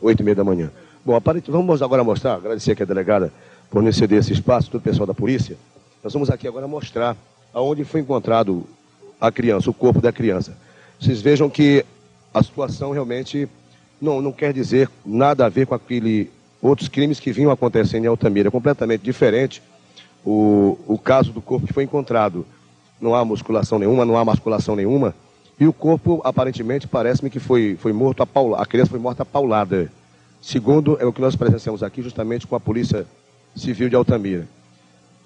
8 0.00 0.20
e 0.20 0.24
meia 0.24 0.34
da 0.34 0.44
manhã. 0.44 0.70
Bom, 1.04 1.20
vamos 1.48 1.82
agora 1.82 2.04
mostrar, 2.04 2.34
agradecer 2.34 2.72
aqui 2.72 2.82
a 2.82 2.86
delegada 2.86 3.32
por 3.70 3.82
nos 3.82 3.96
ceder 3.96 4.18
esse 4.18 4.32
espaço, 4.32 4.70
todo 4.70 4.80
o 4.80 4.84
pessoal 4.84 5.06
da 5.06 5.14
polícia. 5.14 5.56
Nós 6.02 6.12
vamos 6.12 6.30
aqui 6.30 6.46
agora 6.46 6.66
mostrar 6.68 7.16
aonde 7.52 7.84
foi 7.84 8.00
encontrado 8.00 8.64
a 9.20 9.30
criança, 9.30 9.70
o 9.70 9.74
corpo 9.74 10.00
da 10.00 10.12
criança. 10.12 10.56
Vocês 11.00 11.20
vejam 11.20 11.48
que 11.48 11.84
a 12.32 12.42
situação 12.42 12.92
realmente 12.92 13.48
não, 14.00 14.20
não 14.20 14.32
quer 14.32 14.52
dizer 14.52 14.90
nada 15.04 15.46
a 15.46 15.48
ver 15.48 15.66
com 15.66 15.74
aquele 15.74 16.30
outros 16.60 16.88
crimes 16.88 17.18
que 17.18 17.32
vinham 17.32 17.50
acontecendo 17.50 18.04
em 18.04 18.08
Altamira. 18.08 18.48
É 18.48 18.50
completamente 18.50 19.02
diferente 19.02 19.62
o, 20.24 20.78
o 20.86 20.98
caso 20.98 21.32
do 21.32 21.42
corpo 21.42 21.66
que 21.66 21.72
foi 21.72 21.84
encontrado 21.84 22.46
não 23.02 23.14
há 23.14 23.24
musculação 23.24 23.78
nenhuma, 23.78 24.04
não 24.04 24.16
há 24.16 24.24
masculação 24.24 24.76
nenhuma. 24.76 25.14
E 25.58 25.66
o 25.66 25.72
corpo, 25.72 26.20
aparentemente, 26.24 26.86
parece-me 26.86 27.28
que 27.28 27.40
foi, 27.40 27.76
foi 27.78 27.92
morto 27.92 28.22
a 28.22 28.26
paulada. 28.26 28.62
A 28.62 28.66
criança 28.66 28.90
foi 28.90 29.00
morta 29.00 29.22
a 29.22 29.26
paulada. 29.26 29.90
Segundo 30.40 30.96
é 31.00 31.04
o 31.04 31.12
que 31.12 31.20
nós 31.20 31.36
presenciamos 31.36 31.82
aqui, 31.82 32.00
justamente 32.00 32.46
com 32.46 32.56
a 32.56 32.60
Polícia 32.60 33.06
Civil 33.54 33.88
de 33.88 33.96
Altamira. 33.96 34.48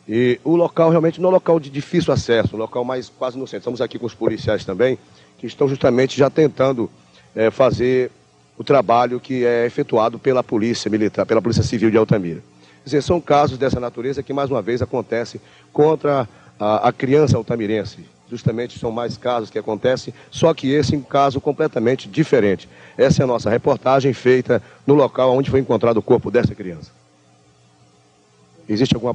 E 0.09 0.41
o 0.45 0.57
local 0.57 0.91
realmente 0.91 1.21
não 1.21 1.29
é 1.29 1.33
um 1.33 1.35
local 1.35 1.59
de 1.59 1.69
difícil 1.69 2.13
acesso, 2.13 2.57
um 2.57 2.59
local 2.59 2.85
mais 2.85 3.09
quase 3.09 3.39
no 3.39 3.47
centro. 3.47 3.59
Estamos 3.61 3.81
aqui 3.81 3.99
com 3.99 4.07
os 4.07 4.15
policiais 4.15 4.65
também, 4.65 4.99
que 5.39 5.47
estão 5.47 5.69
justamente 5.69 6.17
já 6.17 6.31
tentando 6.31 6.91
é, 7.35 7.51
fazer 7.51 8.11
o 8.59 8.65
trabalho 8.65 9.21
que 9.21 9.45
é 9.45 9.67
efetuado 9.67 10.19
pela 10.19 10.43
Polícia 10.43 10.91
Militar, 10.91 11.27
pela 11.27 11.43
Polícia 11.43 11.63
Civil 11.63 11.91
de 11.91 11.97
Altamira. 11.97 12.43
Dizer, 12.85 13.03
são 13.03 13.21
casos 13.21 13.59
dessa 13.59 13.81
natureza 13.81 14.23
que, 14.23 14.33
mais 14.33 14.51
uma 14.51 14.63
vez, 14.63 14.81
acontecem 14.81 15.41
contra 15.73 16.29
a, 16.59 16.89
a 16.89 16.93
criança 16.93 17.37
altamirense. 17.37 18.07
Justamente 18.29 18.79
são 18.79 18.91
mais 18.91 19.17
casos 19.17 19.51
que 19.51 19.59
acontecem, 19.59 20.13
só 20.33 20.53
que 20.53 20.73
esse 20.73 20.97
é 20.97 20.99
um 20.99 21.03
caso 21.03 21.41
completamente 21.41 22.09
diferente. 22.09 22.69
Essa 22.99 23.23
é 23.23 23.25
a 23.25 23.27
nossa 23.27 23.49
reportagem 23.49 24.13
feita 24.13 24.61
no 24.85 24.95
local 24.95 25.33
onde 25.37 25.49
foi 25.49 25.61
encontrado 25.61 25.99
o 25.99 26.03
corpo 26.03 26.29
dessa 26.29 26.55
criança. 26.55 26.91
Existe 28.69 28.97
alguma. 28.97 29.15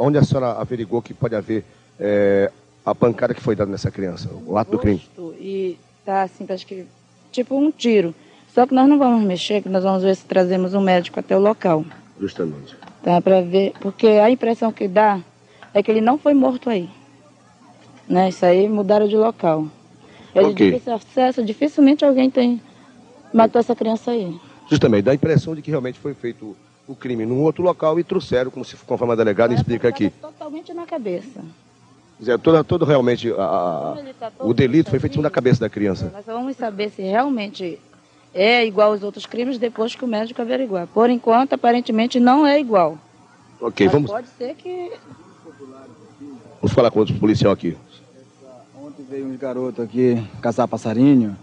Onde 0.00 0.18
a 0.18 0.24
senhora 0.24 0.52
averigou 0.52 1.00
que 1.00 1.14
pode 1.14 1.36
haver 1.36 1.64
é, 1.98 2.50
a 2.84 2.92
pancada 2.92 3.32
que 3.32 3.40
foi 3.40 3.54
dada 3.54 3.70
nessa 3.70 3.88
criança, 3.88 4.28
o 4.44 4.58
ato 4.58 4.72
do 4.72 4.78
crime? 4.80 5.00
E 5.38 5.78
tá 6.04 6.22
assim, 6.22 6.44
acho 6.48 6.66
que 6.66 6.84
tipo 7.30 7.56
um 7.56 7.70
tiro. 7.70 8.12
Só 8.52 8.66
que 8.66 8.74
nós 8.74 8.88
não 8.88 8.98
vamos 8.98 9.22
mexer, 9.22 9.62
que 9.62 9.68
nós 9.68 9.84
vamos 9.84 10.02
ver 10.02 10.16
se 10.16 10.24
trazemos 10.24 10.74
um 10.74 10.80
médico 10.80 11.20
até 11.20 11.36
o 11.36 11.40
local. 11.40 11.84
Justamente. 12.20 12.76
Tá, 13.00 13.20
para 13.20 13.40
ver, 13.40 13.72
porque 13.80 14.08
a 14.08 14.28
impressão 14.28 14.72
que 14.72 14.88
dá 14.88 15.20
é 15.72 15.82
que 15.82 15.90
ele 15.90 16.00
não 16.00 16.18
foi 16.18 16.34
morto 16.34 16.68
aí. 16.70 16.88
Né? 18.08 18.28
Isso 18.28 18.44
aí 18.44 18.68
mudaram 18.68 19.06
de 19.06 19.16
local. 19.16 19.66
É 20.34 20.40
okay. 20.40 20.52
de 20.54 20.64
difícil 20.72 20.94
acesso, 20.94 21.44
dificilmente 21.44 22.04
alguém 22.04 22.30
tem 22.30 22.60
matou 23.32 23.60
essa 23.60 23.74
criança 23.74 24.10
aí. 24.10 24.38
Justamente, 24.68 25.04
dá 25.04 25.12
a 25.12 25.14
impressão 25.14 25.54
de 25.54 25.62
que 25.62 25.70
realmente 25.70 25.98
foi 25.98 26.14
feito 26.14 26.56
o 26.86 26.94
crime 26.94 27.24
num 27.24 27.42
outro 27.42 27.62
local 27.62 27.98
e 27.98 28.04
trouxeram, 28.04 28.50
como 28.50 28.64
se 28.64 28.76
conforme 28.76 29.12
a 29.12 29.16
delegada 29.16 29.54
explica 29.54 29.88
aqui. 29.88 30.10
Totalmente 30.10 30.72
na 30.74 30.86
cabeça. 30.86 31.40
Dizer, 32.18 32.38
todo, 32.38 32.62
todo 32.64 32.84
realmente 32.84 33.32
a, 33.32 33.96
tá 34.18 34.30
o 34.40 34.52
delito 34.52 34.90
foi 34.90 34.98
feito 34.98 35.22
na 35.22 35.30
cabeça 35.30 35.60
da 35.60 35.68
criança. 35.68 36.10
Nós 36.12 36.26
vamos 36.26 36.56
saber 36.56 36.90
se 36.90 37.02
realmente 37.02 37.78
é 38.34 38.64
igual 38.64 38.92
aos 38.92 39.02
outros 39.02 39.24
crimes 39.24 39.58
depois 39.58 39.94
que 39.94 40.04
o 40.04 40.08
médico 40.08 40.42
averiguar. 40.42 40.86
Por 40.86 41.08
enquanto, 41.08 41.54
aparentemente 41.54 42.20
não 42.20 42.46
é 42.46 42.60
igual. 42.60 42.98
Ok, 43.60 43.86
Mas 43.86 43.92
vamos. 43.92 44.10
Pode 44.10 44.28
ser 44.38 44.54
que. 44.54 44.92
Vamos 46.60 46.74
falar 46.74 46.90
com 46.90 46.98
outro 46.98 47.14
policial 47.14 47.52
aqui. 47.52 47.74
Ontem 48.78 49.02
veio 49.08 49.26
um 49.26 49.36
garoto 49.36 49.80
aqui 49.80 50.22
caçar 50.42 50.68
passarinho 50.68 51.34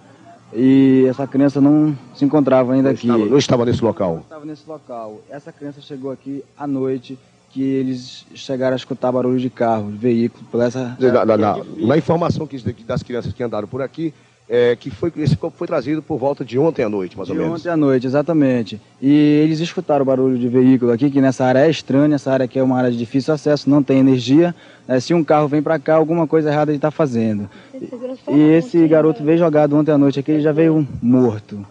e 0.54 1.06
essa 1.10 1.26
criança 1.26 1.60
não 1.60 1.98
se 2.14 2.24
encontrava 2.24 2.74
ainda 2.74 2.90
não 2.90 2.96
aqui. 2.96 3.08
Estava, 3.08 3.26
não 3.26 3.38
estava 3.38 3.66
nesse 3.66 3.84
local. 3.84 4.14
Não 4.14 4.22
estava 4.22 4.46
nesse 4.46 4.70
local. 4.70 5.22
Essa 5.28 5.52
criança 5.52 5.82
chegou 5.82 6.12
aqui 6.12 6.44
à 6.56 6.68
noite 6.68 7.18
que 7.50 7.64
eles 7.64 8.28
chegaram 8.36 8.74
a 8.74 8.78
escutar 8.78 9.12
barulho 9.12 9.40
de 9.40 9.50
carro, 9.50 9.92
de 9.92 9.98
veículo, 9.98 10.46
por 10.52 10.62
essa... 10.62 10.96
Na, 11.00 11.26
na, 11.26 11.38
na, 11.38 11.58
na 11.78 11.98
informação 11.98 12.46
que, 12.46 12.58
das 12.84 13.02
crianças 13.02 13.34
que 13.34 13.42
andaram 13.42 13.68
por 13.68 13.82
aqui, 13.82 14.14
é, 14.50 14.76
que 14.76 14.90
foi, 14.90 15.12
esse 15.18 15.36
corpo 15.36 15.58
foi 15.58 15.68
trazido 15.68 16.02
por 16.02 16.18
volta 16.18 16.46
de 16.46 16.58
ontem 16.58 16.84
à 16.84 16.90
noite, 16.90 17.18
mais 17.18 17.28
de 17.28 17.34
ou 17.34 17.38
menos. 17.38 17.62
De 17.62 17.68
ontem 17.68 17.74
à 17.74 17.78
noite, 17.78 18.08
exatamente. 18.08 18.82
E 19.02 19.12
eles 19.44 19.60
escutaram 19.60 20.04
o 20.04 20.06
barulho 20.06 20.38
de 20.38 20.48
veículo 20.48 20.92
aqui, 20.92 21.10
que 21.10 21.20
nessa 21.20 21.46
área 21.46 21.66
é 21.66 21.70
estranha, 21.70 22.16
essa 22.16 22.32
área 22.32 22.46
aqui 22.46 22.58
é 22.58 22.64
uma 22.64 22.78
área 22.78 22.90
de 22.90 22.98
difícil 22.98 23.34
acesso, 23.34 23.70
não 23.70 23.84
tem 23.84 24.00
energia. 24.00 24.56
É, 24.88 25.00
se 25.00 25.14
um 25.14 25.24
carro 25.24 25.48
vem 25.48 25.62
para 25.62 25.78
cá, 25.78 25.96
alguma 25.96 26.26
coisa 26.26 26.50
errada 26.50 26.72
ele 26.72 26.78
está 26.78 26.90
fazendo. 26.90 27.50
E, 27.74 28.34
e 28.34 28.42
esse 28.54 28.88
garoto 28.88 29.22
veio 29.24 29.38
jogado 29.38 29.76
ontem 29.76 29.92
à 29.92 29.98
noite 29.98 30.20
aqui, 30.20 30.32
ele 30.32 30.42
já 30.42 30.54
veio 30.54 30.88
morto 31.02 31.66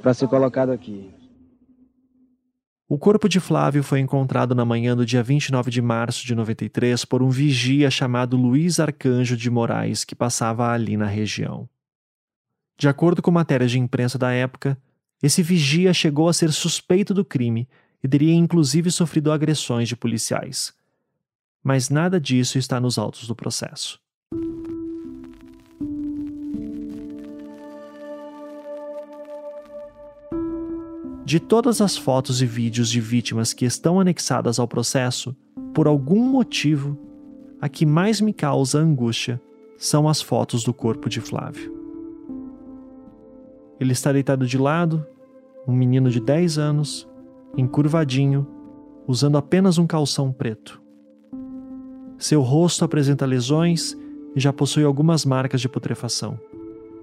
para 0.00 0.14
ser 0.14 0.26
colocado 0.26 0.70
aqui. 0.70 1.10
O 2.88 2.98
corpo 2.98 3.28
de 3.28 3.40
Flávio 3.40 3.82
foi 3.82 4.00
encontrado 4.00 4.54
na 4.54 4.64
manhã 4.64 4.94
do 4.94 5.04
dia 5.04 5.22
29 5.22 5.70
de 5.70 5.82
março 5.82 6.26
de 6.26 6.34
93 6.34 7.04
por 7.04 7.22
um 7.22 7.28
vigia 7.28 7.90
chamado 7.90 8.36
Luiz 8.36 8.78
Arcanjo 8.78 9.36
de 9.36 9.50
Moraes, 9.50 10.04
que 10.04 10.14
passava 10.14 10.70
ali 10.70 10.96
na 10.96 11.06
região. 11.06 11.68
De 12.76 12.88
acordo 12.88 13.22
com 13.22 13.30
matérias 13.30 13.70
de 13.70 13.78
imprensa 13.78 14.18
da 14.18 14.32
época, 14.32 14.76
esse 15.22 15.42
vigia 15.42 15.94
chegou 15.94 16.28
a 16.28 16.32
ser 16.32 16.52
suspeito 16.52 17.14
do 17.14 17.24
crime 17.24 17.68
e 18.02 18.08
teria 18.08 18.34
inclusive 18.34 18.90
sofrido 18.90 19.32
agressões 19.32 19.88
de 19.88 19.96
policiais. 19.96 20.74
Mas 21.62 21.88
nada 21.88 22.20
disso 22.20 22.58
está 22.58 22.78
nos 22.78 22.98
autos 22.98 23.26
do 23.26 23.34
processo. 23.34 23.98
De 31.24 31.40
todas 31.40 31.80
as 31.80 31.96
fotos 31.96 32.42
e 32.42 32.46
vídeos 32.46 32.90
de 32.90 33.00
vítimas 33.00 33.54
que 33.54 33.64
estão 33.64 33.98
anexadas 33.98 34.58
ao 34.58 34.68
processo, 34.68 35.34
por 35.72 35.86
algum 35.86 36.22
motivo, 36.22 36.98
a 37.58 37.68
que 37.68 37.86
mais 37.86 38.20
me 38.20 38.34
causa 38.34 38.78
angústia 38.78 39.40
são 39.78 40.06
as 40.06 40.20
fotos 40.20 40.62
do 40.62 40.74
corpo 40.74 41.08
de 41.08 41.22
Flávio. 41.22 41.83
Ele 43.84 43.92
está 43.92 44.10
deitado 44.10 44.46
de 44.46 44.56
lado, 44.56 45.06
um 45.68 45.72
menino 45.74 46.10
de 46.10 46.18
10 46.18 46.56
anos, 46.56 47.06
encurvadinho, 47.54 48.46
usando 49.06 49.36
apenas 49.36 49.76
um 49.76 49.86
calção 49.86 50.32
preto. 50.32 50.80
Seu 52.16 52.40
rosto 52.40 52.82
apresenta 52.82 53.26
lesões 53.26 53.94
e 54.34 54.40
já 54.40 54.54
possui 54.54 54.84
algumas 54.84 55.26
marcas 55.26 55.60
de 55.60 55.68
putrefação, 55.68 56.40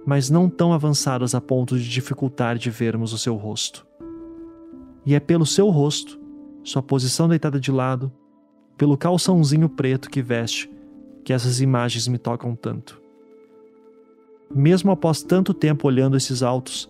mas 0.04 0.28
não 0.28 0.50
tão 0.50 0.74
avançadas 0.74 1.36
a 1.36 1.40
ponto 1.40 1.78
de 1.78 1.88
dificultar 1.88 2.58
de 2.58 2.72
vermos 2.72 3.14
o 3.14 3.18
seu 3.20 3.36
rosto. 3.36 3.86
E 5.06 5.14
é 5.14 5.20
pelo 5.20 5.46
seu 5.46 5.70
rosto, 5.70 6.20
sua 6.64 6.82
posição 6.82 7.30
deitada 7.30 7.60
de 7.60 7.72
lado, 7.72 8.12
pelo 8.76 8.98
calçãozinho 8.98 9.70
preto 9.70 10.10
que 10.10 10.24
veste, 10.24 10.68
que 11.24 11.32
essas 11.32 11.62
imagens 11.62 12.08
me 12.08 12.18
tocam 12.18 12.56
tanto. 12.56 13.00
Mesmo 14.54 14.92
após 14.92 15.24
tanto 15.24 15.54
tempo 15.54 15.88
olhando 15.88 16.18
esses 16.18 16.44
autos, 16.44 16.90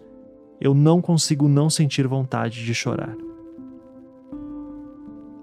eu 0.59 0.73
não 0.73 1.01
consigo 1.01 1.47
não 1.47 1.69
sentir 1.69 2.07
vontade 2.07 2.63
de 2.63 2.73
chorar. 2.73 3.15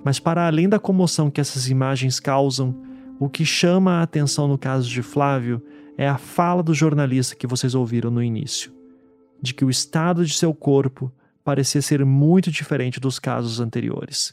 Mas, 0.05 0.19
para 0.19 0.47
além 0.47 0.69
da 0.69 0.79
comoção 0.79 1.31
que 1.31 1.41
essas 1.41 1.69
imagens 1.69 2.19
causam, 2.21 2.75
o 3.21 3.29
que 3.29 3.45
chama 3.45 3.99
a 3.99 4.03
atenção 4.03 4.47
no 4.47 4.57
caso 4.57 4.89
de 4.89 5.03
Flávio 5.03 5.63
é 5.97 6.09
a 6.09 6.17
fala 6.17 6.63
do 6.63 6.73
jornalista 6.73 7.35
que 7.35 7.47
vocês 7.47 7.75
ouviram 7.75 8.11
no 8.11 8.23
início, 8.23 8.73
de 9.43 9.53
que 9.53 9.65
o 9.65 9.71
estado 9.71 10.25
de 10.25 10.33
seu 10.35 10.55
corpo 10.55 11.13
parecia 11.43 11.83
ser 11.83 12.05
muito 12.05 12.51
diferente 12.51 13.01
dos 13.01 13.19
casos 13.19 13.59
anteriores. 13.59 14.33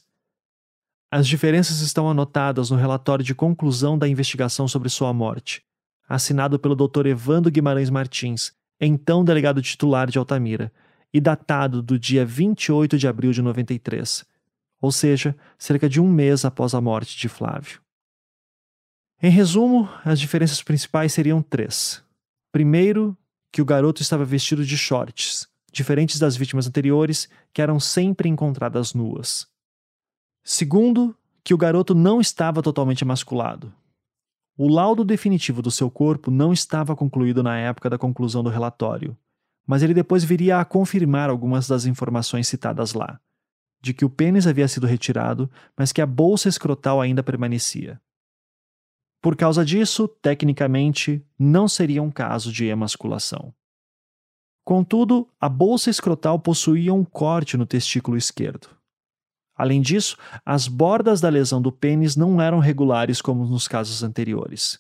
As 1.12 1.28
diferenças 1.28 1.82
estão 1.82 2.10
anotadas 2.10 2.70
no 2.70 2.78
relatório 2.78 3.24
de 3.24 3.34
conclusão 3.34 3.98
da 3.98 4.08
investigação 4.08 4.68
sobre 4.68 4.90
sua 4.90 5.14
morte, 5.14 5.64
assinado 6.08 6.60
pelo 6.60 6.76
Dr. 6.76 7.08
Evandro 7.08 7.52
Guimarães 7.52 7.90
Martins, 7.90 8.54
então 8.80 9.24
delegado 9.24 9.62
titular 9.62 10.10
de 10.10 10.18
Altamira, 10.18 10.72
e 11.14 11.22
datado 11.22 11.82
do 11.82 11.98
dia 11.98 12.26
28 12.26 12.98
de 12.98 13.08
abril 13.08 13.32
de 13.32 13.42
93, 13.42 14.26
ou 14.82 14.92
seja, 14.92 15.36
cerca 15.58 15.88
de 15.88 16.02
um 16.02 16.12
mês 16.12 16.44
após 16.44 16.74
a 16.74 16.82
morte 16.82 17.18
de 17.18 17.30
Flávio. 17.30 17.82
Em 19.22 19.30
resumo, 19.30 19.90
as 20.04 20.20
diferenças 20.20 20.62
principais 20.62 21.14
seriam 21.14 21.42
três. 21.42 22.04
Primeiro, 22.52 23.18
que 23.52 23.62
o 23.62 23.66
garoto 23.66 24.02
estava 24.02 24.26
vestido 24.26 24.66
de 24.66 24.78
shorts, 24.78 25.48
diferentes 25.72 26.20
das 26.20 26.36
vítimas 26.36 26.68
anteriores, 26.68 27.30
que 27.54 27.62
eram 27.62 27.80
sempre 27.80 28.28
encontradas 28.28 28.94
nuas. 28.94 29.48
Segundo, 30.44 31.18
que 31.44 31.54
o 31.54 31.58
garoto 31.58 31.96
não 31.96 32.20
estava 32.20 32.62
totalmente 32.62 33.04
emasculado. 33.04 33.74
O 34.58 34.70
laudo 34.70 35.04
definitivo 35.04 35.62
do 35.62 35.70
seu 35.70 35.92
corpo 35.92 36.32
não 36.32 36.54
estava 36.54 36.96
concluído 36.96 37.44
na 37.44 37.58
época 37.58 37.90
da 37.90 37.98
conclusão 37.98 38.42
do 38.42 38.50
relatório, 38.50 39.18
mas 39.68 39.84
ele 39.84 39.94
depois 39.94 40.24
viria 40.24 40.60
a 40.60 40.66
confirmar 40.66 41.30
algumas 41.30 41.68
das 41.68 41.86
informações 41.86 42.48
citadas 42.48 42.94
lá, 42.94 43.20
de 43.82 43.94
que 43.94 44.06
o 44.06 44.10
pênis 44.10 44.48
havia 44.48 44.68
sido 44.70 44.88
retirado, 44.88 45.52
mas 45.78 45.92
que 45.92 46.02
a 46.02 46.06
bolsa 46.06 46.48
escrotal 46.48 47.02
ainda 47.02 47.22
permanecia. 47.22 48.00
Por 49.22 49.36
causa 49.36 49.66
disso, 49.66 50.08
tecnicamente, 50.08 51.26
não 51.38 51.68
seria 51.68 52.02
um 52.02 52.12
caso 52.12 52.50
de 52.50 52.66
emasculação. 52.66 53.54
Contudo, 54.64 55.28
a 55.40 55.50
bolsa 55.50 55.90
escrotal 55.90 56.40
possuía 56.40 56.94
um 56.94 57.04
corte 57.04 57.58
no 57.58 57.66
testículo 57.66 58.16
esquerdo. 58.16 58.70
Além 59.56 59.82
disso, 59.82 60.18
as 60.46 60.68
bordas 60.68 61.22
da 61.22 61.30
lesão 61.30 61.62
do 61.62 61.72
pênis 61.72 62.16
não 62.16 62.42
eram 62.42 62.60
regulares 62.60 63.22
como 63.22 63.46
nos 63.46 63.68
casos 63.68 64.04
anteriores. 64.04 64.80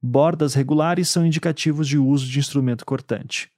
Bordas 0.00 0.54
regulares 0.54 1.08
são 1.08 1.26
indicativos 1.26 1.86
de 1.86 1.98
uso 1.98 2.26
de 2.26 2.38
instrumento 2.38 2.86
cortante. 2.86 3.50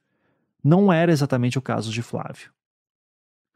Não 0.62 0.92
era 0.92 1.12
exatamente 1.12 1.58
o 1.58 1.62
caso 1.62 1.92
de 1.92 2.02
Flávio. 2.02 2.50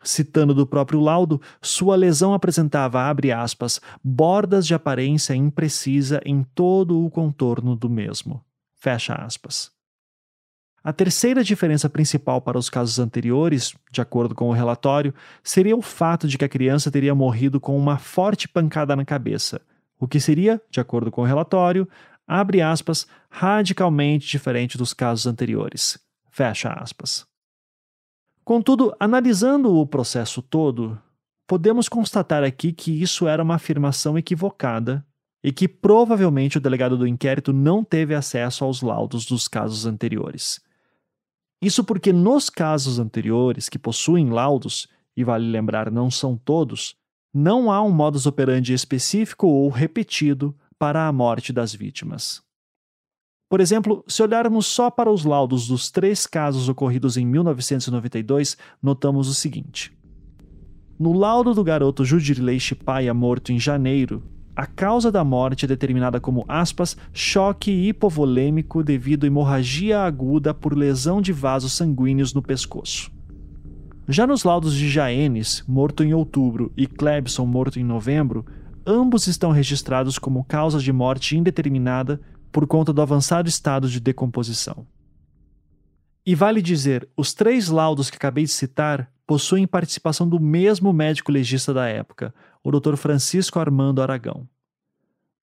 Citando 0.02 0.54
do 0.54 0.66
próprio 0.66 1.00
laudo, 1.00 1.40
sua 1.62 1.96
lesão 1.96 2.34
apresentava, 2.34 3.02
abre 3.02 3.32
aspas, 3.32 3.80
bordas 4.02 4.66
de 4.66 4.74
aparência 4.74 5.34
imprecisa 5.34 6.20
em 6.26 6.44
todo 6.54 7.04
o 7.04 7.10
contorno 7.10 7.74
do 7.74 7.88
mesmo. 7.88 8.44
Fecha 8.74 9.14
aspas. 9.14 9.73
A 10.84 10.92
terceira 10.92 11.42
diferença 11.42 11.88
principal 11.88 12.42
para 12.42 12.58
os 12.58 12.68
casos 12.68 12.98
anteriores, 12.98 13.74
de 13.90 14.02
acordo 14.02 14.34
com 14.34 14.50
o 14.50 14.52
relatório, 14.52 15.14
seria 15.42 15.74
o 15.74 15.80
fato 15.80 16.28
de 16.28 16.36
que 16.36 16.44
a 16.44 16.48
criança 16.48 16.90
teria 16.90 17.14
morrido 17.14 17.58
com 17.58 17.74
uma 17.74 17.96
forte 17.96 18.46
pancada 18.46 18.94
na 18.94 19.02
cabeça, 19.02 19.62
o 19.98 20.06
que 20.06 20.20
seria, 20.20 20.60
de 20.70 20.80
acordo 20.80 21.10
com 21.10 21.22
o 21.22 21.24
relatório, 21.24 21.88
abre 22.26 22.60
aspas, 22.60 23.06
radicalmente 23.30 24.28
diferente 24.28 24.76
dos 24.76 24.92
casos 24.92 25.26
anteriores. 25.26 25.98
Fecha 26.30 26.70
aspas. 26.70 27.24
Contudo, 28.44 28.94
analisando 29.00 29.74
o 29.74 29.86
processo 29.86 30.42
todo, 30.42 31.00
podemos 31.46 31.88
constatar 31.88 32.44
aqui 32.44 32.74
que 32.74 33.00
isso 33.00 33.26
era 33.26 33.42
uma 33.42 33.54
afirmação 33.54 34.18
equivocada 34.18 35.02
e 35.42 35.50
que 35.50 35.66
provavelmente 35.66 36.58
o 36.58 36.60
delegado 36.60 36.98
do 36.98 37.06
inquérito 37.06 37.54
não 37.54 37.82
teve 37.82 38.14
acesso 38.14 38.64
aos 38.64 38.82
laudos 38.82 39.24
dos 39.24 39.48
casos 39.48 39.86
anteriores. 39.86 40.62
Isso 41.60 41.82
porque 41.84 42.12
nos 42.12 42.50
casos 42.50 42.98
anteriores 42.98 43.68
que 43.68 43.78
possuem 43.78 44.30
laudos, 44.30 44.88
e 45.16 45.24
vale 45.24 45.50
lembrar, 45.50 45.90
não 45.90 46.10
são 46.10 46.36
todos, 46.36 46.96
não 47.32 47.70
há 47.70 47.82
um 47.82 47.90
modus 47.90 48.26
operandi 48.26 48.72
específico 48.72 49.46
ou 49.46 49.68
repetido 49.68 50.54
para 50.78 51.06
a 51.06 51.12
morte 51.12 51.52
das 51.52 51.74
vítimas. 51.74 52.42
Por 53.48 53.60
exemplo, 53.60 54.04
se 54.08 54.22
olharmos 54.22 54.66
só 54.66 54.90
para 54.90 55.10
os 55.10 55.24
laudos 55.24 55.68
dos 55.68 55.90
três 55.90 56.26
casos 56.26 56.68
ocorridos 56.68 57.16
em 57.16 57.26
1992, 57.26 58.56
notamos 58.82 59.28
o 59.28 59.34
seguinte. 59.34 59.96
No 60.98 61.12
laudo 61.12 61.54
do 61.54 61.62
garoto 61.62 62.04
Judirley 62.04 62.58
Chipaia 62.58 63.12
morto 63.12 63.52
em 63.52 63.58
janeiro, 63.58 64.22
a 64.56 64.66
causa 64.66 65.10
da 65.10 65.24
morte 65.24 65.64
é 65.64 65.68
determinada 65.68 66.20
como, 66.20 66.44
aspas, 66.46 66.96
choque 67.12 67.70
hipovolêmico 67.70 68.84
devido 68.84 69.24
a 69.24 69.26
hemorragia 69.26 70.00
aguda 70.00 70.54
por 70.54 70.76
lesão 70.76 71.20
de 71.20 71.32
vasos 71.32 71.72
sanguíneos 71.72 72.32
no 72.32 72.40
pescoço. 72.40 73.10
Já 74.08 74.26
nos 74.26 74.44
laudos 74.44 74.74
de 74.74 74.88
Jaenes, 74.88 75.64
morto 75.66 76.04
em 76.04 76.14
outubro, 76.14 76.72
e 76.76 76.86
Klebson, 76.86 77.46
morto 77.46 77.80
em 77.80 77.84
novembro, 77.84 78.44
ambos 78.86 79.26
estão 79.26 79.50
registrados 79.50 80.18
como 80.18 80.44
causas 80.44 80.82
de 80.82 80.92
morte 80.92 81.36
indeterminada 81.36 82.20
por 82.52 82.66
conta 82.66 82.92
do 82.92 83.02
avançado 83.02 83.48
estado 83.48 83.88
de 83.88 83.98
decomposição. 83.98 84.86
E 86.24 86.34
vale 86.34 86.62
dizer, 86.62 87.08
os 87.16 87.34
três 87.34 87.68
laudos 87.68 88.08
que 88.08 88.16
acabei 88.16 88.44
de 88.44 88.50
citar 88.50 89.10
possuem 89.26 89.66
participação 89.66 90.28
do 90.28 90.38
mesmo 90.38 90.92
médico 90.92 91.32
legista 91.32 91.72
da 91.72 91.86
época, 91.86 92.34
o 92.64 92.70
Dr. 92.72 92.96
Francisco 92.96 93.60
Armando 93.60 94.02
Aragão. 94.02 94.48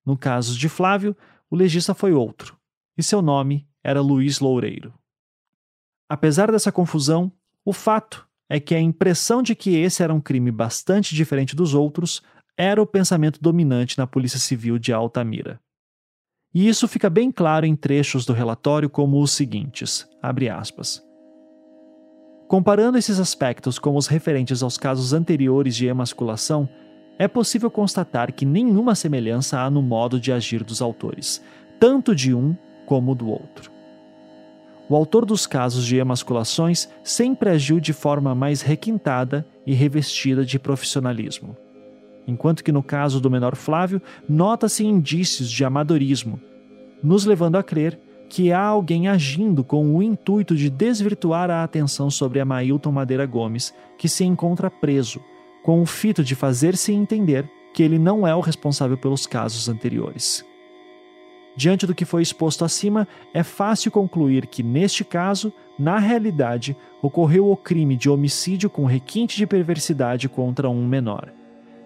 No 0.04 0.18
caso 0.18 0.58
de 0.58 0.68
Flávio, 0.68 1.16
o 1.48 1.54
legista 1.54 1.94
foi 1.94 2.12
outro, 2.12 2.58
e 2.98 3.02
seu 3.02 3.22
nome 3.22 3.66
era 3.84 4.00
Luiz 4.00 4.40
Loureiro. 4.40 4.92
Apesar 6.08 6.50
dessa 6.50 6.72
confusão, 6.72 7.32
o 7.64 7.72
fato 7.72 8.26
é 8.48 8.58
que 8.58 8.74
a 8.74 8.80
impressão 8.80 9.42
de 9.42 9.54
que 9.54 9.76
esse 9.76 10.02
era 10.02 10.12
um 10.12 10.20
crime 10.20 10.50
bastante 10.50 11.14
diferente 11.14 11.54
dos 11.54 11.72
outros 11.72 12.20
era 12.56 12.82
o 12.82 12.86
pensamento 12.86 13.40
dominante 13.40 13.96
na 13.96 14.06
Polícia 14.06 14.38
Civil 14.38 14.78
de 14.78 14.92
Altamira. 14.92 15.60
E 16.52 16.68
isso 16.68 16.86
fica 16.86 17.08
bem 17.08 17.30
claro 17.30 17.64
em 17.64 17.74
trechos 17.74 18.26
do 18.26 18.32
relatório 18.32 18.90
como 18.90 19.22
os 19.22 19.30
seguintes, 19.30 20.06
aspas, 20.54 21.02
Comparando 22.46 22.98
esses 22.98 23.18
aspectos 23.18 23.78
com 23.78 23.96
os 23.96 24.06
referentes 24.06 24.62
aos 24.62 24.76
casos 24.76 25.14
anteriores 25.14 25.74
de 25.74 25.86
emasculação, 25.86 26.68
é 27.18 27.28
possível 27.28 27.70
constatar 27.70 28.32
que 28.32 28.44
nenhuma 28.44 28.94
semelhança 28.94 29.60
há 29.60 29.70
no 29.70 29.82
modo 29.82 30.18
de 30.18 30.32
agir 30.32 30.64
dos 30.64 30.82
autores, 30.82 31.42
tanto 31.78 32.14
de 32.14 32.34
um 32.34 32.56
como 32.86 33.14
do 33.14 33.28
outro. 33.28 33.70
O 34.88 34.96
autor 34.96 35.24
dos 35.24 35.46
casos 35.46 35.86
de 35.86 35.96
emasculações 35.96 36.88
sempre 37.02 37.48
agiu 37.50 37.80
de 37.80 37.92
forma 37.92 38.34
mais 38.34 38.60
requintada 38.60 39.46
e 39.64 39.72
revestida 39.72 40.44
de 40.44 40.58
profissionalismo. 40.58 41.56
Enquanto 42.26 42.62
que 42.62 42.72
no 42.72 42.82
caso 42.82 43.20
do 43.20 43.30
menor 43.30 43.56
Flávio, 43.56 44.02
nota-se 44.28 44.84
indícios 44.84 45.50
de 45.50 45.64
amadorismo, 45.64 46.40
nos 47.02 47.24
levando 47.24 47.56
a 47.56 47.62
crer 47.62 47.98
que 48.28 48.52
há 48.52 48.62
alguém 48.62 49.08
agindo 49.08 49.62
com 49.62 49.94
o 49.94 50.02
intuito 50.02 50.54
de 50.56 50.70
desvirtuar 50.70 51.50
a 51.50 51.62
atenção 51.62 52.10
sobre 52.10 52.40
Amailton 52.40 52.90
Madeira 52.90 53.26
Gomes, 53.26 53.74
que 53.98 54.08
se 54.08 54.24
encontra 54.24 54.70
preso, 54.70 55.20
com 55.62 55.80
o 55.80 55.86
fito 55.86 56.24
de 56.24 56.34
fazer-se 56.34 56.92
entender 56.92 57.48
que 57.72 57.82
ele 57.82 57.98
não 57.98 58.26
é 58.26 58.34
o 58.34 58.40
responsável 58.40 58.96
pelos 58.96 59.26
casos 59.26 59.68
anteriores. 59.68 60.44
Diante 61.54 61.86
do 61.86 61.94
que 61.94 62.04
foi 62.04 62.22
exposto 62.22 62.64
acima, 62.64 63.06
é 63.34 63.42
fácil 63.42 63.90
concluir 63.90 64.46
que, 64.46 64.62
neste 64.62 65.04
caso, 65.04 65.52
na 65.78 65.98
realidade, 65.98 66.76
ocorreu 67.02 67.50
o 67.50 67.56
crime 67.56 67.96
de 67.96 68.08
homicídio 68.08 68.70
com 68.70 68.86
requinte 68.86 69.36
de 69.36 69.46
perversidade 69.46 70.28
contra 70.28 70.70
um 70.70 70.86
menor. 70.86 71.32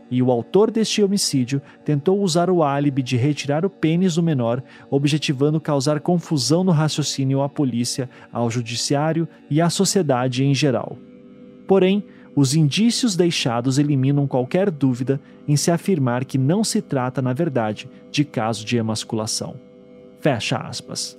E 0.09 0.23
o 0.23 0.31
autor 0.31 0.71
deste 0.71 1.03
homicídio 1.03 1.61
tentou 1.85 2.21
usar 2.21 2.49
o 2.49 2.63
álibi 2.63 3.03
de 3.03 3.17
retirar 3.17 3.65
o 3.65 3.71
pênis 3.71 4.15
do 4.15 4.23
menor, 4.23 4.63
objetivando 4.89 5.61
causar 5.61 5.99
confusão 5.99 6.63
no 6.63 6.71
raciocínio 6.71 7.43
à 7.43 7.49
polícia, 7.49 8.09
ao 8.33 8.49
judiciário 8.49 9.27
e 9.51 9.61
à 9.61 9.69
sociedade 9.69 10.45
em 10.45 10.55
geral. 10.55 10.97
Porém, 11.67 12.05
os 12.37 12.55
indícios 12.55 13.17
deixados 13.17 13.79
eliminam 13.79 14.27
qualquer 14.27 14.71
dúvida 14.71 15.19
em 15.49 15.57
se 15.57 15.71
afirmar 15.71 16.27
que 16.27 16.37
não 16.37 16.63
se 16.63 16.83
trata, 16.83 17.23
na 17.23 17.33
verdade, 17.33 17.89
de 18.11 18.27
caso 18.27 18.63
de 18.63 18.77
emasculação. 18.77 19.59
Fecha 20.21 20.59
aspas. 20.59 21.19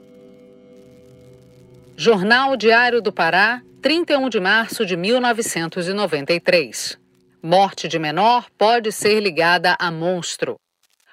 Jornal 1.95 2.55
Diário 2.55 3.01
do 3.01 3.11
Pará, 3.11 3.63
31 3.82 4.30
de 4.30 4.39
março 4.39 4.86
de 4.86 4.95
1993. 4.95 6.99
Morte 7.41 7.88
de 7.88 7.97
menor 7.97 8.45
pode 8.55 8.91
ser 8.91 9.20
ligada 9.20 9.76
a 9.80 9.89
monstro. 9.89 10.55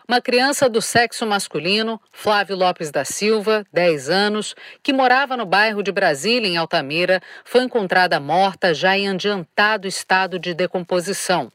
Uma 0.06 0.20
criança 0.20 0.68
do 0.68 0.82
sexo 0.82 1.26
masculino, 1.26 1.98
Flávio 2.12 2.54
Lopes 2.54 2.90
da 2.90 3.06
Silva, 3.06 3.64
10 3.72 4.10
anos, 4.10 4.54
que 4.82 4.92
morava 4.92 5.34
no 5.34 5.46
bairro 5.46 5.82
de 5.82 5.90
Brasília, 5.90 6.46
em 6.46 6.58
Altamira, 6.58 7.22
foi 7.42 7.62
encontrada 7.62 8.20
morta 8.20 8.74
já 8.74 8.98
em 8.98 9.08
adiantado 9.08 9.88
estado 9.88 10.38
de 10.38 10.52
decomposição. 10.52 11.50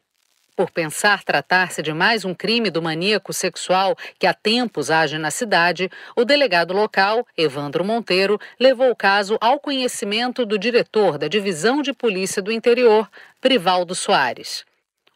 Por 0.56 0.72
pensar 0.72 1.24
tratar-se 1.24 1.84
de 1.84 1.94
mais 1.94 2.26
um 2.26 2.34
crime 2.34 2.72
do 2.72 2.82
maníaco 2.82 3.32
sexual 3.32 3.96
que 4.18 4.26
há 4.26 4.34
tempos 4.34 4.90
age 4.90 5.20
na 5.20 5.30
cidade, 5.30 5.88
o 6.16 6.26
delegado 6.26 6.74
local, 6.74 7.28
Evandro 7.38 7.86
Monteiro, 7.86 8.40
levou 8.60 8.90
o 8.90 8.96
caso 8.96 9.38
ao 9.40 9.60
conhecimento 9.60 10.44
do 10.44 10.58
diretor 10.58 11.20
da 11.20 11.28
Divisão 11.28 11.84
de 11.84 11.94
Polícia 11.94 12.42
do 12.42 12.52
Interior, 12.52 13.08
Brivaldo 13.40 13.94
Soares. 13.94 14.66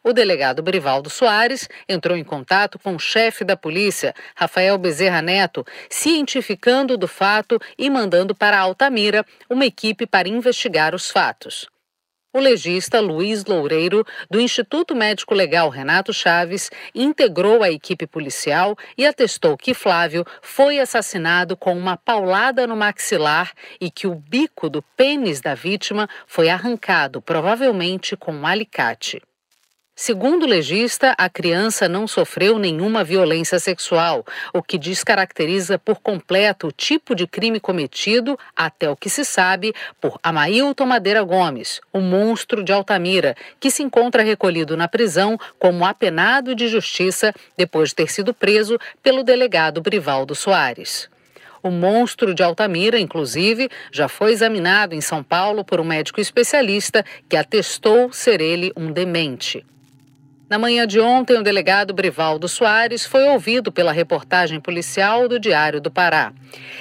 O 0.06 0.12
delegado 0.12 0.62
Brivaldo 0.62 1.08
Soares 1.08 1.66
entrou 1.88 2.14
em 2.14 2.22
contato 2.22 2.78
com 2.78 2.94
o 2.94 2.98
chefe 2.98 3.42
da 3.42 3.56
polícia, 3.56 4.14
Rafael 4.36 4.76
Bezerra 4.76 5.22
Neto, 5.22 5.64
cientificando 5.88 6.98
do 6.98 7.08
fato 7.08 7.58
e 7.78 7.88
mandando 7.88 8.34
para 8.34 8.58
Altamira 8.58 9.24
uma 9.48 9.64
equipe 9.64 10.06
para 10.06 10.28
investigar 10.28 10.94
os 10.94 11.10
fatos. 11.10 11.66
O 12.34 12.38
legista 12.38 13.00
Luiz 13.00 13.46
Loureiro, 13.46 14.04
do 14.30 14.38
Instituto 14.38 14.94
Médico 14.94 15.32
Legal 15.32 15.70
Renato 15.70 16.12
Chaves, 16.12 16.70
integrou 16.94 17.62
a 17.62 17.70
equipe 17.70 18.06
policial 18.06 18.76
e 18.98 19.06
atestou 19.06 19.56
que 19.56 19.72
Flávio 19.72 20.22
foi 20.42 20.80
assassinado 20.80 21.56
com 21.56 21.74
uma 21.74 21.96
paulada 21.96 22.66
no 22.66 22.76
maxilar 22.76 23.52
e 23.80 23.90
que 23.90 24.06
o 24.06 24.14
bico 24.14 24.68
do 24.68 24.82
pênis 24.82 25.40
da 25.40 25.54
vítima 25.54 26.06
foi 26.26 26.50
arrancado, 26.50 27.22
provavelmente 27.22 28.14
com 28.18 28.32
um 28.34 28.46
alicate. 28.46 29.22
Segundo 29.96 30.42
o 30.42 30.48
legista, 30.48 31.14
a 31.16 31.28
criança 31.28 31.88
não 31.88 32.08
sofreu 32.08 32.58
nenhuma 32.58 33.04
violência 33.04 33.60
sexual, 33.60 34.26
o 34.52 34.60
que 34.60 34.76
descaracteriza 34.76 35.78
por 35.78 36.00
completo 36.00 36.66
o 36.66 36.72
tipo 36.72 37.14
de 37.14 37.28
crime 37.28 37.60
cometido, 37.60 38.36
até 38.56 38.90
o 38.90 38.96
que 38.96 39.08
se 39.08 39.24
sabe, 39.24 39.72
por 40.00 40.18
Amailton 40.20 40.84
Madeira 40.84 41.22
Gomes, 41.22 41.80
o 41.92 42.00
monstro 42.00 42.64
de 42.64 42.72
Altamira, 42.72 43.36
que 43.60 43.70
se 43.70 43.84
encontra 43.84 44.24
recolhido 44.24 44.76
na 44.76 44.88
prisão 44.88 45.38
como 45.60 45.86
apenado 45.86 46.56
de 46.56 46.66
justiça 46.66 47.32
depois 47.56 47.90
de 47.90 47.94
ter 47.94 48.10
sido 48.10 48.34
preso 48.34 48.76
pelo 49.00 49.22
delegado 49.22 49.80
Brivaldo 49.80 50.34
Soares. 50.34 51.08
O 51.62 51.70
monstro 51.70 52.34
de 52.34 52.42
Altamira, 52.42 52.98
inclusive, 52.98 53.70
já 53.92 54.08
foi 54.08 54.32
examinado 54.32 54.92
em 54.92 55.00
São 55.00 55.22
Paulo 55.22 55.64
por 55.64 55.78
um 55.78 55.84
médico 55.84 56.20
especialista 56.20 57.04
que 57.28 57.36
atestou 57.36 58.12
ser 58.12 58.40
ele 58.40 58.72
um 58.76 58.90
demente. 58.90 59.64
Na 60.48 60.58
manhã 60.58 60.86
de 60.86 61.00
ontem, 61.00 61.38
o 61.38 61.42
delegado 61.42 61.94
Brivaldo 61.94 62.46
Soares 62.48 63.06
foi 63.06 63.24
ouvido 63.28 63.72
pela 63.72 63.92
reportagem 63.92 64.60
policial 64.60 65.26
do 65.26 65.40
Diário 65.40 65.80
do 65.80 65.90
Pará. 65.90 66.34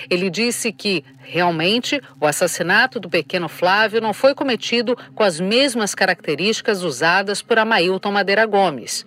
Ele 0.10 0.30
disse 0.30 0.72
que, 0.74 1.04
realmente, 1.20 2.02
o 2.20 2.28
assassinato 2.28 3.00
do 3.00 3.10
pequeno 3.10 3.48
Flávio 3.48 4.02
não 4.02 4.14
foi 4.14 4.36
cometido 4.36 4.98
com 5.16 5.24
as 5.24 5.40
mesmas 5.40 5.96
características 5.96 6.84
usadas 6.84 7.42
por 7.42 7.58
Amailton 7.58 8.12
Madeira 8.12 8.46
Gomes. 8.46 9.06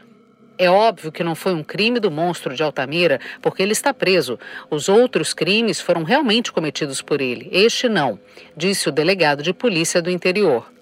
É 0.59 0.71
óbvio 0.71 1.13
que 1.13 1.23
não 1.23 1.35
foi 1.35 1.53
um 1.53 1.63
crime 1.63 2.01
do 2.01 2.11
monstro 2.11 2.55
de 2.55 2.63
Altamira, 2.63 3.21
porque 3.43 3.63
ele 3.63 3.73
está 3.73 3.93
preso. 3.93 4.39
Os 4.71 4.89
outros 4.89 5.35
crimes 5.35 5.83
foram 5.83 6.03
realmente 6.03 6.51
cometidos 6.51 7.03
por 7.03 7.21
ele. 7.21 7.51
Este 7.53 7.91
não, 7.91 8.19
disse 8.57 8.89
o 8.89 8.93
delegado 8.93 9.43
de 9.43 9.53
polícia 9.53 10.01
do 10.01 10.11
interior. 10.11 10.76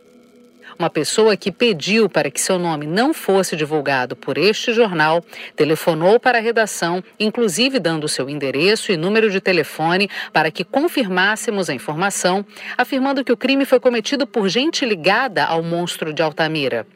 Uma 0.78 0.90
pessoa 0.90 1.36
que 1.36 1.52
pediu 1.52 2.08
para 2.08 2.30
que 2.30 2.40
seu 2.40 2.58
nome 2.58 2.86
não 2.86 3.14
fosse 3.14 3.56
divulgado 3.56 4.16
por 4.16 4.36
este 4.36 4.72
jornal 4.72 5.24
telefonou 5.54 6.18
para 6.18 6.38
a 6.38 6.40
redação, 6.40 7.02
inclusive 7.18 7.78
dando 7.78 8.08
seu 8.08 8.28
endereço 8.28 8.90
e 8.90 8.96
número 8.96 9.30
de 9.30 9.40
telefone 9.40 10.10
para 10.32 10.50
que 10.50 10.64
confirmássemos 10.64 11.70
a 11.70 11.74
informação, 11.74 12.44
afirmando 12.76 13.24
que 13.24 13.32
o 13.32 13.36
crime 13.36 13.64
foi 13.64 13.78
cometido 13.78 14.26
por 14.26 14.48
gente 14.48 14.84
ligada 14.84 15.44
ao 15.44 15.62
monstro 15.62 16.12
de 16.12 16.22
Altamira. 16.22 16.86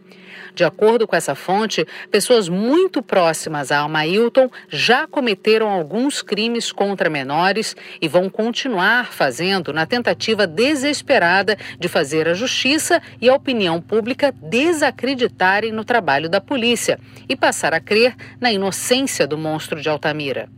De 0.55 0.65
acordo 0.65 1.07
com 1.07 1.17
essa 1.17 1.35
fonte, 1.35 1.87
pessoas 2.11 2.49
muito 2.49 3.03
próximas 3.03 3.71
a 3.71 3.79
Almailton 3.79 4.51
já 4.69 5.07
cometeram 5.07 5.69
alguns 5.69 6.23
crimes 6.23 6.73
contra 6.73 7.11
menores 7.11 7.77
e 8.01 8.09
vão 8.09 8.29
continuar 8.29 9.13
fazendo 9.13 9.73
na 9.73 9.87
tentativa 9.87 10.47
desesperada 10.47 11.57
de 11.79 11.89
fazer 11.89 12.29
a 12.29 12.35
justiça 12.35 13.01
e 13.21 13.29
a 13.29 13.35
opinião 13.35 13.81
pública 13.81 14.35
desacreditarem 14.43 15.73
no 15.73 15.85
trabalho 15.85 16.29
da 16.29 16.41
polícia 16.41 16.99
e 17.29 17.37
passar 17.37 17.73
a 17.73 17.81
crer 17.81 18.15
na 18.41 18.53
inocência 18.53 19.27
do 19.27 19.39
monstro 19.39 19.81
de 19.81 19.89
Altamira. 19.89 20.58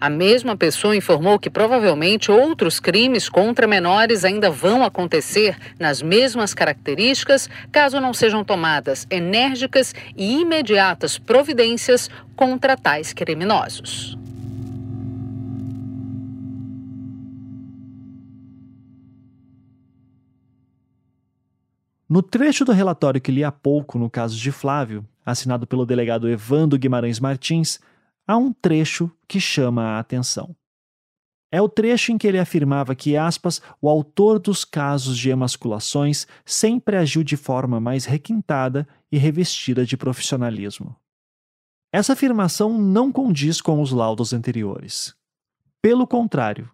A 0.00 0.08
mesma 0.08 0.56
pessoa 0.56 0.94
informou 0.94 1.40
que 1.40 1.50
provavelmente 1.50 2.30
outros 2.30 2.78
crimes 2.78 3.28
contra 3.28 3.66
menores 3.66 4.24
ainda 4.24 4.48
vão 4.48 4.84
acontecer 4.84 5.56
nas 5.76 6.00
mesmas 6.00 6.54
características, 6.54 7.50
caso 7.72 8.00
não 8.00 8.14
sejam 8.14 8.44
tomadas 8.44 9.08
enérgicas 9.10 9.92
e 10.16 10.40
imediatas 10.40 11.18
providências 11.18 12.08
contra 12.36 12.76
tais 12.76 13.12
criminosos. 13.12 14.16
No 22.08 22.22
trecho 22.22 22.64
do 22.64 22.70
relatório 22.70 23.20
que 23.20 23.32
li 23.32 23.42
há 23.42 23.50
pouco 23.50 23.98
no 23.98 24.08
caso 24.08 24.36
de 24.36 24.52
Flávio, 24.52 25.04
assinado 25.26 25.66
pelo 25.66 25.84
delegado 25.84 26.30
Evando 26.30 26.78
Guimarães 26.78 27.18
Martins, 27.18 27.80
há 28.28 28.36
um 28.36 28.52
trecho 28.52 29.10
que 29.26 29.40
chama 29.40 29.82
a 29.82 29.98
atenção. 29.98 30.54
É 31.50 31.62
o 31.62 31.68
trecho 31.68 32.12
em 32.12 32.18
que 32.18 32.26
ele 32.26 32.38
afirmava 32.38 32.94
que, 32.94 33.16
aspas, 33.16 33.62
o 33.80 33.88
autor 33.88 34.38
dos 34.38 34.66
casos 34.66 35.16
de 35.16 35.30
emasculações 35.30 36.26
sempre 36.44 36.94
agiu 36.94 37.24
de 37.24 37.38
forma 37.38 37.80
mais 37.80 38.04
requintada 38.04 38.86
e 39.10 39.16
revestida 39.16 39.86
de 39.86 39.96
profissionalismo. 39.96 40.94
Essa 41.90 42.12
afirmação 42.12 42.78
não 42.78 43.10
condiz 43.10 43.62
com 43.62 43.80
os 43.80 43.92
laudos 43.92 44.34
anteriores. 44.34 45.14
Pelo 45.80 46.06
contrário, 46.06 46.70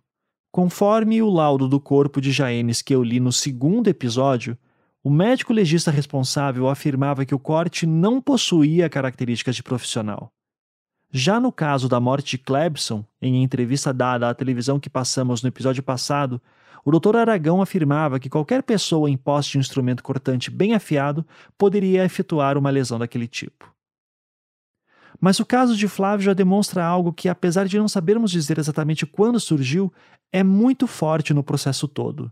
conforme 0.51 1.23
o 1.23 1.31
laudo 1.31 1.69
do 1.69 1.79
corpo 1.79 2.21
de 2.21 2.33
Jaenes 2.33 2.83
que 2.83 2.93
eu 2.93 3.05
li 3.05 3.21
no 3.21 3.31
segundo 3.31 3.87
episódio, 3.87 4.59
o 5.05 5.11
médico 5.11 5.53
legista 5.53 5.93
responsável 5.93 6.69
afirmava 6.69 7.25
que 7.25 7.35
o 7.35 7.39
corte 7.39 7.87
não 7.87 8.21
possuía 8.21 8.91
características 8.91 9.55
de 9.55 9.63
profissional. 9.63 10.34
Já 11.17 11.39
no 11.39 11.53
caso 11.53 11.89
da 11.89 12.01
morte 12.01 12.31
de 12.31 12.39
Clebson, 12.39 13.05
em 13.23 13.45
entrevista 13.45 13.93
dada 13.93 14.29
à 14.29 14.35
televisão 14.35 14.81
que 14.81 14.91
passamos 14.91 15.45
no 15.45 15.49
episódio 15.49 15.81
passado, 15.81 16.43
o 16.85 16.91
Dr. 16.91 17.15
Aragão 17.15 17.63
afirmava 17.63 18.19
que 18.19 18.29
qualquer 18.29 18.65
pessoa 18.65 19.09
em 19.09 19.17
posse 19.17 19.51
de 19.51 19.59
um 19.59 19.61
instrumento 19.61 20.03
cortante 20.03 20.51
bem 20.51 20.75
afiado 20.75 21.25
poderia 21.57 22.05
efetuar 22.05 22.59
uma 22.59 22.69
lesão 22.69 22.99
daquele 22.99 23.29
tipo. 23.29 23.73
Mas 25.21 25.39
o 25.39 25.47
caso 25.47 25.77
de 25.77 25.87
Flávio 25.87 26.25
já 26.25 26.33
demonstra 26.33 26.85
algo 26.85 27.13
que, 27.13 27.29
apesar 27.29 27.69
de 27.69 27.79
não 27.79 27.87
sabermos 27.87 28.33
dizer 28.33 28.59
exatamente 28.59 29.07
quando 29.07 29.39
surgiu, 29.39 29.93
é 30.33 30.43
muito 30.43 30.85
forte 30.89 31.33
no 31.33 31.45
processo 31.45 31.87
todo: 31.87 32.29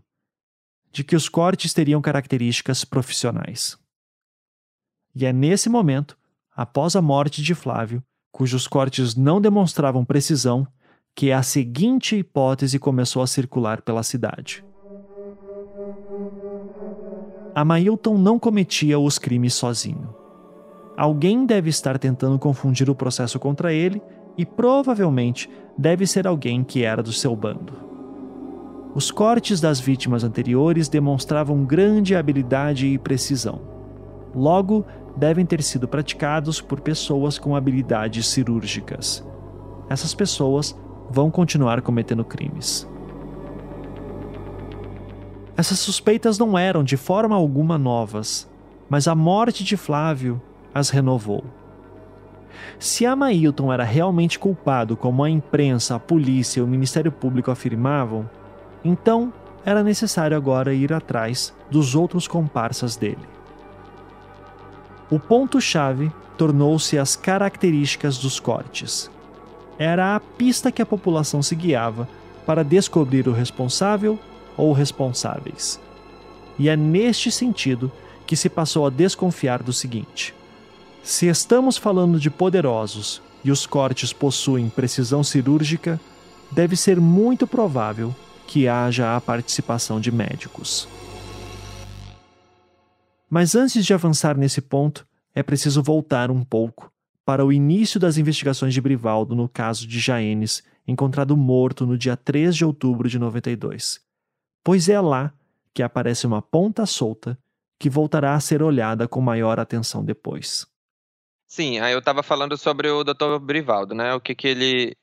de 0.91 1.05
que 1.05 1.15
os 1.15 1.29
cortes 1.29 1.73
teriam 1.73 2.01
características 2.01 2.83
profissionais. 2.83 3.77
E 5.15 5.25
é 5.25 5.31
nesse 5.31 5.69
momento, 5.69 6.17
após 6.53 6.97
a 6.97 7.01
morte 7.01 7.41
de 7.41 7.55
Flávio, 7.55 8.03
cujos 8.33 8.67
cortes 8.67 9.15
não 9.15 9.39
demonstravam 9.39 10.03
precisão, 10.03 10.67
que 11.15 11.31
a 11.31 11.43
seguinte 11.43 12.15
hipótese 12.15 12.79
começou 12.79 13.21
a 13.21 13.27
circular 13.27 13.83
pela 13.83 14.01
cidade. 14.01 14.65
Amailton 17.53 18.17
não 18.17 18.39
cometia 18.39 18.97
os 18.97 19.19
crimes 19.19 19.53
sozinho. 19.53 20.09
Alguém 20.97 21.45
deve 21.45 21.69
estar 21.69 21.99
tentando 21.99 22.39
confundir 22.39 22.89
o 22.89 22.95
processo 22.95 23.39
contra 23.39 23.71
ele 23.71 24.01
e 24.35 24.43
provavelmente 24.43 25.47
deve 25.77 26.07
ser 26.07 26.25
alguém 26.25 26.63
que 26.63 26.83
era 26.83 27.03
do 27.03 27.13
seu 27.13 27.35
bando. 27.35 27.73
Os 28.95 29.11
cortes 29.11 29.61
das 29.61 29.79
vítimas 29.79 30.23
anteriores 30.23 30.89
demonstravam 30.89 31.63
grande 31.63 32.15
habilidade 32.15 32.87
e 32.87 32.97
precisão. 32.97 33.61
Logo, 34.33 34.83
devem 35.15 35.45
ter 35.45 35.61
sido 35.61 35.87
praticados 35.87 36.59
por 36.59 36.81
pessoas 36.81 37.37
com 37.37 37.55
habilidades 37.55 38.27
cirúrgicas. 38.27 39.25
Essas 39.89 40.13
pessoas 40.13 40.75
vão 41.09 41.29
continuar 41.29 41.81
cometendo 41.81 42.23
crimes. 42.23 42.87
Essas 45.55 45.77
suspeitas 45.79 46.39
não 46.39 46.57
eram 46.57 46.83
de 46.83 46.97
forma 46.97 47.35
alguma 47.35 47.77
novas, 47.77 48.49
mas 48.89 49.07
a 49.07 49.13
morte 49.13 49.63
de 49.63 49.77
Flávio 49.77 50.41
as 50.73 50.89
renovou. 50.89 51.43
Se 52.79 53.05
Amailton 53.05 53.71
era 53.71 53.83
realmente 53.83 54.39
culpado, 54.39 54.97
como 54.97 55.23
a 55.23 55.29
imprensa, 55.29 55.95
a 55.95 55.99
polícia 55.99 56.59
e 56.59 56.63
o 56.63 56.67
Ministério 56.67 57.11
Público 57.11 57.51
afirmavam, 57.51 58.29
então 58.83 59.31
era 59.65 59.83
necessário 59.83 60.35
agora 60.35 60.73
ir 60.73 60.91
atrás 60.91 61.53
dos 61.69 61.95
outros 61.95 62.27
comparsas 62.27 62.95
dele. 62.95 63.25
O 65.13 65.19
ponto-chave 65.19 66.11
tornou-se 66.39 66.97
as 66.97 67.15
características 67.15 68.17
dos 68.17 68.39
cortes. 68.39 69.11
Era 69.77 70.15
a 70.15 70.19
pista 70.19 70.71
que 70.71 70.81
a 70.81 70.85
população 70.87 71.43
se 71.43 71.53
guiava 71.53 72.09
para 72.47 72.63
descobrir 72.63 73.27
o 73.27 73.31
responsável 73.31 74.17
ou 74.57 74.73
responsáveis. 74.73 75.79
E 76.57 76.67
é 76.67 76.75
neste 76.75 77.31
sentido 77.31 77.91
que 78.25 78.35
se 78.35 78.49
passou 78.49 78.87
a 78.87 78.89
desconfiar 78.89 79.61
do 79.61 79.71
seguinte: 79.71 80.33
se 81.03 81.27
estamos 81.27 81.77
falando 81.77 82.19
de 82.19 82.31
poderosos 82.31 83.21
e 83.45 83.51
os 83.51 83.67
cortes 83.67 84.11
possuem 84.11 84.67
precisão 84.67 85.23
cirúrgica, 85.23 86.01
deve 86.49 86.75
ser 86.75 86.99
muito 86.99 87.45
provável 87.45 88.15
que 88.47 88.67
haja 88.67 89.15
a 89.15 89.21
participação 89.21 90.01
de 90.01 90.11
médicos. 90.11 90.87
Mas 93.33 93.55
antes 93.55 93.83
de 93.83 93.91
avançar 93.95 94.37
nesse 94.37 94.61
ponto, 94.61 95.07
é 95.33 95.41
preciso 95.41 95.81
voltar 95.81 96.29
um 96.29 96.43
pouco 96.43 96.93
para 97.25 97.43
o 97.43 97.51
início 97.51 97.99
das 97.99 98.19
investigações 98.19 98.75
de 98.75 98.79
Brivaldo 98.79 99.33
no 99.33 99.49
caso 99.49 99.87
de 99.87 99.99
Jaenes, 99.99 100.61
encontrado 100.87 101.35
morto 101.35 101.83
no 101.83 101.97
dia 101.97 102.15
3 102.15 102.55
de 102.55 102.63
outubro 102.63 103.09
de 103.09 103.17
92. 103.17 103.99
Pois 104.63 104.87
é 104.87 105.01
lá 105.01 105.33
que 105.73 105.81
aparece 105.81 106.27
uma 106.27 106.43
ponta 106.43 106.85
solta 106.85 107.35
que 107.79 107.89
voltará 107.89 108.35
a 108.35 108.39
ser 108.39 108.61
olhada 108.61 109.07
com 109.07 109.19
maior 109.19 109.59
atenção 109.59 110.05
depois. 110.05 110.67
Sim, 111.47 111.79
aí 111.79 111.91
eu 111.91 111.99
estava 111.99 112.21
falando 112.21 112.55
sobre 112.55 112.87
o 112.87 113.03
Dr. 113.03 113.39
Brivaldo, 113.41 113.95
né? 113.95 114.13
O 114.13 114.21
que, 114.21 114.35
que 114.35 114.47
ele 114.47 114.95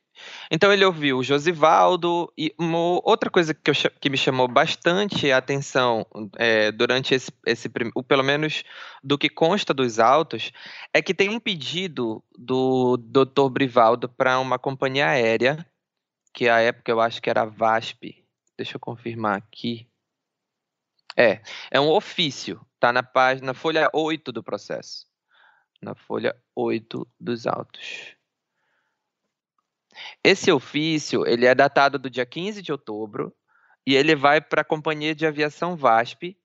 então 0.50 0.72
ele 0.72 0.84
ouviu 0.84 1.18
o 1.18 1.22
Josivaldo 1.22 2.32
e 2.36 2.52
uma 2.58 3.00
outra 3.08 3.30
coisa 3.30 3.54
que, 3.54 3.70
eu, 3.70 3.74
que 4.00 4.10
me 4.10 4.16
chamou 4.16 4.48
bastante 4.48 5.30
a 5.30 5.38
atenção 5.38 6.04
é, 6.36 6.72
durante 6.72 7.14
esse, 7.14 7.30
esse 7.46 7.70
o, 7.94 8.02
pelo 8.02 8.24
menos 8.24 8.64
do 9.02 9.16
que 9.16 9.28
consta 9.28 9.72
dos 9.72 9.98
autos, 9.98 10.52
é 10.92 11.00
que 11.00 11.14
tem 11.14 11.28
um 11.28 11.38
pedido 11.38 12.22
do 12.36 12.96
Dr. 12.96 13.48
Brivaldo 13.50 14.08
para 14.08 14.40
uma 14.40 14.58
companhia 14.58 15.08
aérea, 15.08 15.64
que 16.34 16.48
à 16.48 16.60
época 16.60 16.90
eu 16.90 17.00
acho 17.00 17.22
que 17.22 17.30
era 17.30 17.42
a 17.42 17.46
VASP. 17.46 18.24
Deixa 18.56 18.76
eu 18.76 18.80
confirmar 18.80 19.38
aqui. 19.38 19.88
É, 21.16 21.42
é 21.70 21.80
um 21.80 21.90
ofício, 21.90 22.60
tá 22.78 22.92
na 22.92 23.02
página, 23.02 23.48
na 23.48 23.54
folha 23.54 23.90
8 23.92 24.32
do 24.32 24.42
processo. 24.42 25.06
Na 25.82 25.94
folha 25.94 26.36
8 26.54 27.06
dos 27.18 27.46
autos. 27.46 28.19
Esse 30.22 30.50
ofício, 30.52 31.26
ele 31.26 31.46
é 31.46 31.54
datado 31.54 31.98
do 31.98 32.10
dia 32.10 32.26
15 32.26 32.62
de 32.62 32.72
outubro 32.72 33.34
e 33.86 33.94
ele 33.94 34.14
vai 34.14 34.40
para 34.40 34.60
a 34.60 34.64
companhia 34.64 35.14
de 35.14 35.26
aviação 35.26 35.76
VASP 35.76 36.36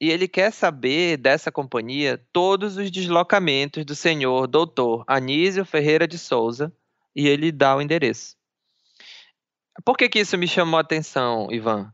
e 0.00 0.10
ele 0.10 0.28
quer 0.28 0.52
saber 0.52 1.16
dessa 1.16 1.50
companhia 1.50 2.24
todos 2.32 2.76
os 2.76 2.90
deslocamentos 2.90 3.84
do 3.84 3.94
senhor 3.94 4.46
doutor 4.46 5.04
Anísio 5.06 5.64
Ferreira 5.64 6.06
de 6.06 6.18
Souza 6.18 6.72
e 7.14 7.26
ele 7.26 7.50
dá 7.50 7.76
o 7.76 7.82
endereço. 7.82 8.36
Por 9.84 9.96
que, 9.96 10.08
que 10.08 10.20
isso 10.20 10.38
me 10.38 10.46
chamou 10.46 10.78
a 10.78 10.82
atenção, 10.82 11.48
Ivan? 11.50 11.92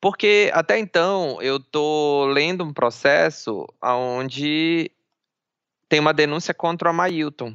Porque 0.00 0.50
até 0.54 0.78
então 0.78 1.40
eu 1.42 1.56
estou 1.56 2.26
lendo 2.26 2.64
um 2.64 2.72
processo 2.72 3.66
onde 3.82 4.90
tem 5.88 5.98
uma 5.98 6.14
denúncia 6.14 6.54
contra 6.54 6.88
o 6.88 6.90
Amailton, 6.90 7.54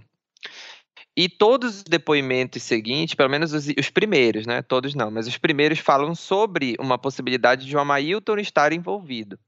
e 1.15 1.29
todos 1.29 1.77
os 1.77 1.83
depoimentos 1.83 2.63
seguintes, 2.63 3.13
pelo 3.13 3.29
menos 3.29 3.53
os, 3.53 3.67
os, 3.67 3.89
primeiros, 3.89 4.47
né? 4.47 4.61
Todos 4.61 4.95
não, 4.95 5.11
mas 5.11 5.27
os 5.27 5.37
primeiros 5.37 5.79
falam 5.79 6.15
sobre 6.15 6.75
uma 6.79 6.97
possibilidade 6.97 7.65
de 7.65 7.75
o 7.75 7.79
Amailton 7.79 8.37
estar 8.37 8.73
envolvido. 8.73 9.39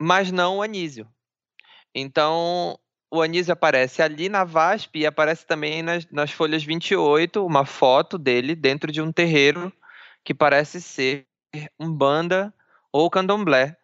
Mas 0.00 0.30
não 0.30 0.58
o 0.58 0.62
Anísio. 0.62 1.08
Então, 1.94 2.78
o 3.10 3.22
Anísio 3.22 3.52
aparece 3.52 4.02
ali 4.02 4.28
na 4.28 4.44
VASP 4.44 5.00
e 5.00 5.06
aparece 5.06 5.46
também 5.46 5.82
nas, 5.82 6.04
nas 6.10 6.32
folhas 6.32 6.64
28 6.64 7.44
uma 7.44 7.64
foto 7.64 8.18
dele 8.18 8.56
dentro 8.56 8.90
de 8.90 9.00
um 9.00 9.12
terreiro 9.12 9.72
que 10.24 10.34
parece 10.34 10.80
ser 10.80 11.26
um 11.78 11.92
banda 11.92 12.52
ou 12.92 13.08
candomblé. 13.08 13.76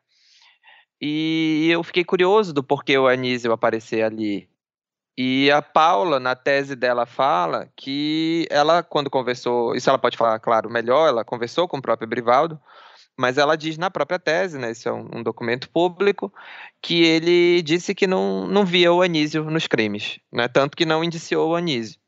E 1.00 1.68
eu 1.70 1.82
fiquei 1.82 2.04
curioso 2.04 2.52
do 2.52 2.62
porquê 2.62 2.98
o 2.98 3.06
Anísio 3.06 3.52
aparecer 3.52 4.02
ali. 4.02 4.49
E 5.22 5.50
a 5.50 5.60
Paula, 5.60 6.18
na 6.18 6.34
tese 6.34 6.74
dela, 6.74 7.04
fala 7.04 7.70
que 7.76 8.46
ela, 8.48 8.82
quando 8.82 9.10
conversou, 9.10 9.76
isso 9.76 9.90
ela 9.90 9.98
pode 9.98 10.16
falar, 10.16 10.38
claro, 10.40 10.70
melhor, 10.70 11.08
ela 11.08 11.22
conversou 11.22 11.68
com 11.68 11.76
o 11.76 11.82
próprio 11.82 12.08
Brivaldo, 12.08 12.58
mas 13.18 13.36
ela 13.36 13.54
diz 13.54 13.76
na 13.76 13.90
própria 13.90 14.18
tese, 14.18 14.56
né, 14.56 14.70
isso 14.70 14.88
é 14.88 14.92
um, 14.92 15.18
um, 15.18 15.22
documento 15.22 15.68
público, 15.68 16.32
que 16.80 17.02
ele 17.04 17.60
disse 17.60 17.94
que 17.94 18.06
não, 18.06 18.46
não 18.46 18.64
via 18.64 18.90
o 18.94 19.02
Anísio 19.02 19.44
nos 19.50 19.66
crimes, 19.66 20.18
né, 20.32 20.48
tanto 20.48 20.74
que 20.74 20.86
não 20.86 21.04
indiciou 21.04 21.50
o 21.50 21.54
Anísio, 21.54 22.00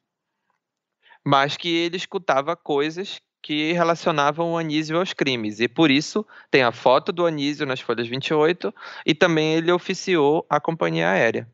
mas 1.22 1.54
que 1.54 1.68
ele 1.68 1.98
escutava 1.98 2.56
coisas 2.56 3.20
que 3.42 3.74
relacionavam 3.74 4.52
o 4.52 4.56
Anísio 4.56 4.98
aos 4.98 5.12
crimes, 5.12 5.60
e 5.60 5.68
por 5.68 5.90
isso 5.90 6.26
tem 6.50 6.62
a 6.62 6.72
foto 6.72 7.12
do 7.12 7.26
Anísio 7.26 7.66
nas 7.66 7.80
folhas 7.80 8.08
28, 8.08 8.74
e 9.04 9.14
também 9.14 9.52
ele 9.52 9.70
oficiou 9.70 10.46
a 10.48 10.58
companhia 10.58 11.10
aérea. 11.10 11.46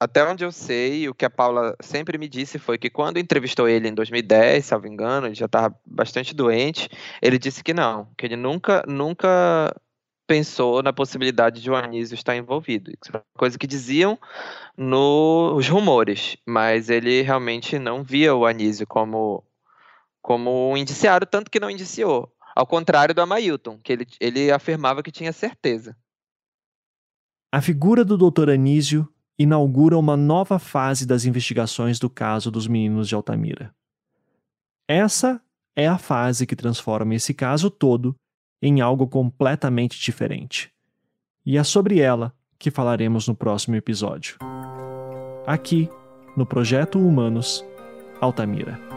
Até 0.00 0.24
onde 0.24 0.44
eu 0.44 0.52
sei, 0.52 1.08
o 1.08 1.14
que 1.14 1.24
a 1.24 1.30
Paula 1.30 1.76
sempre 1.80 2.18
me 2.18 2.28
disse 2.28 2.58
foi 2.58 2.76
que 2.76 2.90
quando 2.90 3.18
entrevistou 3.18 3.68
ele 3.68 3.88
em 3.88 3.94
2010, 3.94 4.64
salvo 4.64 4.86
engano, 4.86 5.28
ele 5.28 5.34
já 5.34 5.46
estava 5.46 5.74
bastante 5.86 6.34
doente, 6.34 6.88
ele 7.22 7.38
disse 7.38 7.62
que 7.62 7.72
não, 7.72 8.08
que 8.18 8.26
ele 8.26 8.36
nunca, 8.36 8.84
nunca 8.86 9.74
pensou 10.26 10.82
na 10.82 10.92
possibilidade 10.92 11.60
de 11.60 11.70
o 11.70 11.76
Anísio 11.76 12.14
estar 12.14 12.36
envolvido. 12.36 12.90
É 12.90 13.22
coisa 13.36 13.58
que 13.58 13.66
diziam 13.66 14.18
nos 14.76 15.68
rumores, 15.68 16.36
mas 16.46 16.90
ele 16.90 17.22
realmente 17.22 17.78
não 17.78 18.02
via 18.02 18.34
o 18.34 18.46
Anísio 18.46 18.86
como, 18.86 19.44
como 20.20 20.70
um 20.70 20.76
indiciado, 20.76 21.26
tanto 21.26 21.50
que 21.50 21.60
não 21.60 21.70
indiciou. 21.70 22.32
Ao 22.54 22.66
contrário 22.66 23.14
do 23.14 23.20
Amailton, 23.20 23.78
que 23.78 23.92
ele, 23.92 24.06
ele 24.20 24.50
afirmava 24.50 25.02
que 25.02 25.10
tinha 25.10 25.32
certeza. 25.32 25.96
A 27.52 27.60
figura 27.60 28.04
do 28.04 28.16
Dr. 28.16 28.50
Anísio 28.50 29.08
inaugura 29.38 29.98
uma 29.98 30.16
nova 30.16 30.58
fase 30.58 31.06
das 31.06 31.24
investigações 31.24 31.98
do 31.98 32.08
caso 32.08 32.50
dos 32.50 32.66
meninos 32.66 33.08
de 33.08 33.14
Altamira. 33.14 33.74
Essa 34.86 35.40
é 35.74 35.88
a 35.88 35.98
fase 35.98 36.46
que 36.46 36.54
transforma 36.54 37.14
esse 37.14 37.34
caso 37.34 37.70
todo 37.70 38.14
em 38.62 38.80
algo 38.80 39.06
completamente 39.06 40.00
diferente. 40.00 40.72
E 41.44 41.58
é 41.58 41.64
sobre 41.64 42.00
ela 42.00 42.32
que 42.58 42.70
falaremos 42.70 43.28
no 43.28 43.34
próximo 43.34 43.76
episódio. 43.76 44.38
Aqui, 45.46 45.88
no 46.36 46.46
Projeto 46.46 46.98
Humanos, 46.98 47.64
Altamira. 48.20 48.93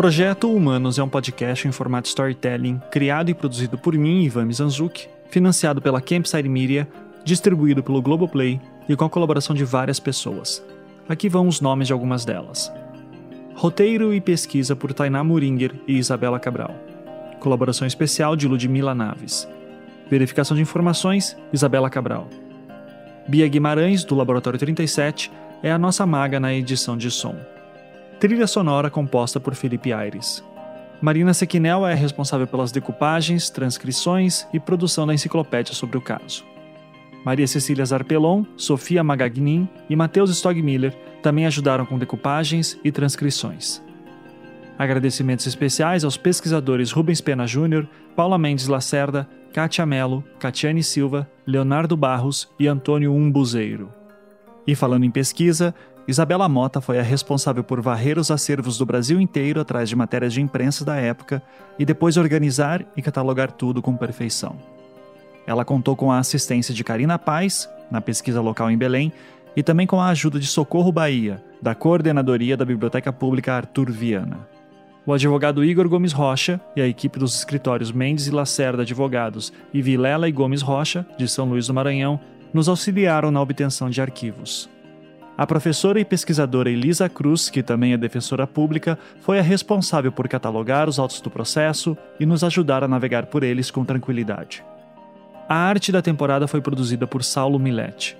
Projeto 0.00 0.50
Humanos 0.50 0.98
é 0.98 1.02
um 1.02 1.08
podcast 1.10 1.68
em 1.68 1.72
formato 1.72 2.08
storytelling, 2.08 2.80
criado 2.90 3.28
e 3.28 3.34
produzido 3.34 3.76
por 3.76 3.94
mim, 3.94 4.22
Ivan 4.22 4.46
Mizanzuki, 4.46 5.06
financiado 5.28 5.82
pela 5.82 6.00
Campside 6.00 6.48
Media, 6.48 6.88
distribuído 7.22 7.82
pelo 7.82 8.00
Globoplay 8.00 8.58
e 8.88 8.96
com 8.96 9.04
a 9.04 9.10
colaboração 9.10 9.54
de 9.54 9.62
várias 9.62 10.00
pessoas. 10.00 10.64
Aqui 11.06 11.28
vão 11.28 11.46
os 11.46 11.60
nomes 11.60 11.86
de 11.86 11.92
algumas 11.92 12.24
delas. 12.24 12.72
Roteiro 13.54 14.14
e 14.14 14.22
pesquisa 14.22 14.74
por 14.74 14.94
Tainá 14.94 15.22
Muringer 15.22 15.74
e 15.86 15.98
Isabela 15.98 16.40
Cabral. 16.40 16.74
Colaboração 17.38 17.86
especial 17.86 18.34
de 18.34 18.48
Ludmila 18.48 18.94
Naves. 18.94 19.46
Verificação 20.08 20.56
de 20.56 20.62
informações, 20.62 21.36
Isabela 21.52 21.90
Cabral. 21.90 22.26
Bia 23.28 23.46
Guimarães, 23.46 24.02
do 24.02 24.14
Laboratório 24.14 24.58
37, 24.58 25.30
é 25.62 25.70
a 25.70 25.76
nossa 25.76 26.06
maga 26.06 26.40
na 26.40 26.54
edição 26.54 26.96
de 26.96 27.10
som. 27.10 27.36
Trilha 28.20 28.46
sonora 28.46 28.90
composta 28.90 29.40
por 29.40 29.54
Felipe 29.54 29.94
Aires. 29.94 30.44
Marina 31.00 31.32
Sequinel 31.32 31.86
é 31.86 31.94
responsável 31.94 32.46
pelas 32.46 32.70
decupagens, 32.70 33.48
transcrições 33.48 34.46
e 34.52 34.60
produção 34.60 35.06
da 35.06 35.14
enciclopédia 35.14 35.72
sobre 35.72 35.96
o 35.96 36.02
caso. 36.02 36.44
Maria 37.24 37.46
Cecília 37.46 37.82
Zarpelon, 37.82 38.44
Sofia 38.58 39.02
Magagnin 39.02 39.66
e 39.88 39.96
Matheus 39.96 40.28
Stogmiller 40.36 40.94
também 41.22 41.46
ajudaram 41.46 41.86
com 41.86 41.98
decupagens 41.98 42.78
e 42.84 42.92
transcrições. 42.92 43.82
Agradecimentos 44.78 45.46
especiais 45.46 46.04
aos 46.04 46.18
pesquisadores 46.18 46.92
Rubens 46.92 47.22
Pena 47.22 47.46
Júnior, 47.46 47.88
Paula 48.14 48.36
Mendes 48.36 48.68
Lacerda, 48.68 49.26
Kátia 49.50 49.86
Mello, 49.86 50.22
Catiane 50.38 50.82
Silva, 50.82 51.26
Leonardo 51.46 51.96
Barros 51.96 52.50
e 52.58 52.68
Antônio 52.68 53.14
Umbuzeiro. 53.14 53.90
E 54.66 54.74
falando 54.74 55.04
em 55.04 55.10
pesquisa, 55.10 55.74
Isabela 56.10 56.48
Mota 56.48 56.80
foi 56.80 56.98
a 56.98 57.02
responsável 57.02 57.62
por 57.62 57.80
varrer 57.80 58.18
os 58.18 58.32
acervos 58.32 58.76
do 58.76 58.84
Brasil 58.84 59.20
inteiro 59.20 59.60
atrás 59.60 59.88
de 59.88 59.94
matérias 59.94 60.32
de 60.32 60.40
imprensa 60.40 60.84
da 60.84 60.96
época 60.96 61.40
e 61.78 61.84
depois 61.84 62.16
organizar 62.16 62.84
e 62.96 63.00
catalogar 63.00 63.52
tudo 63.52 63.80
com 63.80 63.96
perfeição. 63.96 64.56
Ela 65.46 65.64
contou 65.64 65.94
com 65.94 66.10
a 66.10 66.18
assistência 66.18 66.74
de 66.74 66.82
Karina 66.82 67.16
Paz, 67.16 67.70
na 67.88 68.00
pesquisa 68.00 68.40
local 68.40 68.68
em 68.72 68.76
Belém, 68.76 69.12
e 69.54 69.62
também 69.62 69.86
com 69.86 70.00
a 70.00 70.08
ajuda 70.08 70.40
de 70.40 70.48
Socorro 70.48 70.90
Bahia, 70.90 71.40
da 71.62 71.76
Coordenadoria 71.76 72.56
da 72.56 72.64
Biblioteca 72.64 73.12
Pública 73.12 73.54
Arthur 73.54 73.88
Viana. 73.92 74.48
O 75.06 75.12
advogado 75.12 75.64
Igor 75.64 75.88
Gomes 75.88 76.12
Rocha 76.12 76.60
e 76.74 76.80
a 76.80 76.88
equipe 76.88 77.20
dos 77.20 77.36
escritórios 77.36 77.92
Mendes 77.92 78.26
e 78.26 78.32
Lacerda 78.32 78.82
Advogados 78.82 79.52
e 79.72 79.80
Vilela 79.80 80.28
e 80.28 80.32
Gomes 80.32 80.60
Rocha, 80.60 81.06
de 81.16 81.28
São 81.28 81.48
Luís 81.48 81.68
do 81.68 81.74
Maranhão, 81.74 82.18
nos 82.52 82.68
auxiliaram 82.68 83.30
na 83.30 83.40
obtenção 83.40 83.88
de 83.88 84.02
arquivos. 84.02 84.68
A 85.40 85.46
professora 85.46 85.98
e 85.98 86.04
pesquisadora 86.04 86.70
Elisa 86.70 87.08
Cruz, 87.08 87.48
que 87.48 87.62
também 87.62 87.94
é 87.94 87.96
defensora 87.96 88.46
pública, 88.46 88.98
foi 89.22 89.38
a 89.38 89.42
responsável 89.42 90.12
por 90.12 90.28
catalogar 90.28 90.86
os 90.86 90.98
autos 90.98 91.18
do 91.22 91.30
processo 91.30 91.96
e 92.20 92.26
nos 92.26 92.44
ajudar 92.44 92.84
a 92.84 92.88
navegar 92.88 93.24
por 93.24 93.42
eles 93.42 93.70
com 93.70 93.82
tranquilidade. 93.82 94.62
A 95.48 95.54
arte 95.54 95.90
da 95.90 96.02
temporada 96.02 96.46
foi 96.46 96.60
produzida 96.60 97.06
por 97.06 97.24
Saulo 97.24 97.58
Milete. 97.58 98.18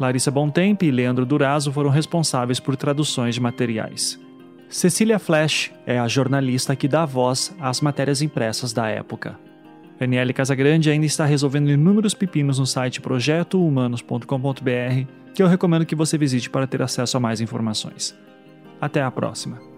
Larissa 0.00 0.32
Bontempo 0.32 0.84
e 0.84 0.90
Leandro 0.90 1.24
Durazo 1.24 1.72
foram 1.72 1.90
responsáveis 1.90 2.58
por 2.58 2.74
traduções 2.74 3.36
de 3.36 3.40
materiais. 3.40 4.18
Cecília 4.68 5.20
Flash 5.20 5.70
é 5.86 5.96
a 5.96 6.08
jornalista 6.08 6.74
que 6.74 6.88
dá 6.88 7.06
voz 7.06 7.54
às 7.60 7.80
matérias 7.80 8.20
impressas 8.20 8.72
da 8.72 8.88
época. 8.88 9.38
Daniele 9.98 10.32
Casagrande 10.32 10.90
ainda 10.90 11.06
está 11.06 11.24
resolvendo 11.24 11.70
inúmeros 11.70 12.14
pepinos 12.14 12.58
no 12.58 12.66
site 12.66 13.00
projetohumanos.com.br, 13.00 15.06
que 15.34 15.42
eu 15.42 15.48
recomendo 15.48 15.86
que 15.86 15.96
você 15.96 16.16
visite 16.16 16.48
para 16.48 16.66
ter 16.66 16.82
acesso 16.82 17.16
a 17.16 17.20
mais 17.20 17.40
informações. 17.40 18.16
Até 18.80 19.02
a 19.02 19.10
próxima! 19.10 19.77